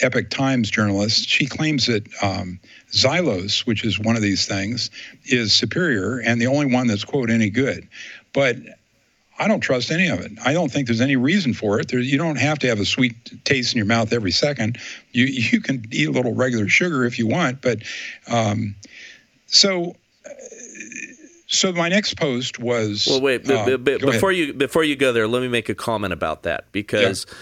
Epoch 0.00 0.28
Times 0.28 0.70
journalist. 0.70 1.28
She 1.28 1.46
claims 1.46 1.86
that 1.86 2.06
um, 2.22 2.58
xylose, 2.90 3.66
which 3.66 3.84
is 3.84 4.00
one 4.00 4.16
of 4.16 4.22
these 4.22 4.46
things, 4.46 4.90
is 5.26 5.52
superior 5.52 6.18
and 6.18 6.40
the 6.40 6.48
only 6.48 6.66
one 6.66 6.88
that's 6.88 7.04
quote 7.04 7.30
any 7.30 7.50
good. 7.50 7.88
But 8.32 8.56
I 9.38 9.48
don't 9.48 9.60
trust 9.60 9.90
any 9.90 10.08
of 10.08 10.20
it. 10.20 10.32
I 10.44 10.52
don't 10.52 10.70
think 10.70 10.86
there's 10.86 11.00
any 11.00 11.16
reason 11.16 11.54
for 11.54 11.80
it. 11.80 11.88
There, 11.88 11.98
you 11.98 12.18
don't 12.18 12.36
have 12.36 12.58
to 12.60 12.68
have 12.68 12.78
a 12.78 12.84
sweet 12.84 13.44
taste 13.44 13.72
in 13.74 13.78
your 13.78 13.86
mouth 13.86 14.12
every 14.12 14.30
second. 14.30 14.78
You 15.12 15.24
you 15.24 15.60
can 15.60 15.84
eat 15.90 16.08
a 16.08 16.12
little 16.12 16.34
regular 16.34 16.68
sugar 16.68 17.04
if 17.04 17.18
you 17.18 17.26
want, 17.26 17.60
but 17.60 17.82
um, 18.28 18.76
so 19.46 19.96
so 21.46 21.72
my 21.72 21.88
next 21.88 22.16
post 22.16 22.58
was 22.58 23.06
well 23.08 23.20
wait 23.20 23.48
uh, 23.48 23.76
before 23.76 24.30
ahead. 24.30 24.46
you 24.46 24.52
before 24.52 24.82
you 24.82 24.96
go 24.96 25.12
there 25.12 25.28
let 25.28 25.42
me 25.42 25.48
make 25.48 25.68
a 25.68 25.74
comment 25.74 26.12
about 26.12 26.42
that 26.42 26.70
because 26.72 27.26
yeah. 27.28 27.34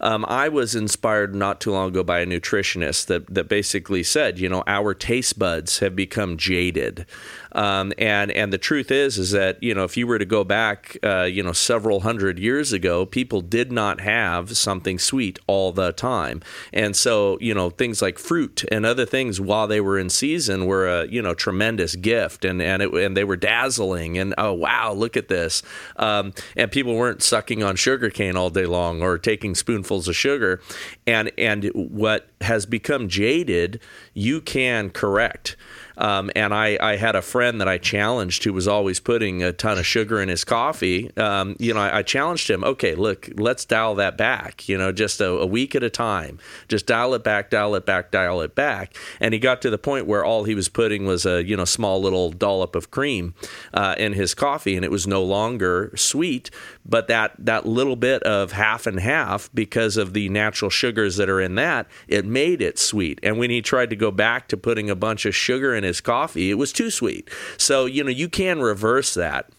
Um, 0.00 0.24
I 0.26 0.48
was 0.48 0.74
inspired 0.74 1.34
not 1.34 1.60
too 1.60 1.72
long 1.72 1.88
ago 1.88 2.02
by 2.02 2.20
a 2.20 2.26
nutritionist 2.26 3.06
that, 3.06 3.26
that 3.34 3.48
basically 3.48 4.02
said, 4.02 4.38
you 4.38 4.48
know, 4.48 4.64
our 4.66 4.94
taste 4.94 5.38
buds 5.38 5.80
have 5.80 5.94
become 5.94 6.38
jaded. 6.38 7.04
Um, 7.52 7.92
and 7.98 8.30
and 8.30 8.52
the 8.52 8.58
truth 8.58 8.90
is 8.90 9.18
is 9.18 9.30
that 9.32 9.62
you 9.62 9.74
know 9.74 9.84
if 9.84 9.96
you 9.96 10.06
were 10.06 10.18
to 10.18 10.24
go 10.24 10.44
back 10.44 10.96
uh, 11.02 11.22
you 11.22 11.42
know 11.42 11.52
several 11.52 12.00
hundred 12.00 12.38
years 12.38 12.72
ago, 12.72 13.06
people 13.06 13.40
did 13.40 13.72
not 13.72 14.00
have 14.00 14.56
something 14.56 14.98
sweet 14.98 15.38
all 15.46 15.72
the 15.72 15.92
time, 15.92 16.42
and 16.72 16.94
so 16.96 17.38
you 17.40 17.54
know 17.54 17.70
things 17.70 18.00
like 18.00 18.18
fruit 18.18 18.64
and 18.70 18.86
other 18.86 19.06
things 19.06 19.40
while 19.40 19.66
they 19.66 19.80
were 19.80 19.98
in 19.98 20.10
season 20.10 20.66
were 20.66 20.88
a 20.88 21.06
you 21.06 21.20
know 21.22 21.34
tremendous 21.34 21.96
gift, 21.96 22.44
and 22.44 22.62
and 22.62 22.82
it, 22.82 22.92
and 22.92 23.16
they 23.16 23.24
were 23.24 23.36
dazzling, 23.36 24.18
and 24.18 24.34
oh 24.38 24.52
wow 24.52 24.92
look 24.92 25.16
at 25.16 25.28
this, 25.28 25.62
um, 25.96 26.32
and 26.56 26.70
people 26.70 26.94
weren't 26.94 27.22
sucking 27.22 27.62
on 27.62 27.76
sugar 27.76 28.10
cane 28.10 28.36
all 28.36 28.50
day 28.50 28.66
long 28.66 29.02
or 29.02 29.18
taking 29.18 29.54
spoonfuls 29.54 30.08
of 30.08 30.16
sugar, 30.16 30.60
and 31.06 31.30
and 31.36 31.64
what 31.74 32.28
has 32.40 32.66
become 32.66 33.08
jaded, 33.08 33.80
you 34.14 34.40
can 34.40 34.90
correct. 34.90 35.56
Um, 36.00 36.30
and 36.34 36.54
I, 36.54 36.78
I 36.80 36.96
had 36.96 37.14
a 37.14 37.20
friend 37.20 37.60
that 37.60 37.68
I 37.68 37.76
challenged 37.76 38.42
who 38.44 38.54
was 38.54 38.66
always 38.66 39.00
putting 39.00 39.42
a 39.42 39.52
ton 39.52 39.78
of 39.78 39.84
sugar 39.84 40.20
in 40.20 40.30
his 40.30 40.44
coffee. 40.44 41.14
Um, 41.18 41.56
you 41.58 41.74
know, 41.74 41.80
I, 41.80 41.98
I, 41.98 42.02
challenged 42.02 42.48
him, 42.48 42.64
okay, 42.64 42.94
look, 42.94 43.28
let's 43.36 43.66
dial 43.66 43.94
that 43.96 44.16
back, 44.16 44.66
you 44.66 44.78
know, 44.78 44.92
just 44.92 45.20
a, 45.20 45.28
a, 45.28 45.46
week 45.46 45.74
at 45.74 45.82
a 45.82 45.90
time. 45.90 46.38
Just 46.68 46.86
dial 46.86 47.12
it 47.12 47.22
back, 47.22 47.50
dial 47.50 47.74
it 47.74 47.84
back, 47.84 48.10
dial 48.10 48.40
it 48.40 48.54
back. 48.54 48.96
And 49.20 49.34
he 49.34 49.40
got 49.40 49.60
to 49.62 49.70
the 49.70 49.76
point 49.76 50.06
where 50.06 50.24
all 50.24 50.44
he 50.44 50.54
was 50.54 50.70
putting 50.70 51.04
was 51.04 51.26
a, 51.26 51.44
you 51.44 51.54
know, 51.54 51.66
small 51.66 52.00
little 52.00 52.30
dollop 52.30 52.74
of 52.74 52.90
cream 52.90 53.34
uh, 53.74 53.94
in 53.98 54.14
his 54.14 54.32
coffee 54.32 54.76
and 54.76 54.84
it 54.84 54.90
was 54.90 55.06
no 55.06 55.22
longer 55.22 55.92
sweet, 55.96 56.50
but 56.86 57.08
that, 57.08 57.34
that 57.38 57.66
little 57.66 57.96
bit 57.96 58.22
of 58.22 58.52
half 58.52 58.86
and 58.86 59.00
half, 59.00 59.50
because 59.52 59.98
of 59.98 60.14
the 60.14 60.30
natural 60.30 60.70
sugars 60.70 61.16
that 61.16 61.28
are 61.28 61.40
in 61.40 61.56
that, 61.56 61.86
it 62.08 62.24
made 62.24 62.62
it 62.62 62.78
sweet. 62.78 63.20
And 63.22 63.38
when 63.38 63.50
he 63.50 63.60
tried 63.60 63.90
to 63.90 63.96
go 63.96 64.10
back 64.10 64.48
to 64.48 64.56
putting 64.56 64.88
a 64.88 64.96
bunch 64.96 65.26
of 65.26 65.34
sugar 65.34 65.74
in 65.74 65.84
his 65.90 66.00
coffee, 66.00 66.50
it 66.50 66.54
was 66.54 66.72
too 66.72 66.90
sweet. 66.90 67.28
So, 67.56 67.86
you 67.86 68.04
know, 68.04 68.10
you 68.10 68.28
can 68.28 68.60
reverse 68.60 69.14
that 69.14 69.50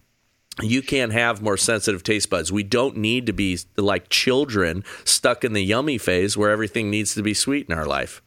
you 0.62 0.82
can 0.82 1.12
have 1.12 1.42
more 1.42 1.58
sensitive 1.58 2.04
taste 2.04 2.30
buds. 2.30 2.52
We 2.52 2.64
don't 2.64 2.98
need 2.98 3.26
to 3.28 3.34
be 3.34 3.60
like 3.78 4.10
children 4.10 4.84
stuck 5.06 5.44
in 5.44 5.54
the 5.54 5.64
yummy 5.64 5.98
phase 5.98 6.36
where 6.36 6.50
everything 6.50 6.90
needs 6.90 7.16
to 7.16 7.24
be 7.24 7.34
sweet 7.34 7.68
in 7.70 7.78
our 7.78 7.86
life. 7.86 8.22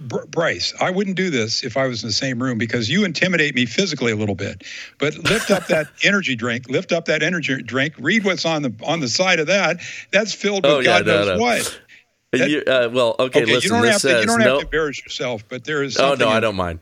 Bryce, 0.00 0.72
I 0.80 0.90
wouldn't 0.90 1.16
do 1.16 1.28
this 1.28 1.64
if 1.64 1.76
I 1.76 1.88
was 1.88 2.04
in 2.04 2.08
the 2.08 2.14
same 2.14 2.40
room 2.40 2.56
because 2.56 2.88
you 2.88 3.04
intimidate 3.04 3.54
me 3.54 3.66
physically 3.66 4.12
a 4.12 4.16
little 4.16 4.36
bit. 4.36 4.62
But 4.98 5.18
lift 5.18 5.50
up 5.50 5.66
that 5.66 5.88
energy 6.04 6.36
drink, 6.36 6.68
lift 6.68 6.92
up 6.92 7.06
that 7.06 7.22
energy 7.22 7.60
drink, 7.62 7.94
read 7.98 8.24
what's 8.24 8.44
on 8.44 8.62
the 8.62 8.72
on 8.86 9.00
the 9.00 9.08
side 9.08 9.40
of 9.40 9.48
that. 9.48 9.80
That's 10.12 10.32
filled 10.32 10.64
with 10.64 10.72
oh, 10.72 10.78
yeah, 10.78 10.98
God 10.98 11.06
no, 11.06 11.18
knows 11.18 11.26
no. 11.26 11.38
what. 11.38 11.80
That, 12.30 12.48
you, 12.48 12.60
uh, 12.60 12.88
well, 12.92 13.16
okay, 13.18 13.42
okay 13.42 13.52
listen. 13.52 13.76
You 13.76 13.82
don't, 13.82 13.92
have, 13.92 14.00
to, 14.02 14.20
you 14.20 14.26
don't 14.26 14.40
have 14.40 14.58
to 14.60 14.64
embarrass 14.64 15.02
yourself, 15.02 15.44
but 15.48 15.64
there 15.64 15.82
is. 15.82 15.98
Oh 15.98 16.14
no, 16.14 16.28
I 16.28 16.40
don't 16.40 16.56
mind. 16.56 16.80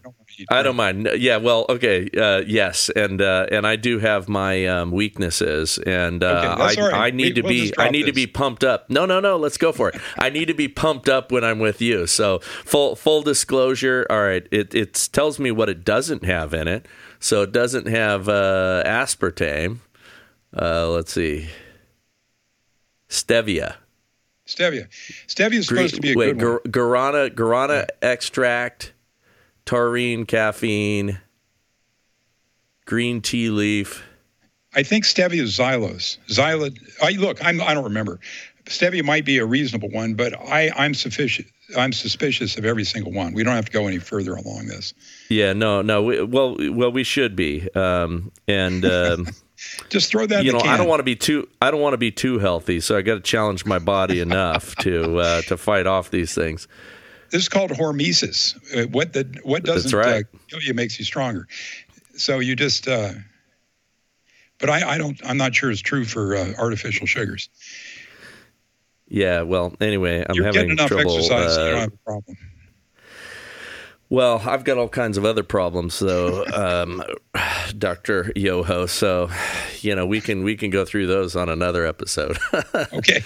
I 0.48 0.62
don't 0.62 0.76
mind. 0.76 1.08
Yeah, 1.16 1.36
well, 1.36 1.66
okay, 1.68 2.08
uh, 2.16 2.42
yes, 2.46 2.88
and 2.90 3.20
uh, 3.20 3.46
and 3.50 3.66
I 3.66 3.76
do 3.76 3.98
have 3.98 4.28
my 4.28 4.66
um, 4.66 4.90
weaknesses, 4.90 5.78
and 5.78 6.22
uh, 6.22 6.56
okay, 6.66 6.80
I, 6.80 6.86
right. 6.86 6.94
I 6.94 7.10
need 7.10 7.24
we, 7.24 7.32
to 7.34 7.42
we'll 7.42 7.50
be 7.50 7.72
I 7.78 7.90
need 7.90 8.02
this. 8.02 8.10
to 8.10 8.14
be 8.14 8.26
pumped 8.26 8.64
up. 8.64 8.88
No, 8.88 9.06
no, 9.06 9.20
no. 9.20 9.36
Let's 9.36 9.56
go 9.56 9.72
for 9.72 9.88
it. 9.90 10.00
I 10.18 10.30
need 10.30 10.46
to 10.46 10.54
be 10.54 10.68
pumped 10.68 11.08
up 11.08 11.30
when 11.30 11.44
I'm 11.44 11.58
with 11.58 11.82
you. 11.82 12.06
So 12.06 12.38
full 12.64 12.96
full 12.96 13.22
disclosure. 13.22 14.06
All 14.08 14.22
right, 14.22 14.46
it 14.50 14.74
it 14.74 15.08
tells 15.12 15.38
me 15.38 15.50
what 15.50 15.68
it 15.68 15.84
doesn't 15.84 16.24
have 16.24 16.54
in 16.54 16.68
it. 16.68 16.86
So 17.18 17.42
it 17.42 17.52
doesn't 17.52 17.86
have 17.86 18.28
uh, 18.28 18.82
aspartame. 18.86 19.78
Uh, 20.56 20.88
let's 20.88 21.12
see, 21.12 21.48
stevia. 23.08 23.76
Stevia. 24.46 24.88
Stevia 25.28 25.58
is 25.58 25.68
supposed 25.68 25.94
to 25.94 26.00
be 26.00 26.12
a 26.12 26.16
wait, 26.16 26.36
good 26.36 26.48
one. 26.48 26.72
Guarana, 26.72 27.30
guarana 27.30 27.86
yeah. 28.02 28.08
extract 28.10 28.92
taurine, 29.64 30.26
caffeine, 30.26 31.20
green 32.84 33.20
tea 33.20 33.50
leaf. 33.50 34.04
I 34.74 34.82
think 34.82 35.04
stevia 35.04 35.42
is 35.42 35.58
xylose. 35.58 36.18
Xylose. 36.28 36.78
I 37.02 37.12
look. 37.12 37.44
I'm, 37.44 37.60
I 37.60 37.74
don't 37.74 37.84
remember. 37.84 38.20
Stevia 38.66 39.04
might 39.04 39.24
be 39.24 39.38
a 39.38 39.44
reasonable 39.44 39.90
one, 39.90 40.14
but 40.14 40.32
I, 40.38 40.70
I'm 40.76 40.94
sufficient. 40.94 41.48
I'm 41.76 41.92
suspicious 41.92 42.56
of 42.56 42.64
every 42.64 42.84
single 42.84 43.12
one. 43.12 43.32
We 43.32 43.44
don't 43.44 43.54
have 43.54 43.64
to 43.66 43.72
go 43.72 43.86
any 43.86 43.98
further 43.98 44.34
along 44.34 44.66
this. 44.66 44.94
Yeah, 45.28 45.52
no, 45.52 45.82
no. 45.82 46.02
We, 46.02 46.22
well, 46.22 46.56
well, 46.72 46.92
we 46.92 47.04
should 47.04 47.36
be. 47.36 47.68
Um, 47.74 48.32
and 48.48 48.84
um, 48.84 49.28
just 49.88 50.10
throw 50.10 50.26
that. 50.26 50.44
You 50.44 50.52
know, 50.52 50.60
I 50.60 50.76
don't 50.76 50.88
want 50.88 51.00
to 51.00 51.04
be 51.04 51.16
too. 51.16 51.48
I 51.60 51.70
don't 51.70 51.80
want 51.80 51.94
to 51.94 51.98
be 51.98 52.10
too 52.10 52.38
healthy, 52.38 52.80
so 52.80 52.96
I 52.96 53.02
got 53.02 53.14
to 53.14 53.20
challenge 53.20 53.64
my 53.66 53.78
body 53.78 54.20
enough 54.20 54.74
to 54.76 55.18
uh, 55.18 55.42
to 55.42 55.56
fight 55.56 55.86
off 55.86 56.10
these 56.10 56.34
things. 56.34 56.68
This 57.30 57.42
is 57.42 57.48
called 57.48 57.70
hormesis. 57.70 58.56
Uh, 58.76 58.88
what 58.88 59.12
the 59.12 59.40
what 59.42 59.62
doesn't 59.64 59.96
right. 59.96 60.24
uh, 60.24 60.38
kill 60.48 60.60
you 60.60 60.74
makes 60.74 60.98
you 60.98 61.04
stronger. 61.04 61.46
So 62.16 62.40
you 62.40 62.56
just. 62.56 62.88
Uh, 62.88 63.12
but 64.58 64.68
I, 64.68 64.90
I 64.90 64.98
don't. 64.98 65.18
I'm 65.24 65.36
not 65.36 65.54
sure 65.54 65.70
it's 65.70 65.80
true 65.80 66.04
for 66.04 66.36
uh, 66.36 66.52
artificial 66.58 67.06
sugars. 67.06 67.48
Yeah. 69.08 69.42
Well. 69.42 69.74
Anyway, 69.80 70.24
I'm 70.28 70.34
You're 70.34 70.44
having 70.44 70.60
getting 70.60 70.72
enough 70.72 70.88
trouble. 70.88 71.16
Exercise, 71.16 71.54
so 71.54 71.64
you 71.64 71.70
don't 71.70 71.78
uh, 71.78 71.80
have 71.82 71.92
a 71.92 71.96
problem. 71.98 72.36
Well, 74.10 74.42
I've 74.44 74.64
got 74.64 74.76
all 74.76 74.88
kinds 74.88 75.18
of 75.18 75.24
other 75.24 75.44
problems, 75.44 76.00
though, 76.00 76.44
um, 76.46 77.00
Doctor 77.78 78.32
Yoho. 78.34 78.86
So, 78.86 79.30
you 79.80 79.94
know, 79.94 80.04
we 80.04 80.20
can 80.20 80.42
we 80.42 80.56
can 80.56 80.70
go 80.70 80.84
through 80.84 81.06
those 81.06 81.36
on 81.36 81.48
another 81.48 81.86
episode. 81.86 82.36
okay, 82.92 83.22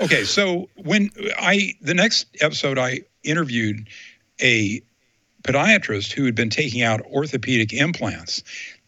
okay. 0.00 0.24
So 0.24 0.68
when 0.76 1.10
I 1.38 1.74
the 1.80 1.94
next 1.94 2.26
episode, 2.40 2.78
I 2.78 3.00
interviewed 3.22 3.86
a 4.40 4.82
podiatrist 5.42 6.12
who 6.12 6.24
had 6.24 6.34
been 6.34 6.50
taking 6.50 6.82
out 6.82 7.00
orthopedic 7.06 7.72
implants. 7.72 8.42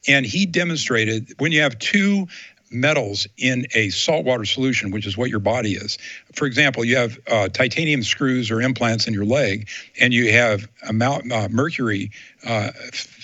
And 0.08 0.26
he 0.26 0.46
demonstrated 0.46 1.32
when 1.38 1.52
you 1.52 1.60
have 1.60 1.78
two 1.78 2.26
metals 2.72 3.26
in 3.36 3.66
a 3.74 3.90
saltwater 3.90 4.44
solution, 4.44 4.90
which 4.90 5.06
is 5.06 5.16
what 5.16 5.30
your 5.30 5.38
body 5.38 5.72
is. 5.72 5.98
For 6.34 6.46
example, 6.46 6.84
you 6.84 6.96
have 6.96 7.18
uh, 7.30 7.48
titanium 7.48 8.02
screws 8.02 8.50
or 8.50 8.60
implants 8.62 9.06
in 9.06 9.14
your 9.14 9.26
leg, 9.26 9.68
and 10.00 10.12
you 10.12 10.32
have 10.32 10.68
a 10.88 11.04
uh, 11.04 11.48
mercury 11.50 12.10
uh, 12.46 12.70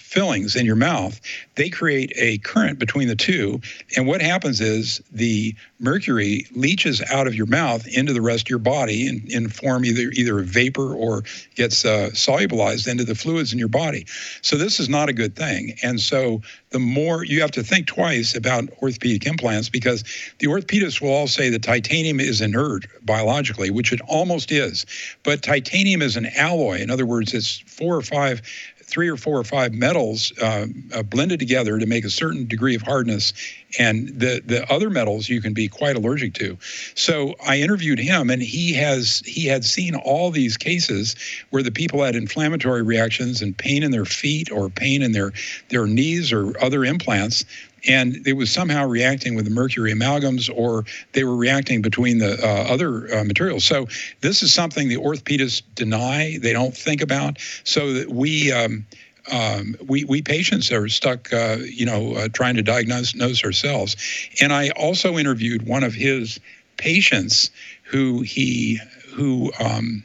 fillings 0.09 0.57
in 0.57 0.65
your 0.65 0.77
mouth, 0.77 1.21
they 1.57 1.69
create 1.69 2.11
a 2.17 2.39
current 2.39 2.79
between 2.79 3.09
the 3.09 3.15
two. 3.15 3.61
And 3.95 4.07
what 4.07 4.23
happens 4.23 4.61
is 4.61 5.03
the 5.13 5.55
mercury 5.79 6.47
leaches 6.55 7.03
out 7.11 7.27
of 7.27 7.35
your 7.35 7.47
mouth 7.47 7.87
into 7.87 8.15
the 8.15 8.23
rest 8.23 8.47
of 8.47 8.51
your 8.51 8.59
body 8.59 9.07
in, 9.07 9.23
in 9.29 9.49
form 9.51 9.85
either 9.85 10.11
either 10.15 10.39
a 10.39 10.43
vapor 10.43 10.95
or 10.95 11.25
gets 11.55 11.85
uh, 11.85 12.09
solubilized 12.15 12.89
into 12.89 13.05
the 13.05 13.15
fluids 13.15 13.53
in 13.53 13.59
your 13.59 13.69
body. 13.69 14.07
So 14.41 14.57
this 14.57 14.81
is 14.81 14.89
not 14.89 15.11
a 15.11 15.13
good 15.13 15.37
thing. 15.37 15.77
And 15.83 16.01
so 16.01 16.41
the 16.71 16.79
more 16.79 17.25
you 17.25 17.43
have 17.43 17.51
to 17.53 17.63
think 17.63 17.87
twice 17.87 18.35
about 18.35 18.65
orthopedic 18.83 19.27
implants 19.27 19.69
because 19.69 20.05
the 20.39 20.47
orthopedists 20.47 21.03
will 21.03 21.13
all 21.13 21.27
say 21.27 21.51
that 21.51 21.63
titanium 21.63 22.19
is 22.19 22.41
inert 22.41 22.87
biologically, 23.05 23.71
which 23.71 23.93
it 23.93 24.01
almost 24.09 24.51
is. 24.51 24.87
But 25.23 25.43
titanium 25.43 26.01
is 26.01 26.17
an 26.17 26.27
alloy. 26.35 26.81
In 26.81 26.91
other 26.91 27.07
words, 27.07 27.35
it's 27.35 27.59
four 27.61 27.95
or 27.95 28.03
five 28.03 28.41
three 28.89 29.09
or 29.09 29.16
four 29.16 29.39
or 29.39 29.45
five 29.45 29.74
metals 29.74 30.32
uh, 30.41 30.66
uh, 30.95 31.03
blended 31.03 31.39
together 31.39 31.78
to 31.78 31.86
make 31.86 32.05
a 32.05 32.11
certain 32.11 32.47
degree 32.47 32.74
of 32.74 32.82
hardness, 32.82 33.32
and 33.78 34.09
the 34.09 34.43
the 34.45 34.70
other 34.72 34.89
metals 34.89 35.28
you 35.28 35.43
can 35.43 35.53
be 35.53 35.68
quite 35.68 35.95
allergic 35.95 36.34
to. 36.34 36.57
So 36.95 37.34
I 37.47 37.61
interviewed 37.61 37.99
him, 37.99 38.30
and 38.30 38.43
he 38.43 38.72
has 38.74 39.22
he 39.26 39.47
had 39.47 39.64
seen 39.64 39.95
all 39.95 40.30
these 40.30 40.57
cases 40.57 41.16
where 41.51 41.62
the 41.62 41.70
people 41.70 42.03
had 42.03 42.16
inflammatory 42.16 42.82
reactions 42.82 43.43
and 43.43 43.57
pain 43.57 43.82
in 43.82 43.91
their 43.91 44.07
feet 44.07 44.51
or 44.51 44.70
pain 44.70 45.03
in 45.03 45.12
their 45.12 45.32
their 45.68 45.86
knees 45.86 46.32
or 46.32 46.59
other 46.62 46.84
implants 46.84 47.45
and 47.87 48.26
it 48.26 48.35
was 48.35 48.51
somehow 48.51 48.87
reacting 48.87 49.35
with 49.35 49.45
the 49.45 49.51
mercury 49.51 49.93
amalgams 49.93 50.51
or 50.55 50.85
they 51.12 51.24
were 51.24 51.37
reacting 51.37 51.83
between 51.83 52.18
the 52.18 52.39
uh, 52.43 52.72
other 52.72 53.14
uh, 53.14 53.24
materials. 53.24 53.64
So 53.64 53.87
this 54.20 54.43
is 54.43 54.53
something 54.53 54.89
the 54.89 54.97
orthopedists 54.97 55.62
deny, 55.74 56.39
they 56.39 56.53
don't 56.53 56.76
think 56.76 57.01
about, 57.01 57.39
so 57.64 57.93
that 57.93 58.11
we. 58.11 58.53
Um, 58.53 58.87
um, 59.31 59.76
we, 59.87 60.05
we 60.05 60.22
patients 60.22 60.72
are 60.72 60.89
stuck, 60.89 61.31
uh, 61.35 61.59
you 61.62 61.85
know, 61.85 62.14
uh, 62.14 62.29
trying 62.29 62.55
to 62.55 62.62
diagnose 62.62 63.45
ourselves. 63.45 63.95
And 64.41 64.55
I 64.55 64.70
also 64.70 65.18
interviewed 65.18 65.66
one 65.66 65.85
of 65.85 65.93
his 65.93 66.41
patients 66.79 67.51
who 67.83 68.22
he 68.22 68.81
who 69.14 69.53
um, 69.61 70.03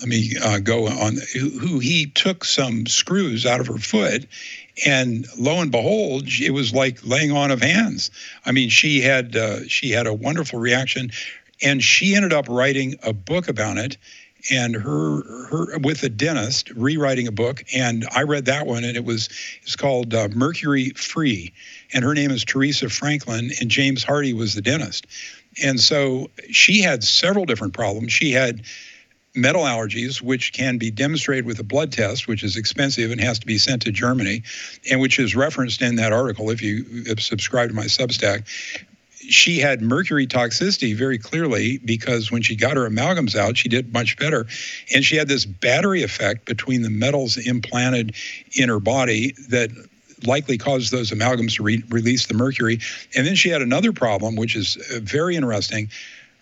let 0.00 0.08
me 0.08 0.32
uh, 0.42 0.58
go 0.58 0.86
on 0.86 1.16
who, 1.32 1.50
who, 1.58 1.78
he 1.78 2.06
took 2.06 2.44
some 2.44 2.86
screws 2.86 3.46
out 3.46 3.60
of 3.60 3.66
her 3.66 3.78
foot 3.78 4.26
and 4.84 5.26
lo 5.38 5.60
and 5.60 5.70
behold, 5.70 6.24
it 6.28 6.50
was 6.50 6.74
like 6.74 7.06
laying 7.06 7.32
on 7.32 7.50
of 7.50 7.62
hands. 7.62 8.10
I 8.44 8.52
mean, 8.52 8.68
she 8.68 9.00
had 9.00 9.36
uh, 9.36 9.66
she 9.68 9.90
had 9.90 10.06
a 10.06 10.12
wonderful 10.12 10.58
reaction, 10.58 11.10
and 11.62 11.82
she 11.82 12.14
ended 12.14 12.32
up 12.32 12.48
writing 12.48 12.96
a 13.02 13.12
book 13.12 13.48
about 13.48 13.78
it. 13.78 13.96
And 14.48 14.76
her 14.76 15.48
her 15.48 15.78
with 15.78 16.04
a 16.04 16.08
dentist 16.08 16.70
rewriting 16.70 17.26
a 17.26 17.32
book, 17.32 17.64
and 17.74 18.06
I 18.14 18.22
read 18.22 18.44
that 18.44 18.66
one, 18.66 18.84
and 18.84 18.96
it 18.96 19.04
was 19.04 19.28
it's 19.62 19.74
called 19.74 20.14
uh, 20.14 20.28
Mercury 20.28 20.90
Free, 20.90 21.52
and 21.92 22.04
her 22.04 22.14
name 22.14 22.30
is 22.30 22.44
Teresa 22.44 22.88
Franklin, 22.88 23.50
and 23.60 23.68
James 23.68 24.04
Hardy 24.04 24.34
was 24.34 24.54
the 24.54 24.62
dentist, 24.62 25.08
and 25.60 25.80
so 25.80 26.30
she 26.52 26.80
had 26.80 27.02
several 27.02 27.44
different 27.44 27.72
problems. 27.72 28.12
She 28.12 28.30
had 28.30 28.62
metal 29.36 29.62
allergies, 29.62 30.22
which 30.22 30.52
can 30.52 30.78
be 30.78 30.90
demonstrated 30.90 31.44
with 31.44 31.58
a 31.58 31.62
blood 31.62 31.92
test, 31.92 32.26
which 32.26 32.42
is 32.42 32.56
expensive 32.56 33.10
and 33.10 33.20
has 33.20 33.38
to 33.38 33.46
be 33.46 33.58
sent 33.58 33.82
to 33.82 33.92
Germany, 33.92 34.42
and 34.90 35.00
which 35.00 35.18
is 35.18 35.36
referenced 35.36 35.82
in 35.82 35.96
that 35.96 36.12
article 36.12 36.50
if 36.50 36.62
you 36.62 37.04
subscribe 37.18 37.68
to 37.68 37.74
my 37.74 37.84
Substack. 37.84 38.46
She 39.28 39.58
had 39.58 39.82
mercury 39.82 40.26
toxicity 40.26 40.94
very 40.94 41.18
clearly 41.18 41.78
because 41.78 42.30
when 42.30 42.42
she 42.42 42.54
got 42.54 42.76
her 42.76 42.88
amalgams 42.88 43.34
out, 43.34 43.56
she 43.56 43.68
did 43.68 43.92
much 43.92 44.16
better. 44.16 44.46
And 44.94 45.04
she 45.04 45.16
had 45.16 45.26
this 45.26 45.44
battery 45.44 46.02
effect 46.02 46.44
between 46.44 46.82
the 46.82 46.90
metals 46.90 47.36
implanted 47.36 48.14
in 48.54 48.68
her 48.68 48.78
body 48.78 49.34
that 49.48 49.70
likely 50.24 50.58
caused 50.58 50.92
those 50.92 51.10
amalgams 51.10 51.56
to 51.56 51.62
re- 51.62 51.82
release 51.90 52.26
the 52.26 52.34
mercury. 52.34 52.78
And 53.16 53.26
then 53.26 53.34
she 53.34 53.48
had 53.48 53.62
another 53.62 53.92
problem, 53.92 54.36
which 54.36 54.54
is 54.54 54.76
uh, 54.76 55.00
very 55.00 55.36
interesting 55.36 55.90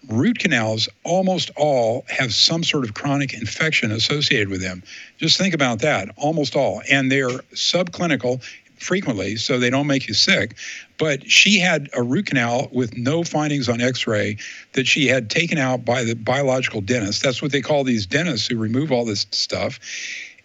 root 0.09 0.39
canals 0.39 0.89
almost 1.05 1.51
all 1.57 2.05
have 2.09 2.35
some 2.35 2.65
sort 2.65 2.85
of 2.85 2.95
chronic 2.95 3.35
infection 3.35 3.91
associated 3.93 4.49
with 4.49 4.61
them. 4.61 4.83
Just 5.19 5.39
think 5.39 5.55
about 5.55 5.81
that, 5.81 6.11
almost 6.17 6.57
all. 6.57 6.83
And 6.91 7.11
they're 7.11 7.29
subclinical 7.55 8.43
frequently, 8.79 9.37
so 9.37 9.59
they 9.59 9.71
don't 9.71 9.87
make 9.87 10.09
you 10.09 10.15
sick. 10.15 10.57
But 10.99 11.29
she 11.31 11.59
had 11.59 11.89
a 11.95 12.03
root 12.03 12.27
canal 12.27 12.69
with 12.73 12.97
no 12.97 13.25
findings 13.25 13.69
on 13.69 13.81
x 13.81 14.07
ray 14.07 14.37
that 14.73 14.87
she 14.87 15.07
had 15.07 15.31
taken 15.31 15.59
out 15.59 15.85
by 15.85 16.05
the 16.05 16.15
biological 16.15 16.81
dentist. 16.81 17.23
That's 17.23 17.41
what 17.43 17.53
they 17.53 17.63
call 17.63 17.85
these 17.85 18.07
dentists 18.07 18.47
who 18.47 18.59
remove 18.59 18.93
all 18.93 19.05
this 19.05 19.27
stuff. 19.31 19.81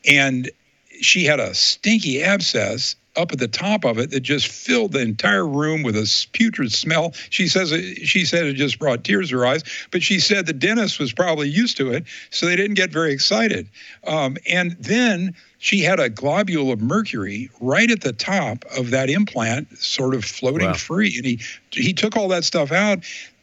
And 0.05 0.49
she 1.01 1.25
had 1.25 1.39
a 1.39 1.53
stinky 1.53 2.23
abscess 2.23 2.95
up 3.19 3.31
at 3.33 3.39
the 3.39 3.47
top 3.47 3.83
of 3.83 3.99
it 3.99 4.11
that 4.11 4.21
just 4.21 4.47
filled 4.47 4.93
the 4.93 5.01
entire 5.01 5.45
room 5.45 5.83
with 5.83 5.95
a 5.95 6.27
putrid 6.31 6.71
smell. 6.71 7.13
She 7.29 7.47
says 7.47 7.71
it, 7.71 8.07
she 8.07 8.25
said 8.25 8.45
it 8.45 8.53
just 8.53 8.79
brought 8.79 9.03
tears 9.03 9.29
to 9.29 9.37
her 9.37 9.45
eyes, 9.45 9.63
but 9.91 10.01
she 10.01 10.19
said 10.19 10.45
the 10.45 10.53
dentist 10.53 10.99
was 10.99 11.11
probably 11.11 11.49
used 11.49 11.77
to 11.77 11.91
it, 11.91 12.05
so 12.29 12.45
they 12.45 12.55
didn't 12.55 12.75
get 12.75 12.91
very 12.91 13.11
excited. 13.11 13.67
Um, 14.07 14.37
and 14.49 14.71
then 14.79 15.35
she 15.57 15.81
had 15.81 15.99
a 15.99 16.09
globule 16.09 16.71
of 16.71 16.81
mercury 16.81 17.49
right 17.59 17.91
at 17.91 18.01
the 18.01 18.13
top 18.13 18.63
of 18.77 18.91
that 18.91 19.09
implant, 19.09 19.77
sort 19.77 20.15
of 20.15 20.23
floating 20.23 20.67
wow. 20.67 20.73
free. 20.73 21.13
And 21.17 21.25
he 21.25 21.39
he 21.71 21.93
took 21.93 22.15
all 22.15 22.29
that 22.29 22.45
stuff 22.45 22.71
out, 22.71 22.99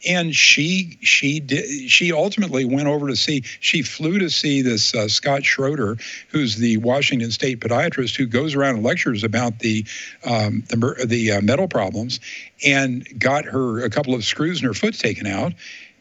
and 0.07 0.35
she 0.35 0.99
she 1.03 1.41
did 1.41 1.91
she 1.91 2.13
ultimately 2.13 2.65
went 2.65 2.89
over 2.89 3.09
to 3.09 3.17
see 3.17 3.43
she 3.61 3.83
flew 3.83 4.19
to 4.19 4.31
see 4.31 4.63
this 4.63 4.95
uh, 4.95 5.09
Scott 5.09 5.45
Schroeder, 5.45 5.97
who's 6.29 6.57
the 6.57 6.77
Washington 6.79 7.31
State 7.31 7.61
podiatrist 7.61 8.17
who 8.17 8.27
goes 8.27 8.55
around 8.55 8.77
and 8.77 8.85
lectures 8.85 9.25
about 9.25 9.59
the 9.59 9.85
um, 10.25 10.63
the 10.69 11.05
the 11.07 11.33
uh, 11.33 11.41
metal 11.41 11.69
problems, 11.69 12.21
and 12.65 13.07
got 13.19 13.45
her 13.45 13.85
a 13.85 13.91
couple 13.91 14.15
of 14.15 14.25
screws 14.25 14.61
in 14.61 14.67
her 14.67 14.75
foot 14.75 14.99
taken 14.99 15.27
out 15.27 15.53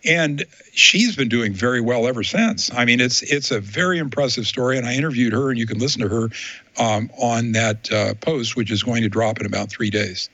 and 0.06 0.46
she's 0.72 1.16
been 1.16 1.30
doing 1.30 1.54
very 1.54 1.82
well 1.82 2.08
ever 2.08 2.24
since. 2.24 2.72
I 2.74 2.86
mean, 2.86 3.02
it's 3.02 3.22
it's 3.24 3.52
a 3.52 3.60
very 3.60 3.98
impressive 3.98 4.46
story, 4.46 4.78
and 4.78 4.86
I 4.86 4.94
interviewed 4.94 5.34
her, 5.34 5.50
and 5.50 5.58
you 5.58 5.66
can 5.66 5.80
listen 5.80 6.02
to 6.02 6.10
her 6.10 6.30
um, 6.78 7.10
on 7.18 7.54
that 7.54 7.92
uh, 7.92 8.14
post, 8.16 8.56
which 8.56 8.72
is 8.72 8.84
going 8.84 9.02
to 9.02 9.10
drop 9.10 9.40
in 9.40 9.46
about 9.46 9.70
three 9.70 9.90
days. 9.90 10.30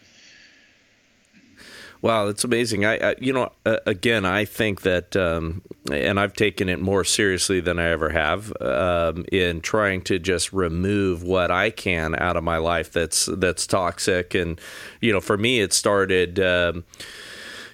Wow, 2.02 2.26
that's 2.26 2.44
amazing. 2.44 2.84
I, 2.84 3.12
I 3.12 3.16
you 3.20 3.32
know, 3.32 3.52
uh, 3.64 3.78
again, 3.86 4.26
I 4.26 4.46
think 4.46 4.82
that, 4.82 5.16
um, 5.16 5.62
and 5.92 6.20
I've 6.20 6.34
taken 6.34 6.68
it 6.68 6.80
more 6.80 7.04
seriously 7.04 7.60
than 7.60 7.78
I 7.78 7.90
ever 7.90 8.10
have 8.10 8.52
um, 8.60 9.26
in 9.32 9.62
trying 9.62 10.02
to 10.04 10.18
just 10.18 10.52
remove 10.52 11.22
what 11.22 11.52
I 11.52 11.70
can 11.70 12.16
out 12.18 12.38
of 12.38 12.44
my 12.44 12.58
life 12.58 12.92
that's 12.92 13.28
that's 13.38 13.68
toxic. 13.68 14.34
And 14.34 14.60
you 15.00 15.14
know, 15.14 15.22
for 15.22 15.38
me, 15.38 15.60
it 15.60 15.74
started. 15.74 16.40
Um, 16.40 16.86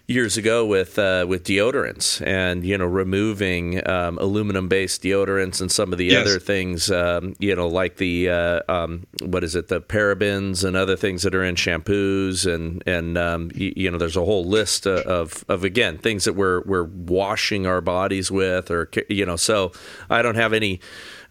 years 0.07 0.37
ago 0.37 0.65
with 0.65 0.97
uh, 0.97 1.25
with 1.27 1.43
deodorants 1.43 2.25
and 2.25 2.65
you 2.65 2.77
know 2.77 2.85
removing 2.85 3.85
um, 3.89 4.17
aluminum 4.19 4.69
based 4.69 5.03
deodorants 5.03 5.59
and 5.59 5.69
some 5.69 5.91
of 5.91 5.97
the 5.97 6.05
yes. 6.05 6.25
other 6.25 6.39
things 6.39 6.89
um, 6.89 7.35
you 7.39 7.53
know 7.53 7.67
like 7.67 7.97
the 7.97 8.29
uh, 8.29 8.61
um, 8.69 9.05
what 9.23 9.43
is 9.43 9.53
it 9.53 9.67
the 9.67 9.81
parabens 9.81 10.63
and 10.63 10.77
other 10.77 10.95
things 10.95 11.23
that 11.23 11.35
are 11.35 11.43
in 11.43 11.55
shampoos 11.55 12.51
and 12.51 12.81
and 12.87 13.17
um, 13.17 13.51
you, 13.53 13.73
you, 13.75 13.91
know 13.91 13.97
there's 13.97 14.15
a 14.15 14.23
whole 14.23 14.45
list 14.45 14.87
of 14.87 15.43
of 15.49 15.65
again 15.65 15.97
things 15.97 16.23
that 16.23 16.33
we're 16.33 16.61
we're 16.61 16.85
washing 16.85 17.67
our 17.67 17.81
bodies 17.81 18.31
with 18.31 18.71
or 18.71 18.89
you 19.09 19.25
know 19.25 19.35
so 19.35 19.73
I 20.09 20.21
don't 20.21 20.35
have 20.35 20.53
any 20.53 20.79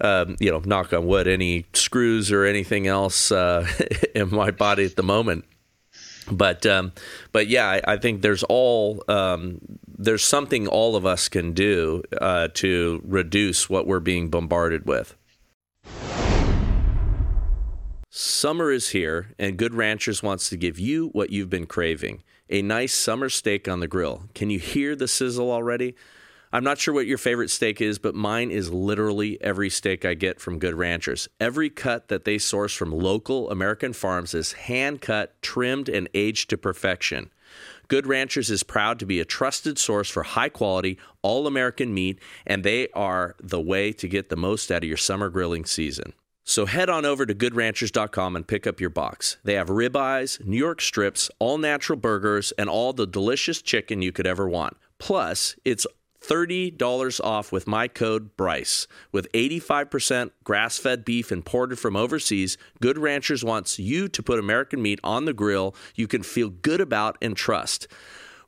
um, 0.02 0.36
you 0.38 0.50
know 0.50 0.60
knock 0.66 0.92
on 0.92 1.06
wood 1.06 1.26
any 1.26 1.64
screws 1.72 2.30
or 2.30 2.44
anything 2.44 2.86
else 2.86 3.32
uh, 3.32 3.66
in 4.14 4.28
my 4.28 4.50
body 4.50 4.84
at 4.84 4.96
the 4.96 5.02
moment 5.02 5.46
but 6.30 6.66
um, 6.66 6.92
but 7.32 7.48
yeah, 7.48 7.68
I, 7.68 7.80
I, 7.94 7.96
think 7.96 8.22
there's 8.22 8.42
all 8.44 9.02
um, 9.08 9.60
there's 9.86 10.24
something 10.24 10.66
all 10.66 10.96
of 10.96 11.06
us 11.06 11.28
can 11.28 11.52
do 11.52 12.02
uh, 12.20 12.48
to 12.54 13.00
reduce 13.04 13.70
what 13.70 13.86
we're 13.86 14.00
being 14.00 14.28
bombarded 14.28 14.86
with. 14.86 15.16
Summer 18.10 18.70
is 18.70 18.90
here, 18.90 19.34
and 19.38 19.56
Good 19.58 19.74
Ranchers 19.74 20.22
wants 20.22 20.48
to 20.48 20.56
give 20.56 20.78
you 20.78 21.08
what 21.08 21.30
you've 21.30 21.50
been 21.50 21.66
craving 21.66 22.22
a 22.48 22.62
nice 22.62 22.94
summer 22.94 23.28
steak 23.28 23.68
on 23.68 23.80
the 23.80 23.88
grill. 23.88 24.24
Can 24.34 24.50
you 24.50 24.58
hear 24.58 24.94
the 24.94 25.08
sizzle 25.08 25.50
already? 25.50 25.94
I'm 26.56 26.64
not 26.64 26.78
sure 26.78 26.94
what 26.94 27.06
your 27.06 27.18
favorite 27.18 27.50
steak 27.50 27.82
is, 27.82 27.98
but 27.98 28.14
mine 28.14 28.50
is 28.50 28.72
literally 28.72 29.38
every 29.42 29.68
steak 29.68 30.06
I 30.06 30.14
get 30.14 30.40
from 30.40 30.58
Good 30.58 30.74
Ranchers. 30.74 31.28
Every 31.38 31.68
cut 31.68 32.08
that 32.08 32.24
they 32.24 32.38
source 32.38 32.72
from 32.72 32.92
local 32.92 33.50
American 33.50 33.92
farms 33.92 34.32
is 34.32 34.52
hand 34.52 35.02
cut, 35.02 35.36
trimmed, 35.42 35.90
and 35.90 36.08
aged 36.14 36.48
to 36.48 36.56
perfection. 36.56 37.28
Good 37.88 38.06
Ranchers 38.06 38.48
is 38.48 38.62
proud 38.62 38.98
to 39.00 39.04
be 39.04 39.20
a 39.20 39.26
trusted 39.26 39.78
source 39.78 40.08
for 40.08 40.22
high 40.22 40.48
quality, 40.48 40.98
all 41.20 41.46
American 41.46 41.92
meat, 41.92 42.20
and 42.46 42.64
they 42.64 42.88
are 42.94 43.36
the 43.38 43.60
way 43.60 43.92
to 43.92 44.08
get 44.08 44.30
the 44.30 44.34
most 44.34 44.72
out 44.72 44.82
of 44.82 44.88
your 44.88 44.96
summer 44.96 45.28
grilling 45.28 45.66
season. 45.66 46.14
So 46.42 46.64
head 46.64 46.88
on 46.88 47.04
over 47.04 47.26
to 47.26 47.34
goodranchers.com 47.34 48.34
and 48.34 48.48
pick 48.48 48.66
up 48.66 48.80
your 48.80 48.88
box. 48.88 49.36
They 49.44 49.54
have 49.54 49.68
ribeyes, 49.68 50.42
New 50.42 50.56
York 50.56 50.80
strips, 50.80 51.30
all 51.38 51.58
natural 51.58 51.98
burgers, 51.98 52.52
and 52.52 52.70
all 52.70 52.94
the 52.94 53.06
delicious 53.06 53.60
chicken 53.60 54.00
you 54.00 54.10
could 54.10 54.26
ever 54.26 54.48
want. 54.48 54.78
Plus, 54.98 55.54
it's 55.66 55.86
$30 56.26 57.20
off 57.22 57.52
with 57.52 57.66
my 57.66 57.88
code 57.88 58.36
Bryce. 58.36 58.86
With 59.12 59.30
85% 59.32 60.30
grass 60.44 60.78
fed 60.78 61.04
beef 61.04 61.30
imported 61.30 61.78
from 61.78 61.96
overseas, 61.96 62.58
Good 62.80 62.98
Ranchers 62.98 63.44
wants 63.44 63.78
you 63.78 64.08
to 64.08 64.22
put 64.22 64.38
American 64.38 64.82
meat 64.82 64.98
on 65.04 65.24
the 65.24 65.32
grill 65.32 65.74
you 65.94 66.08
can 66.08 66.22
feel 66.22 66.50
good 66.50 66.80
about 66.80 67.16
and 67.22 67.36
trust. 67.36 67.86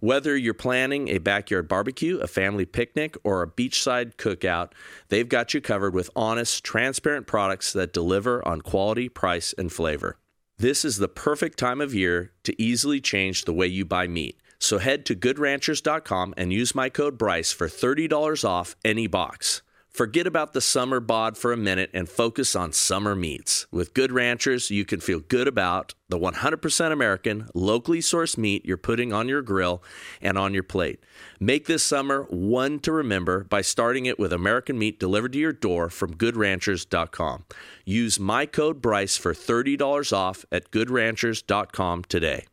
Whether 0.00 0.36
you're 0.36 0.54
planning 0.54 1.08
a 1.08 1.18
backyard 1.18 1.66
barbecue, 1.66 2.18
a 2.18 2.28
family 2.28 2.64
picnic, 2.64 3.16
or 3.24 3.42
a 3.42 3.50
beachside 3.50 4.14
cookout, 4.14 4.70
they've 5.08 5.28
got 5.28 5.54
you 5.54 5.60
covered 5.60 5.92
with 5.92 6.10
honest, 6.14 6.62
transparent 6.62 7.26
products 7.26 7.72
that 7.72 7.92
deliver 7.92 8.46
on 8.46 8.60
quality, 8.60 9.08
price, 9.08 9.54
and 9.58 9.72
flavor. 9.72 10.16
This 10.56 10.84
is 10.84 10.98
the 10.98 11.08
perfect 11.08 11.58
time 11.58 11.80
of 11.80 11.94
year 11.94 12.32
to 12.44 12.60
easily 12.62 13.00
change 13.00 13.44
the 13.44 13.52
way 13.52 13.66
you 13.66 13.84
buy 13.84 14.06
meat. 14.06 14.38
So 14.58 14.78
head 14.78 15.06
to 15.06 15.16
goodranchers.com 15.16 16.34
and 16.36 16.52
use 16.52 16.74
my 16.74 16.88
code 16.88 17.16
Bryce 17.16 17.52
for 17.52 17.68
$30 17.68 18.44
off 18.44 18.76
any 18.84 19.06
box. 19.06 19.62
Forget 19.98 20.28
about 20.28 20.52
the 20.52 20.60
summer 20.60 21.00
bod 21.00 21.36
for 21.36 21.52
a 21.52 21.56
minute 21.56 21.90
and 21.92 22.08
focus 22.08 22.54
on 22.54 22.72
summer 22.72 23.16
meats. 23.16 23.66
With 23.72 23.94
Good 23.94 24.12
Ranchers, 24.12 24.70
you 24.70 24.84
can 24.84 25.00
feel 25.00 25.18
good 25.18 25.48
about 25.48 25.94
the 26.08 26.18
100% 26.18 26.92
American, 26.92 27.48
locally 27.52 27.98
sourced 27.98 28.38
meat 28.38 28.64
you're 28.64 28.76
putting 28.76 29.12
on 29.12 29.28
your 29.28 29.42
grill 29.42 29.82
and 30.22 30.38
on 30.38 30.54
your 30.54 30.62
plate. 30.62 31.02
Make 31.40 31.66
this 31.66 31.82
summer 31.82 32.28
one 32.30 32.78
to 32.80 32.92
remember 32.92 33.42
by 33.42 33.60
starting 33.60 34.06
it 34.06 34.20
with 34.20 34.32
American 34.32 34.78
meat 34.78 35.00
delivered 35.00 35.32
to 35.32 35.38
your 35.40 35.52
door 35.52 35.90
from 35.90 36.14
goodranchers.com. 36.14 37.44
Use 37.84 38.20
my 38.20 38.46
code 38.46 38.80
Bryce 38.80 39.16
for 39.16 39.34
$30 39.34 40.12
off 40.12 40.44
at 40.52 40.70
goodranchers.com 40.70 42.04
today. 42.04 42.46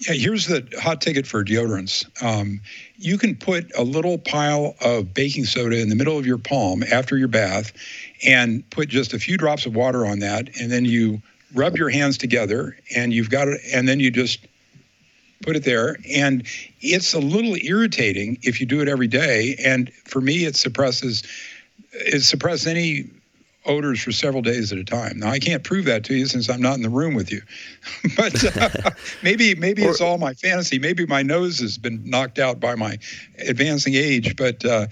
Yeah, 0.00 0.14
here's 0.14 0.46
the 0.46 0.66
hot 0.80 1.02
ticket 1.02 1.26
for 1.26 1.44
deodorants. 1.44 2.06
Um, 2.22 2.60
you 2.96 3.18
can 3.18 3.36
put 3.36 3.70
a 3.76 3.82
little 3.82 4.16
pile 4.16 4.74
of 4.80 5.12
baking 5.12 5.44
soda 5.44 5.78
in 5.78 5.90
the 5.90 5.94
middle 5.94 6.16
of 6.16 6.24
your 6.24 6.38
palm 6.38 6.82
after 6.90 7.18
your 7.18 7.28
bath 7.28 7.72
and 8.26 8.68
put 8.70 8.88
just 8.88 9.12
a 9.12 9.18
few 9.18 9.36
drops 9.36 9.66
of 9.66 9.76
water 9.76 10.06
on 10.06 10.20
that. 10.20 10.48
And 10.58 10.72
then 10.72 10.86
you 10.86 11.20
rub 11.54 11.76
your 11.76 11.90
hands 11.90 12.16
together 12.16 12.78
and 12.96 13.12
you've 13.12 13.28
got 13.28 13.48
it, 13.48 13.60
and 13.74 13.86
then 13.86 14.00
you 14.00 14.10
just 14.10 14.46
put 15.42 15.54
it 15.54 15.64
there. 15.64 15.98
And 16.10 16.46
it's 16.80 17.12
a 17.12 17.18
little 17.18 17.56
irritating 17.56 18.38
if 18.40 18.58
you 18.58 18.66
do 18.66 18.80
it 18.80 18.88
every 18.88 19.08
day. 19.08 19.56
And 19.62 19.92
for 20.06 20.22
me, 20.22 20.46
it 20.46 20.56
suppresses 20.56 21.22
it 21.92 22.22
suppresses 22.22 22.66
any 22.66 23.10
odors 23.66 24.00
for 24.00 24.12
several 24.12 24.42
days 24.42 24.72
at 24.72 24.78
a 24.78 24.84
time. 24.84 25.18
Now 25.18 25.30
I 25.30 25.38
can't 25.38 25.62
prove 25.62 25.84
that 25.84 26.04
to 26.04 26.14
you 26.14 26.26
since 26.26 26.48
I'm 26.48 26.62
not 26.62 26.76
in 26.76 26.82
the 26.82 26.90
room 26.90 27.14
with 27.14 27.30
you, 27.30 27.42
but 28.16 28.56
uh, 28.56 28.90
maybe 29.22 29.54
maybe 29.54 29.82
it's 29.82 30.00
all 30.00 30.18
my 30.18 30.34
fantasy. 30.34 30.78
Maybe 30.78 31.06
my 31.06 31.22
nose 31.22 31.58
has 31.60 31.78
been 31.78 32.02
knocked 32.08 32.38
out 32.38 32.60
by 32.60 32.74
my 32.74 32.98
advancing 33.38 33.94
age, 33.94 34.36
but 34.36 34.64
uh, 34.64 34.86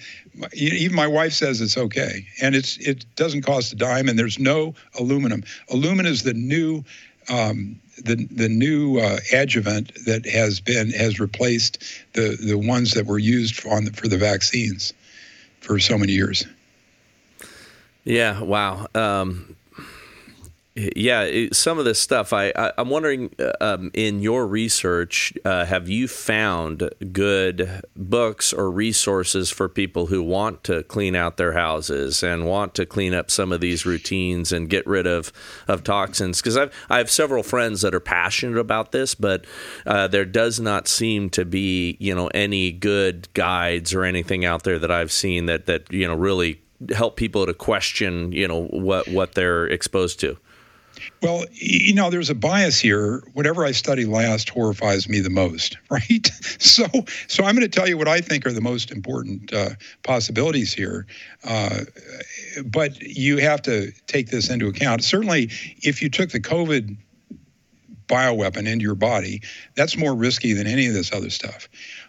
even 0.52 0.94
my 0.94 1.06
wife 1.06 1.32
says 1.32 1.60
it's 1.60 1.78
okay, 1.78 2.26
and 2.42 2.54
it's 2.54 2.76
it 2.78 3.04
doesn't 3.16 3.42
cost 3.42 3.72
a 3.72 3.76
dime, 3.76 4.08
and 4.08 4.18
there's 4.18 4.38
no 4.38 4.74
aluminum. 4.98 5.44
Aluminum 5.70 6.12
is 6.12 6.22
the 6.22 6.34
new. 6.34 6.84
Um, 7.30 7.80
the 8.04 8.14
the 8.30 8.48
new 8.48 8.98
uh, 8.98 9.18
adjuvant 9.32 9.92
that 10.06 10.24
has 10.24 10.60
been 10.60 10.92
has 10.92 11.18
replaced 11.18 11.82
the 12.12 12.38
the 12.40 12.56
ones 12.56 12.92
that 12.92 13.06
were 13.06 13.18
used 13.18 13.66
on 13.66 13.84
the, 13.86 13.92
for 13.92 14.06
the 14.06 14.16
vaccines 14.16 14.94
for 15.60 15.80
so 15.80 15.98
many 15.98 16.12
years. 16.12 16.46
Yeah. 18.08 18.40
Wow. 18.40 18.86
Um, 18.94 19.54
yeah, 20.74 21.22
it, 21.22 21.54
some 21.54 21.78
of 21.78 21.84
this 21.84 22.00
stuff. 22.00 22.32
I, 22.32 22.52
I 22.56 22.72
am 22.78 22.88
wondering, 22.88 23.34
uh, 23.38 23.52
um, 23.60 23.90
in 23.92 24.20
your 24.20 24.46
research, 24.46 25.34
uh, 25.44 25.66
have 25.66 25.90
you 25.90 26.08
found 26.08 26.88
good 27.12 27.82
books 27.96 28.54
or 28.54 28.70
resources 28.70 29.50
for 29.50 29.68
people 29.68 30.06
who 30.06 30.22
want 30.22 30.64
to 30.64 30.84
clean 30.84 31.16
out 31.16 31.36
their 31.36 31.52
houses 31.52 32.22
and 32.22 32.46
want 32.46 32.74
to 32.76 32.86
clean 32.86 33.12
up 33.12 33.30
some 33.30 33.52
of 33.52 33.60
these 33.60 33.84
routines 33.84 34.52
and 34.52 34.70
get 34.70 34.86
rid 34.86 35.06
of 35.06 35.30
of 35.66 35.84
toxins? 35.84 36.40
Because 36.40 36.56
I've 36.56 36.86
I 36.88 36.96
have 36.98 37.10
several 37.10 37.42
friends 37.42 37.82
that 37.82 37.94
are 37.94 38.00
passionate 38.00 38.58
about 38.58 38.92
this, 38.92 39.14
but 39.14 39.44
uh, 39.84 40.08
there 40.08 40.24
does 40.24 40.60
not 40.60 40.88
seem 40.88 41.28
to 41.30 41.44
be 41.44 41.98
you 42.00 42.14
know 42.14 42.28
any 42.28 42.72
good 42.72 43.28
guides 43.34 43.92
or 43.92 44.04
anything 44.04 44.46
out 44.46 44.62
there 44.62 44.78
that 44.78 44.90
I've 44.90 45.12
seen 45.12 45.44
that 45.46 45.66
that 45.66 45.92
you 45.92 46.06
know 46.08 46.14
really 46.14 46.62
help 46.94 47.16
people 47.16 47.46
to 47.46 47.54
question, 47.54 48.32
you 48.32 48.46
know, 48.46 48.66
what 48.66 49.08
what 49.08 49.34
they're 49.34 49.66
exposed 49.66 50.20
to? 50.20 50.36
Well, 51.22 51.44
you 51.52 51.94
know, 51.94 52.10
there's 52.10 52.30
a 52.30 52.34
bias 52.34 52.78
here. 52.78 53.22
Whatever 53.32 53.64
I 53.64 53.72
study 53.72 54.04
last 54.04 54.48
horrifies 54.48 55.08
me 55.08 55.20
the 55.20 55.30
most, 55.30 55.76
right? 55.90 56.26
So, 56.58 56.86
so 57.28 57.44
I'm 57.44 57.54
going 57.54 57.68
to 57.68 57.68
tell 57.68 57.88
you 57.88 57.96
what 57.96 58.08
I 58.08 58.20
think 58.20 58.46
are 58.46 58.52
the 58.52 58.60
most 58.60 58.90
important 58.90 59.52
uh, 59.52 59.70
possibilities 60.02 60.72
here. 60.72 61.06
Uh, 61.44 61.80
but 62.64 63.00
you 63.00 63.38
have 63.38 63.62
to 63.62 63.92
take 64.06 64.30
this 64.30 64.50
into 64.50 64.66
account. 64.66 65.04
Certainly, 65.04 65.50
if 65.82 66.02
you 66.02 66.08
took 66.08 66.30
the 66.30 66.40
COVID 66.40 66.96
bioweapon 68.08 68.66
into 68.66 68.82
your 68.82 68.94
body, 68.94 69.42
that's 69.76 69.96
more 69.96 70.14
risky 70.14 70.52
than 70.54 70.66
any 70.66 70.86
of 70.86 70.94
this 70.94 71.12
other 71.12 71.30
stuff. 71.30 71.68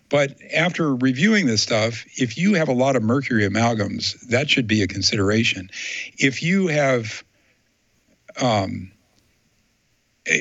But 0.10 0.36
after 0.54 0.96
reviewing 0.96 1.46
this 1.46 1.62
stuff, 1.62 2.04
if 2.18 2.38
you 2.38 2.56
have 2.56 2.68
a 2.68 2.74
lot 2.74 2.96
of 2.96 3.04
mercury 3.04 3.48
amalgams, 3.48 4.20
that 4.28 4.50
should 4.50 4.68
be 4.68 4.82
a 4.82 4.88
consideration. 4.88 5.70
If 6.18 6.42
you 6.42 6.68
have, 6.68 7.24
um, 8.42 8.92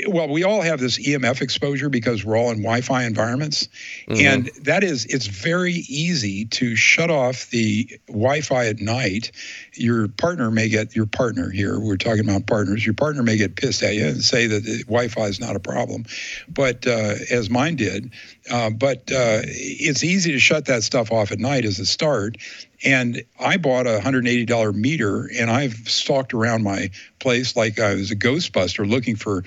well, 0.07 0.29
we 0.29 0.45
all 0.45 0.61
have 0.61 0.81
this 0.81 0.99
EMF 0.99 1.41
exposure 1.41 1.89
because 1.89 2.25
we're 2.25 2.37
all 2.37 2.51
in 2.51 2.59
Wi-Fi 2.59 3.05
environments, 3.05 3.69
mm-hmm. 4.09 4.27
and 4.27 4.51
that 4.65 4.85
is 4.85 5.05
it's 5.07 5.27
very 5.27 5.85
easy 5.89 6.45
to 6.47 6.77
shut 6.77 7.11
off 7.11 7.51
the 7.51 7.89
Wi-Fi 8.09 8.67
at 8.67 8.81
night. 8.81 9.33
Your 9.75 10.09
partner 10.09 10.51
may 10.51 10.69
get 10.69 10.95
your 10.95 11.07
partner 11.07 11.51
here. 11.51 11.79
We're 11.79 11.97
talking 11.97 12.29
about 12.29 12.47
partners. 12.47 12.85
Your 12.85 12.95
partner 12.95 13.23
may 13.23 13.37
get 13.37 13.57
pissed 13.57 13.83
at 13.83 13.95
you 13.95 14.07
and 14.07 14.23
say 14.23 14.47
that 14.47 14.65
Wi-Fi 14.87 15.27
is 15.27 15.41
not 15.41 15.57
a 15.57 15.61
problem, 15.61 16.05
but 16.49 16.87
uh, 16.87 17.15
as 17.31 17.49
mine 17.49 17.77
did. 17.77 18.13
Uh, 18.51 18.71
but 18.71 18.99
uh, 19.13 19.43
it's 19.45 20.03
easy 20.03 20.33
to 20.33 20.39
shut 20.39 20.67
that 20.67 20.83
stuff 20.83 21.13
off 21.13 21.33
at 21.33 21.39
night 21.39 21.65
as 21.65 21.79
a 21.79 21.87
start. 21.87 22.37
And 22.85 23.25
I 23.41 23.57
bought 23.57 23.87
a 23.87 23.99
$180 23.99 24.75
meter, 24.75 25.29
and 25.37 25.51
I've 25.51 25.75
stalked 25.89 26.33
around 26.33 26.63
my 26.63 26.91
place 27.19 27.57
like 27.57 27.81
I 27.81 27.95
was 27.95 28.11
a 28.11 28.17
Ghostbuster 28.17 28.89
looking 28.89 29.17
for 29.17 29.43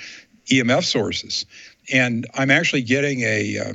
EMF 0.47 0.83
sources. 0.83 1.45
And 1.91 2.27
I'm 2.35 2.51
actually 2.51 2.83
getting 2.83 3.21
a 3.21 3.57
uh, 3.57 3.73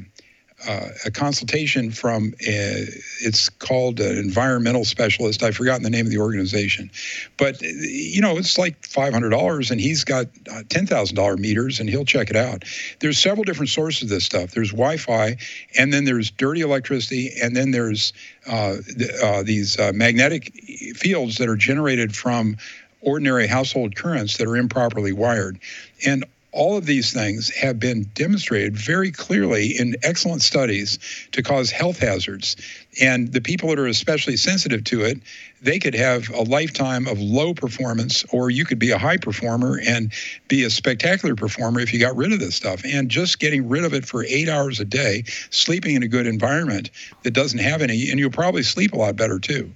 uh, 0.67 0.89
a 1.05 1.11
consultation 1.11 1.91
from 1.91 2.33
a, 2.47 2.87
it's 3.21 3.49
called 3.49 4.01
an 4.01 4.17
environmental 4.17 4.85
specialist. 4.85 5.43
I've 5.43 5.55
forgotten 5.55 5.83
the 5.83 5.91
name 5.91 6.07
of 6.07 6.11
the 6.11 6.19
organization, 6.19 6.91
but 7.37 7.61
you 7.61 8.23
know 8.23 8.39
it's 8.39 8.57
like 8.57 8.87
five 8.87 9.13
hundred 9.13 9.31
dollars, 9.31 9.71
and 9.71 9.79
he's 9.79 10.03
got 10.03 10.27
uh, 10.51 10.63
ten 10.69 10.87
thousand 10.87 11.17
dollar 11.17 11.37
meters, 11.37 11.79
and 11.79 11.91
he'll 11.91 12.07
check 12.07 12.31
it 12.31 12.37
out. 12.37 12.65
There's 13.01 13.19
several 13.19 13.45
different 13.45 13.69
sources 13.69 14.05
of 14.05 14.09
this 14.09 14.25
stuff. 14.25 14.53
There's 14.53 14.71
Wi-Fi, 14.71 15.37
and 15.79 15.93
then 15.93 16.05
there's 16.05 16.31
dirty 16.31 16.63
electricity, 16.63 17.33
and 17.43 17.55
then 17.55 17.71
there's 17.71 18.15
uh, 18.49 18.77
uh 19.23 19.43
these 19.43 19.79
uh, 19.79 19.93
magnetic 19.95 20.53
fields 20.97 21.37
that 21.37 21.49
are 21.51 21.57
generated 21.57 22.17
from 22.17 22.57
ordinary 23.03 23.47
household 23.47 23.95
currents 23.95 24.39
that 24.39 24.49
are 24.49 24.57
improperly 24.57 25.13
wired. 25.13 25.59
And 26.05 26.25
all 26.57 26.77
of 26.77 26.87
these 26.87 27.13
things 27.13 27.55
have 27.55 27.79
been 27.79 28.05
demonstrated 28.15 28.77
very 28.77 29.13
clearly 29.13 29.79
in 29.79 29.95
excellent 30.03 30.43
studies 30.43 30.99
to 31.33 31.43
cause 31.43 31.71
health 31.71 31.99
hazards. 31.99 32.57
And 33.01 33.31
the 33.33 33.43
people 33.43 33.69
that 33.69 33.79
are 33.79 33.87
especially 33.87 34.39
sensitive 34.39 34.83
to 34.85 35.03
it, 35.03 35.21
they 35.61 35.79
could 35.79 35.95
have 35.95 36.31
a 36.31 36.43
lifetime 36.43 37.07
of 37.07 37.21
low 37.21 37.53
performance, 37.53 38.25
or 38.31 38.51
you 38.51 38.65
could 38.65 38.79
be 38.79 38.91
a 38.91 38.99
high 38.99 39.19
performer 39.19 39.79
and 39.87 40.13
be 40.49 40.65
a 40.65 40.71
spectacular 40.71 41.35
performer 41.35 41.81
if 41.81 41.93
you 41.93 42.01
got 42.01 42.17
rid 42.17 42.33
of 42.33 42.41
this 42.41 42.55
stuff. 42.55 42.83
And 42.85 43.11
just 43.11 43.39
getting 43.39 43.69
rid 43.69 43.85
of 43.85 43.93
it 43.93 44.07
for 44.07 44.25
eight 44.25 44.49
hours 44.49 44.81
a 44.81 44.85
day, 44.85 45.25
sleeping 45.51 45.95
in 45.95 46.03
a 46.03 46.09
good 46.09 46.27
environment 46.27 46.91
that 47.23 47.33
doesn't 47.33 47.59
have 47.59 47.83
any, 47.83 48.11
and 48.11 48.19
you'll 48.19 48.31
probably 48.31 48.63
sleep 48.63 48.95
a 48.95 48.97
lot 48.97 49.15
better 49.17 49.39
too. 49.39 49.71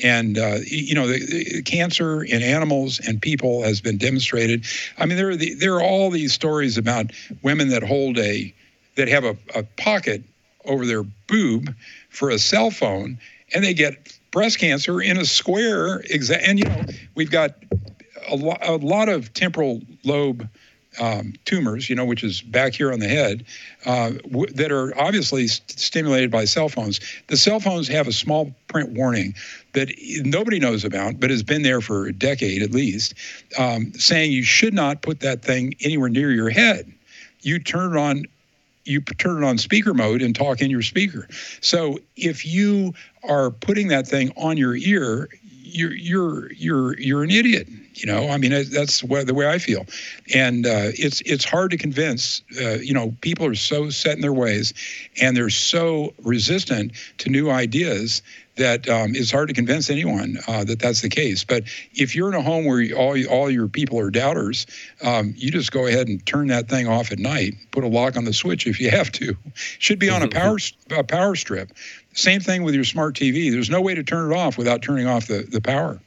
and 0.02 0.38
uh, 0.38 0.58
you 0.66 0.94
know, 0.94 1.06
the, 1.06 1.18
the 1.18 1.62
cancer 1.62 2.22
in 2.22 2.42
animals 2.42 3.00
and 3.00 3.20
people 3.20 3.62
has 3.62 3.80
been 3.80 3.96
demonstrated. 3.96 4.64
I 4.98 5.06
mean, 5.06 5.16
there 5.16 5.30
are 5.30 5.36
the, 5.36 5.54
there 5.54 5.74
are 5.74 5.82
all 5.82 6.10
these 6.10 6.32
stories 6.32 6.78
about 6.78 7.12
women 7.42 7.68
that 7.68 7.82
hold 7.82 8.18
a 8.18 8.54
that 8.96 9.08
have 9.08 9.24
a, 9.24 9.36
a 9.54 9.62
pocket 9.62 10.22
over 10.64 10.86
their 10.86 11.02
boob 11.02 11.74
for 12.10 12.30
a 12.30 12.38
cell 12.38 12.70
phone, 12.70 13.18
and 13.52 13.62
they 13.62 13.74
get 13.74 14.18
breast 14.30 14.58
cancer 14.58 15.00
in 15.00 15.18
a 15.18 15.24
square. 15.24 16.00
Exa- 16.00 16.42
and 16.42 16.58
you 16.58 16.64
know, 16.64 16.84
we've 17.14 17.30
got 17.30 17.54
a, 18.28 18.36
lo- 18.36 18.58
a 18.62 18.76
lot 18.76 19.08
of 19.08 19.32
temporal 19.34 19.82
lobe 20.04 20.48
um, 21.00 21.34
tumors, 21.44 21.90
you 21.90 21.96
know, 21.96 22.04
which 22.04 22.22
is 22.22 22.40
back 22.40 22.74
here 22.74 22.92
on 22.92 23.00
the 23.00 23.08
head, 23.08 23.44
uh, 23.84 24.10
w- 24.30 24.52
that 24.54 24.70
are 24.70 24.96
obviously 24.98 25.48
st- 25.48 25.78
stimulated 25.78 26.30
by 26.30 26.44
cell 26.44 26.68
phones. 26.68 27.00
The 27.26 27.36
cell 27.36 27.60
phones 27.60 27.88
have 27.88 28.06
a 28.06 28.12
small 28.12 28.54
print 28.68 28.90
warning 28.90 29.34
that 29.74 29.90
nobody 30.24 30.58
knows 30.58 30.84
about, 30.84 31.20
but 31.20 31.30
has 31.30 31.42
been 31.42 31.62
there 31.62 31.80
for 31.80 32.06
a 32.06 32.12
decade 32.12 32.62
at 32.62 32.70
least, 32.72 33.14
um, 33.58 33.92
saying 33.94 34.32
you 34.32 34.42
should 34.42 34.74
not 34.74 35.02
put 35.02 35.20
that 35.20 35.42
thing 35.42 35.74
anywhere 35.80 36.08
near 36.08 36.30
your 36.32 36.50
head. 36.50 36.92
You 37.40 37.58
turn 37.58 37.96
it 37.96 38.00
on. 38.00 38.24
You 38.86 39.00
turn 39.00 39.42
it 39.42 39.46
on 39.46 39.56
speaker 39.56 39.94
mode 39.94 40.20
and 40.20 40.36
talk 40.36 40.60
in 40.60 40.70
your 40.70 40.82
speaker. 40.82 41.26
So 41.62 41.98
if 42.16 42.44
you 42.44 42.92
are 43.26 43.50
putting 43.50 43.88
that 43.88 44.06
thing 44.06 44.30
on 44.36 44.58
your 44.58 44.76
ear, 44.76 45.30
you're 45.74 45.94
you're 45.94 46.52
you're 46.52 46.98
you're 46.98 47.22
an 47.22 47.30
idiot. 47.30 47.68
You 47.94 48.06
know, 48.06 48.28
I 48.28 48.38
mean, 48.38 48.50
that's 48.50 49.00
the 49.02 49.34
way 49.34 49.48
I 49.48 49.58
feel, 49.58 49.86
and 50.34 50.66
uh, 50.66 50.90
it's 50.98 51.20
it's 51.22 51.44
hard 51.44 51.70
to 51.70 51.76
convince. 51.76 52.42
Uh, 52.60 52.74
you 52.74 52.92
know, 52.92 53.14
people 53.20 53.46
are 53.46 53.54
so 53.54 53.88
set 53.88 54.16
in 54.16 54.20
their 54.20 54.32
ways, 54.32 54.74
and 55.20 55.36
they're 55.36 55.48
so 55.48 56.12
resistant 56.22 56.92
to 57.18 57.30
new 57.30 57.50
ideas 57.50 58.20
that 58.56 58.88
um, 58.88 59.14
it's 59.14 59.30
hard 59.30 59.48
to 59.48 59.54
convince 59.54 59.90
anyone 59.90 60.38
uh, 60.46 60.64
that 60.64 60.78
that's 60.78 61.00
the 61.00 61.08
case. 61.08 61.44
But 61.44 61.64
if 61.94 62.14
you're 62.14 62.28
in 62.28 62.34
a 62.34 62.42
home 62.42 62.64
where 62.64 62.84
all 62.92 63.16
all 63.26 63.50
your 63.50 63.68
people 63.68 63.98
are 63.98 64.10
doubters, 64.10 64.66
um, 65.02 65.34
you 65.36 65.50
just 65.50 65.72
go 65.72 65.86
ahead 65.86 66.08
and 66.08 66.24
turn 66.24 66.48
that 66.48 66.68
thing 66.68 66.86
off 66.86 67.12
at 67.12 67.18
night. 67.18 67.54
Put 67.70 67.84
a 67.84 67.88
lock 67.88 68.16
on 68.16 68.24
the 68.24 68.32
switch 68.32 68.66
if 68.66 68.80
you 68.80 68.90
have 68.90 69.10
to. 69.12 69.36
Should 69.54 69.98
be 69.98 70.10
on 70.10 70.22
a 70.22 70.28
power 70.28 70.58
a 70.90 71.04
power 71.04 71.34
strip. 71.34 71.72
Same 72.12 72.40
thing 72.40 72.62
with 72.62 72.74
your 72.74 72.84
smart 72.84 73.16
TV. 73.16 73.50
There's 73.50 73.70
no 73.70 73.80
way 73.80 73.94
to 73.94 74.04
turn 74.04 74.30
it 74.30 74.34
off 74.34 74.56
without 74.56 74.82
turning 74.82 75.06
off 75.06 75.26
the, 75.26 75.42
the 75.42 75.60
power. 75.60 76.00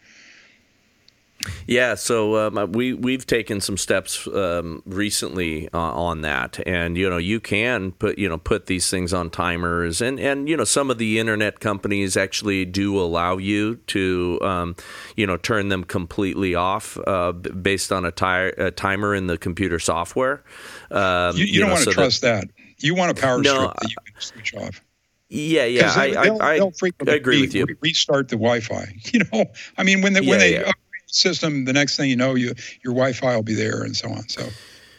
Yeah, 1.68 1.95
so 1.95 2.38
um, 2.48 2.72
we 2.72 2.93
we've 2.93 3.26
taken 3.26 3.62
some 3.62 3.78
steps 3.78 4.28
um, 4.28 4.82
recently 4.86 5.70
uh, 5.74 5.78
on 5.80 6.22
that, 6.22 6.60
and 6.66 6.98
you 6.98 7.10
know 7.10 7.18
you 7.18 7.39
can 7.39 7.91
put 7.91 8.18
you 8.18 8.30
know 8.30 8.38
put 8.38 8.68
these 8.68 8.89
things 8.89 9.14
on 9.14 9.30
timers, 9.30 10.02
and 10.02 10.20
and 10.20 10.48
you 10.48 10.56
know 10.56 10.64
some 10.64 10.89
of 10.89 10.98
the 10.98 11.20
internet 11.20 11.60
companies 11.60 12.16
actually 12.18 12.66
do 12.66 13.00
allow 13.00 13.38
you 13.38 13.76
to 13.88 14.39
um, 14.41 14.76
you 15.16 15.28
know 15.28 15.38
turn 15.38 15.70
them 15.70 15.84
completely 15.84 16.56
off 16.56 16.98
uh, 17.08 17.32
based 17.32 17.91
on 17.91 18.06
a, 18.06 18.12
tire, 18.12 18.50
a, 18.58 18.72
timer 18.72 19.14
in 19.14 19.28
the 19.28 19.38
computer 19.38 19.80
software. 19.80 20.43
Um, 20.91 21.36
you, 21.36 21.45
you, 21.45 21.54
you, 21.54 21.60
don't 21.60 21.70
know, 21.70 21.74
want 21.76 21.86
to 21.86 21.91
so 21.91 21.93
trust 21.93 22.22
that, 22.22 22.48
that. 22.48 22.54
You 22.80 22.95
want 22.95 23.18
a 23.18 23.22
power 23.22 23.41
no, 23.41 23.54
strip 23.54 23.74
that 23.74 23.89
you 23.89 23.95
can 24.06 24.22
switch 24.22 24.56
off. 24.56 24.82
Yeah, 25.30 25.66
yeah, 25.66 25.93
I, 25.93 26.12
they'll, 26.12 26.41
I, 26.41 26.58
they'll 26.58 26.72
I, 27.06 27.12
agree 27.12 27.41
with 27.41 27.54
you. 27.54 27.66
Restart 27.82 28.30
the 28.30 28.38
Wi-Fi. 28.38 28.93
You 29.14 29.22
know, 29.32 29.45
I 29.78 29.84
mean, 29.84 30.02
when 30.02 30.14
they 30.14 30.22
yeah, 30.22 30.30
when 30.30 30.39
they 30.39 30.54
yeah 30.54 30.72
system, 31.08 31.66
the 31.66 31.74
next 31.74 31.97
thing 31.97 32.10
you 32.10 32.16
know, 32.16 32.36
you 32.36 32.53
your 32.84 32.93
Wi-Fi 32.93 33.36
will 33.36 33.43
be 33.43 33.55
there, 33.55 33.84
and 33.84 33.95
so 33.95 34.10
on. 34.10 34.28
So. 34.30 34.47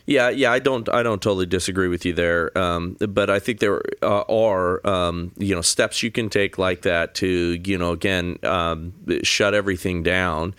Yeah, 0.07 0.31
yeah, 0.31 0.51
I 0.53 0.59
don't, 0.59 0.89
I 0.89 1.03
don't 1.03 1.21
totally 1.21 1.45
disagree 1.45 1.89
with 1.89 2.07
you 2.07 2.15
there, 2.15 2.57
um, 2.57 2.97
but 2.99 3.29
I 3.29 3.39
think 3.39 3.61
there 3.61 3.83
uh, 4.03 4.23
are, 4.23 4.87
um, 4.87 5.33
you 5.37 5.55
know, 5.55 5.61
steps 5.61 6.03
you 6.03 6.11
can 6.11 6.31
take 6.31 6.57
like 6.57 6.81
that 6.83 7.15
to, 7.17 7.61
you 7.63 7.77
know, 7.77 7.93
again, 7.93 8.39
um, 8.43 8.95
shut 9.23 9.53
everything 9.53 10.03
down. 10.03 10.55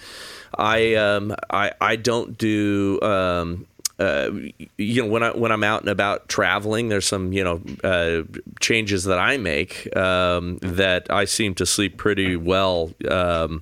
I, 0.56 0.94
um, 0.94 1.36
I, 1.50 1.72
I 1.82 1.96
don't 1.96 2.38
do, 2.38 3.02
um, 3.02 3.66
uh, 4.00 4.32
you 4.78 5.04
know 5.04 5.10
when 5.10 5.24
I 5.24 5.32
when 5.32 5.52
I'm 5.52 5.64
out 5.64 5.82
and 5.82 5.90
about 5.90 6.30
traveling, 6.30 6.88
there's 6.88 7.06
some 7.06 7.34
you 7.34 7.44
know 7.44 7.62
uh, 7.84 8.24
changes 8.60 9.04
that 9.04 9.20
I 9.20 9.38
make 9.38 9.94
um, 9.96 10.58
that 10.60 11.12
I 11.12 11.26
seem 11.26 11.54
to 11.56 11.66
sleep 11.66 11.98
pretty 11.98 12.38
well 12.38 12.92
um, 13.10 13.62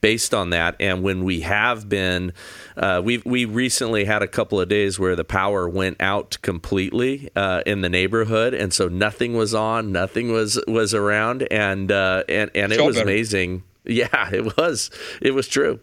based 0.00 0.34
on 0.34 0.50
that. 0.50 0.74
And 0.80 1.02
when 1.02 1.22
we 1.22 1.42
have 1.42 1.88
been, 1.88 2.32
uh, 2.76 3.00
we 3.04 3.18
we 3.18 3.44
recently 3.44 4.04
had 4.04 4.22
a 4.22 4.28
couple 4.28 4.60
of 4.60 4.68
days 4.68 4.98
where 4.98 5.14
the 5.14 5.24
power 5.24 5.68
went 5.68 6.00
out 6.00 6.36
completely 6.42 7.30
uh, 7.36 7.62
in 7.64 7.80
the 7.80 7.88
neighborhood, 7.88 8.54
and 8.54 8.74
so 8.74 8.88
nothing 8.88 9.34
was 9.34 9.54
on, 9.54 9.92
nothing 9.92 10.32
was 10.32 10.60
was 10.66 10.94
around, 10.94 11.46
and 11.50 11.92
uh, 11.92 12.24
and 12.28 12.50
and 12.56 12.72
it 12.72 12.80
was 12.80 12.96
better. 12.96 13.08
amazing. 13.08 13.62
Yeah, 13.88 14.30
it 14.32 14.56
was. 14.56 14.90
It 15.22 15.32
was 15.32 15.46
true. 15.46 15.78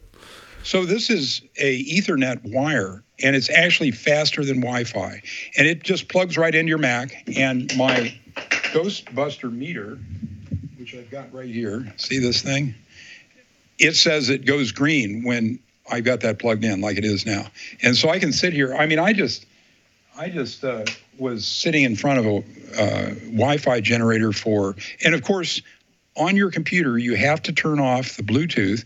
So 0.64 0.86
this 0.86 1.10
is 1.10 1.42
a 1.58 1.84
Ethernet 1.84 2.42
wire, 2.44 3.04
and 3.22 3.36
it's 3.36 3.50
actually 3.50 3.92
faster 3.92 4.46
than 4.46 4.62
Wi-Fi, 4.62 5.22
and 5.58 5.68
it 5.68 5.84
just 5.84 6.08
plugs 6.08 6.38
right 6.38 6.56
into 6.56 6.70
your 6.70 6.78
Mac. 6.78 7.24
And 7.36 7.72
my 7.78 8.18
Ghostbuster 8.36 9.52
meter, 9.52 10.00
which 10.78 10.96
I've 10.96 11.12
got 11.12 11.32
right 11.34 11.50
here, 11.50 11.94
see 11.98 12.20
this 12.20 12.42
thing? 12.42 12.76
It 13.78 13.96
says 13.96 14.30
it 14.30 14.46
goes 14.46 14.72
green 14.72 15.24
when 15.24 15.60
I've 15.92 16.06
got 16.06 16.22
that 16.22 16.40
plugged 16.40 16.64
in, 16.64 16.80
like 16.80 16.98
it 16.98 17.06
is 17.06 17.26
now. 17.26 17.48
And 17.82 17.96
so 17.96 18.10
I 18.10 18.20
can 18.20 18.32
sit 18.32 18.54
here. 18.54 18.74
I 18.74 18.86
mean, 18.86 19.00
I 19.00 19.12
just, 19.12 19.46
I 20.18 20.30
just 20.30 20.64
uh, 20.64 20.86
was 21.18 21.46
sitting 21.46 21.84
in 21.84 21.98
front 21.98 22.20
of 22.20 22.26
a 22.26 22.38
uh, 22.82 23.10
Wi-Fi 23.26 23.82
generator 23.82 24.32
for, 24.32 24.76
and 25.04 25.14
of 25.14 25.24
course, 25.24 25.62
on 26.16 26.36
your 26.36 26.52
computer, 26.52 26.98
you 26.98 27.16
have 27.16 27.42
to 27.44 27.54
turn 27.54 27.80
off 27.80 28.18
the 28.18 28.24
Bluetooth 28.24 28.86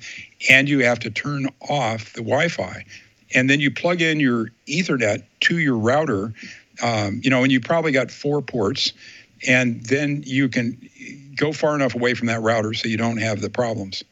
and 0.49 0.69
you 0.69 0.79
have 0.79 0.99
to 0.99 1.09
turn 1.09 1.47
off 1.61 2.13
the 2.13 2.21
Wi 2.21 2.47
Fi. 2.47 2.85
And 3.33 3.49
then 3.49 3.59
you 3.59 3.71
plug 3.71 4.01
in 4.01 4.19
your 4.19 4.49
Ethernet 4.67 5.23
to 5.41 5.57
your 5.57 5.77
router, 5.77 6.33
um, 6.81 7.19
you 7.23 7.29
know, 7.29 7.43
and 7.43 7.51
you 7.51 7.59
probably 7.59 7.91
got 7.91 8.09
four 8.09 8.41
ports. 8.41 8.93
And 9.47 9.83
then 9.85 10.23
you 10.25 10.49
can 10.49 10.79
go 11.35 11.51
far 11.51 11.75
enough 11.75 11.93
away 11.93 12.13
from 12.13 12.27
that 12.27 12.41
router 12.41 12.73
so 12.73 12.87
you 12.87 12.97
don't 12.97 13.17
have 13.17 13.41
the 13.41 13.49
problems. 13.49 14.03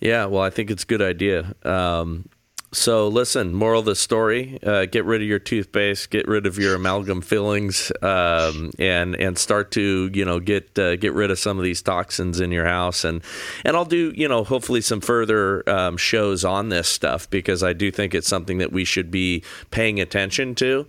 Yeah, 0.00 0.26
well, 0.26 0.42
I 0.42 0.50
think 0.50 0.70
it's 0.70 0.84
a 0.84 0.86
good 0.86 1.02
idea. 1.02 1.54
Um, 1.64 2.28
so 2.70 3.08
listen, 3.08 3.54
moral 3.54 3.80
of 3.80 3.86
the 3.86 3.96
story: 3.96 4.58
uh, 4.62 4.84
get 4.84 5.06
rid 5.06 5.22
of 5.22 5.26
your 5.26 5.38
toothpaste, 5.38 6.10
get 6.10 6.28
rid 6.28 6.46
of 6.46 6.58
your 6.58 6.74
amalgam 6.74 7.22
fillings, 7.22 7.90
um, 8.02 8.72
and 8.78 9.16
and 9.16 9.38
start 9.38 9.70
to 9.70 10.10
you 10.12 10.24
know 10.24 10.38
get 10.38 10.78
uh, 10.78 10.96
get 10.96 11.14
rid 11.14 11.30
of 11.30 11.38
some 11.38 11.56
of 11.56 11.64
these 11.64 11.80
toxins 11.80 12.40
in 12.40 12.52
your 12.52 12.66
house. 12.66 13.04
And 13.04 13.22
and 13.64 13.74
I'll 13.74 13.86
do 13.86 14.12
you 14.14 14.28
know 14.28 14.44
hopefully 14.44 14.82
some 14.82 15.00
further 15.00 15.66
um, 15.68 15.96
shows 15.96 16.44
on 16.44 16.68
this 16.68 16.88
stuff 16.88 17.30
because 17.30 17.62
I 17.62 17.72
do 17.72 17.90
think 17.90 18.14
it's 18.14 18.28
something 18.28 18.58
that 18.58 18.70
we 18.70 18.84
should 18.84 19.10
be 19.10 19.42
paying 19.70 19.98
attention 19.98 20.54
to. 20.56 20.86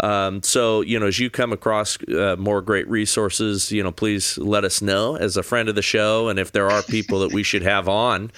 Um, 0.00 0.42
so 0.42 0.82
you 0.82 0.98
know 0.98 1.06
as 1.06 1.18
you 1.18 1.30
come 1.30 1.52
across 1.52 1.96
uh, 2.10 2.36
more 2.38 2.60
great 2.60 2.88
resources, 2.90 3.72
you 3.72 3.82
know 3.82 3.92
please 3.92 4.36
let 4.36 4.64
us 4.64 4.82
know 4.82 5.16
as 5.16 5.38
a 5.38 5.42
friend 5.42 5.70
of 5.70 5.76
the 5.76 5.82
show, 5.82 6.28
and 6.28 6.38
if 6.38 6.52
there 6.52 6.70
are 6.70 6.82
people 6.82 7.20
that 7.20 7.32
we 7.32 7.42
should 7.42 7.62
have 7.62 7.88
on, 7.88 8.30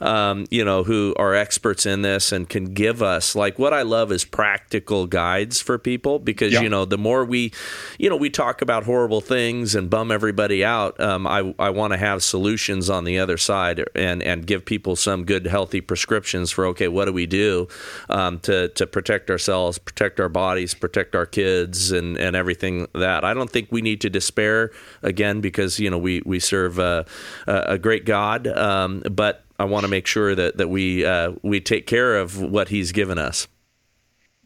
um, 0.00 0.46
you 0.50 0.64
know 0.64 0.82
who 0.82 1.14
are 1.16 1.32
experts 1.32 1.86
in 1.86 2.02
this 2.02 2.32
and 2.32 2.39
can 2.48 2.72
give 2.74 3.02
us 3.02 3.34
like 3.34 3.58
what 3.58 3.72
I 3.72 3.82
love 3.82 4.12
is 4.12 4.24
practical 4.24 5.06
guides 5.06 5.60
for 5.60 5.78
people 5.78 6.18
because 6.18 6.52
yeah. 6.52 6.60
you 6.60 6.68
know 6.68 6.84
the 6.84 6.98
more 6.98 7.24
we 7.24 7.52
you 7.98 8.08
know 8.08 8.16
we 8.16 8.30
talk 8.30 8.62
about 8.62 8.84
horrible 8.84 9.20
things 9.20 9.74
and 9.74 9.90
bum 9.90 10.10
everybody 10.10 10.64
out 10.64 10.98
um, 11.00 11.26
I, 11.26 11.54
I 11.58 11.70
want 11.70 11.92
to 11.92 11.96
have 11.96 12.22
solutions 12.22 12.90
on 12.90 13.04
the 13.04 13.18
other 13.18 13.36
side 13.36 13.84
and 13.94 14.22
and 14.22 14.46
give 14.46 14.64
people 14.64 14.96
some 14.96 15.24
good 15.24 15.46
healthy 15.46 15.80
prescriptions 15.80 16.50
for 16.50 16.66
okay 16.66 16.88
what 16.88 17.06
do 17.06 17.12
we 17.12 17.26
do 17.26 17.68
um, 18.08 18.38
to 18.40 18.68
to 18.70 18.86
protect 18.86 19.30
ourselves 19.30 19.78
protect 19.78 20.20
our 20.20 20.28
bodies 20.28 20.74
protect 20.74 21.14
our 21.14 21.26
kids 21.26 21.90
and 21.92 22.16
and 22.16 22.36
everything 22.36 22.86
that 22.94 23.24
I 23.24 23.34
don't 23.34 23.50
think 23.50 23.68
we 23.70 23.82
need 23.82 24.00
to 24.02 24.10
despair 24.10 24.70
again 25.02 25.40
because 25.40 25.78
you 25.78 25.90
know 25.90 25.98
we 25.98 26.22
we 26.24 26.40
serve 26.40 26.78
a, 26.78 27.06
a 27.46 27.78
great 27.78 28.04
God 28.04 28.46
um, 28.46 29.02
but 29.10 29.44
I 29.60 29.64
want 29.64 29.84
to 29.84 29.88
make 29.88 30.06
sure 30.06 30.34
that 30.34 30.56
that 30.56 30.68
we 30.68 31.04
uh, 31.04 31.32
we 31.42 31.60
take 31.60 31.86
care 31.86 32.16
of 32.16 32.40
what 32.40 32.68
He's 32.68 32.92
given 32.92 33.18
us. 33.18 33.46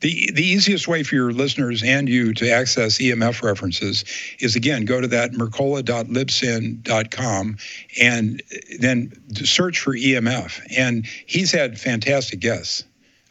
The, 0.01 0.33
the 0.35 0.45
easiest 0.45 0.89
way 0.89 1.05
for 1.05 1.15
your 1.15 1.31
listeners 1.33 1.85
and 1.85 2.09
you 2.09 2.35
to 2.35 2.51
access 2.51 2.99
EMF 2.99 3.43
references 3.43 4.05
is 4.41 4.57
again 4.57 4.85
go 4.85 5.01
to 5.01 5.07
that 5.07 5.31
mercola.libsyn.com 5.33 7.57
and 8.03 8.43
then 8.81 9.13
search 9.35 9.79
for 9.79 9.95
EMF. 9.95 10.61
And 10.77 11.07
he's 11.07 11.53
had 11.53 11.79
fantastic 11.79 12.41
guests. 12.41 12.83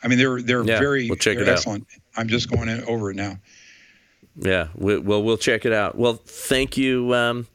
I 0.02 0.08
mean, 0.08 0.18
they're 0.18 0.42
they're 0.42 0.64
yeah, 0.64 0.80
very 0.80 1.10
we'll 1.10 1.18
check 1.18 1.36
they're 1.36 1.48
it 1.48 1.50
excellent. 1.50 1.86
Out. 1.94 2.00
I'm 2.16 2.30
just 2.30 2.50
going 2.50 2.70
over 2.70 3.12
it 3.12 3.18
now. 3.18 3.38
Yeah, 4.38 4.70
we, 4.74 4.98
well, 4.98 5.22
we'll 5.22 5.38
check 5.38 5.66
it 5.66 5.74
out. 5.74 5.96
Well, 5.96 6.14
thank 6.14 6.78
you. 6.78 7.14
Um, 7.14 7.46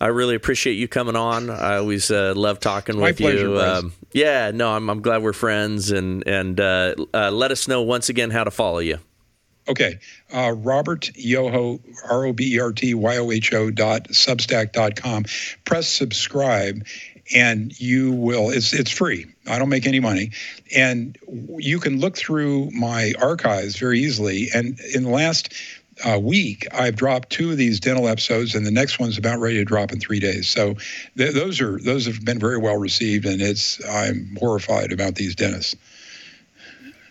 I 0.00 0.08
really 0.08 0.34
appreciate 0.34 0.74
you 0.74 0.88
coming 0.88 1.16
on. 1.16 1.48
I 1.48 1.76
always 1.76 2.10
uh, 2.10 2.34
love 2.36 2.60
talking 2.60 2.96
My 2.96 3.08
with 3.08 3.18
pleasure, 3.18 3.48
you. 3.48 3.60
Um, 3.60 3.92
yeah, 4.12 4.50
no, 4.52 4.70
I'm, 4.70 4.90
I'm 4.90 5.00
glad 5.00 5.22
we're 5.22 5.32
friends, 5.32 5.90
and 5.90 6.26
and 6.26 6.60
uh, 6.60 6.94
uh, 7.14 7.30
let 7.30 7.50
us 7.50 7.66
know 7.66 7.82
once 7.82 8.08
again 8.08 8.30
how 8.30 8.44
to 8.44 8.50
follow 8.50 8.78
you. 8.80 8.98
Okay, 9.68 9.98
uh, 10.32 10.52
Robert 10.52 11.10
Yoho 11.16 11.80
R 12.08 12.26
O 12.26 12.32
B 12.32 12.54
E 12.54 12.60
R 12.60 12.72
T 12.72 12.94
Y 12.94 13.16
O 13.16 13.30
H 13.30 13.52
O 13.54 13.70
dot 13.70 14.08
substack 14.08 14.72
dot 14.72 14.96
com. 14.96 15.24
Press 15.64 15.88
subscribe, 15.88 16.86
and 17.34 17.78
you 17.80 18.12
will. 18.12 18.50
It's 18.50 18.72
it's 18.72 18.90
free. 18.90 19.26
I 19.48 19.58
don't 19.58 19.68
make 19.68 19.86
any 19.86 20.00
money, 20.00 20.30
and 20.74 21.18
you 21.56 21.80
can 21.80 22.00
look 22.00 22.16
through 22.16 22.70
my 22.70 23.14
archives 23.20 23.76
very 23.76 24.00
easily. 24.00 24.50
And 24.54 24.78
in 24.94 25.04
the 25.04 25.10
last 25.10 25.52
uh, 26.04 26.18
week, 26.18 26.66
I've 26.72 26.96
dropped 26.96 27.30
two 27.30 27.50
of 27.50 27.56
these 27.56 27.80
dental 27.80 28.08
episodes, 28.08 28.54
and 28.54 28.66
the 28.66 28.70
next 28.70 28.98
one's 28.98 29.18
about 29.18 29.38
ready 29.38 29.56
to 29.56 29.64
drop 29.64 29.92
in 29.92 30.00
three 30.00 30.20
days. 30.20 30.48
So 30.48 30.74
th- 31.16 31.34
those 31.34 31.60
are 31.60 31.78
those 31.78 32.06
have 32.06 32.24
been 32.24 32.38
very 32.38 32.58
well 32.58 32.76
received, 32.76 33.24
and 33.24 33.40
it's 33.40 33.84
I'm 33.84 34.36
horrified 34.38 34.92
about 34.92 35.14
these 35.14 35.34
dentists. 35.34 35.74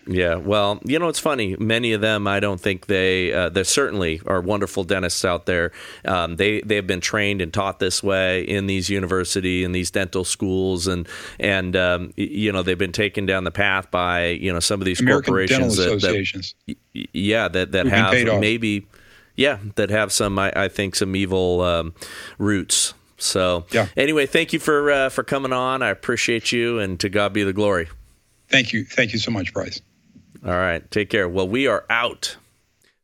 Yeah, 0.08 0.36
well, 0.36 0.78
you 0.84 1.00
know, 1.00 1.08
it's 1.08 1.18
funny. 1.18 1.56
Many 1.58 1.92
of 1.92 2.00
them, 2.00 2.28
I 2.28 2.38
don't 2.38 2.60
think 2.60 2.86
they. 2.86 3.32
Uh, 3.32 3.48
there 3.48 3.64
certainly 3.64 4.20
are 4.26 4.40
wonderful 4.40 4.84
dentists 4.84 5.24
out 5.24 5.46
there. 5.46 5.72
Um, 6.04 6.36
they 6.36 6.60
they 6.60 6.76
have 6.76 6.86
been 6.86 7.00
trained 7.00 7.40
and 7.40 7.52
taught 7.52 7.80
this 7.80 8.04
way 8.04 8.42
in 8.42 8.66
these 8.66 8.88
university 8.88 9.64
in 9.64 9.72
these 9.72 9.90
dental 9.90 10.24
schools, 10.24 10.86
and 10.86 11.08
and 11.40 11.74
um, 11.74 12.12
you 12.16 12.52
know 12.52 12.62
they've 12.62 12.78
been 12.78 12.92
taken 12.92 13.26
down 13.26 13.42
the 13.42 13.50
path 13.50 13.90
by 13.90 14.28
you 14.28 14.52
know 14.52 14.60
some 14.60 14.80
of 14.80 14.84
these 14.84 15.00
American 15.00 15.32
corporations 15.32 15.76
dental 15.76 15.96
that, 15.96 15.96
associations. 15.96 16.54
that 16.66 16.76
yeah 17.12 17.48
that 17.48 17.72
that 17.72 17.86
Who've 17.86 17.92
been 17.92 18.10
paid 18.10 18.28
have 18.28 18.40
maybe 18.40 18.86
yeah 19.34 19.58
that 19.74 19.90
have 19.90 20.12
some 20.12 20.38
I, 20.38 20.52
I 20.54 20.68
think 20.68 20.94
some 20.94 21.16
evil 21.16 21.62
um, 21.62 21.94
roots. 22.38 22.94
So 23.18 23.64
Yeah. 23.72 23.88
anyway, 23.96 24.26
thank 24.26 24.52
you 24.52 24.60
for 24.60 24.90
uh, 24.90 25.08
for 25.08 25.24
coming 25.24 25.52
on. 25.52 25.82
I 25.82 25.88
appreciate 25.88 26.52
you, 26.52 26.78
and 26.78 27.00
to 27.00 27.08
God 27.08 27.32
be 27.32 27.42
the 27.42 27.52
glory. 27.52 27.88
Thank 28.48 28.72
you, 28.72 28.84
thank 28.84 29.12
you 29.12 29.18
so 29.18 29.32
much, 29.32 29.52
Bryce. 29.52 29.80
All 30.46 30.52
right. 30.52 30.88
Take 30.92 31.10
care. 31.10 31.28
Well, 31.28 31.48
we 31.48 31.66
are 31.66 31.84
out. 31.90 32.36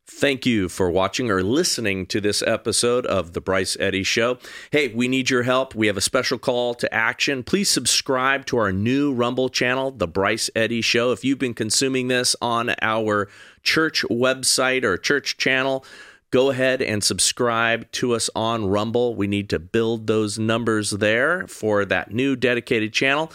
Thank 0.07 0.45
you 0.45 0.69
for 0.69 0.89
watching 0.89 1.29
or 1.29 1.43
listening 1.43 2.05
to 2.05 2.21
this 2.21 2.41
episode 2.41 3.05
of 3.05 3.33
The 3.33 3.41
Bryce 3.41 3.75
Eddy 3.81 4.03
Show. 4.03 4.37
Hey, 4.71 4.87
we 4.87 5.09
need 5.09 5.29
your 5.29 5.43
help. 5.43 5.75
We 5.75 5.87
have 5.87 5.97
a 5.97 6.01
special 6.01 6.37
call 6.37 6.73
to 6.75 6.93
action. 6.93 7.43
Please 7.43 7.69
subscribe 7.69 8.45
to 8.45 8.57
our 8.57 8.71
new 8.71 9.11
Rumble 9.11 9.49
channel, 9.49 9.91
The 9.91 10.07
Bryce 10.07 10.49
Eddy 10.55 10.79
Show. 10.79 11.11
If 11.11 11.25
you've 11.25 11.39
been 11.39 11.53
consuming 11.53 12.07
this 12.07 12.33
on 12.41 12.75
our 12.81 13.27
church 13.61 14.05
website 14.09 14.85
or 14.85 14.97
church 14.97 15.35
channel, 15.35 15.83
go 16.31 16.49
ahead 16.49 16.81
and 16.81 17.03
subscribe 17.03 17.91
to 17.91 18.13
us 18.13 18.29
on 18.33 18.67
Rumble. 18.67 19.15
We 19.15 19.27
need 19.27 19.49
to 19.49 19.59
build 19.59 20.07
those 20.07 20.39
numbers 20.39 20.91
there 20.91 21.45
for 21.47 21.83
that 21.83 22.13
new 22.13 22.37
dedicated 22.37 22.93
channel. 22.93 23.33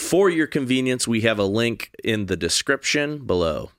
For 0.00 0.28
your 0.28 0.48
convenience, 0.48 1.06
we 1.06 1.20
have 1.20 1.38
a 1.38 1.44
link 1.44 1.92
in 2.02 2.26
the 2.26 2.36
description 2.36 3.26
below. 3.26 3.70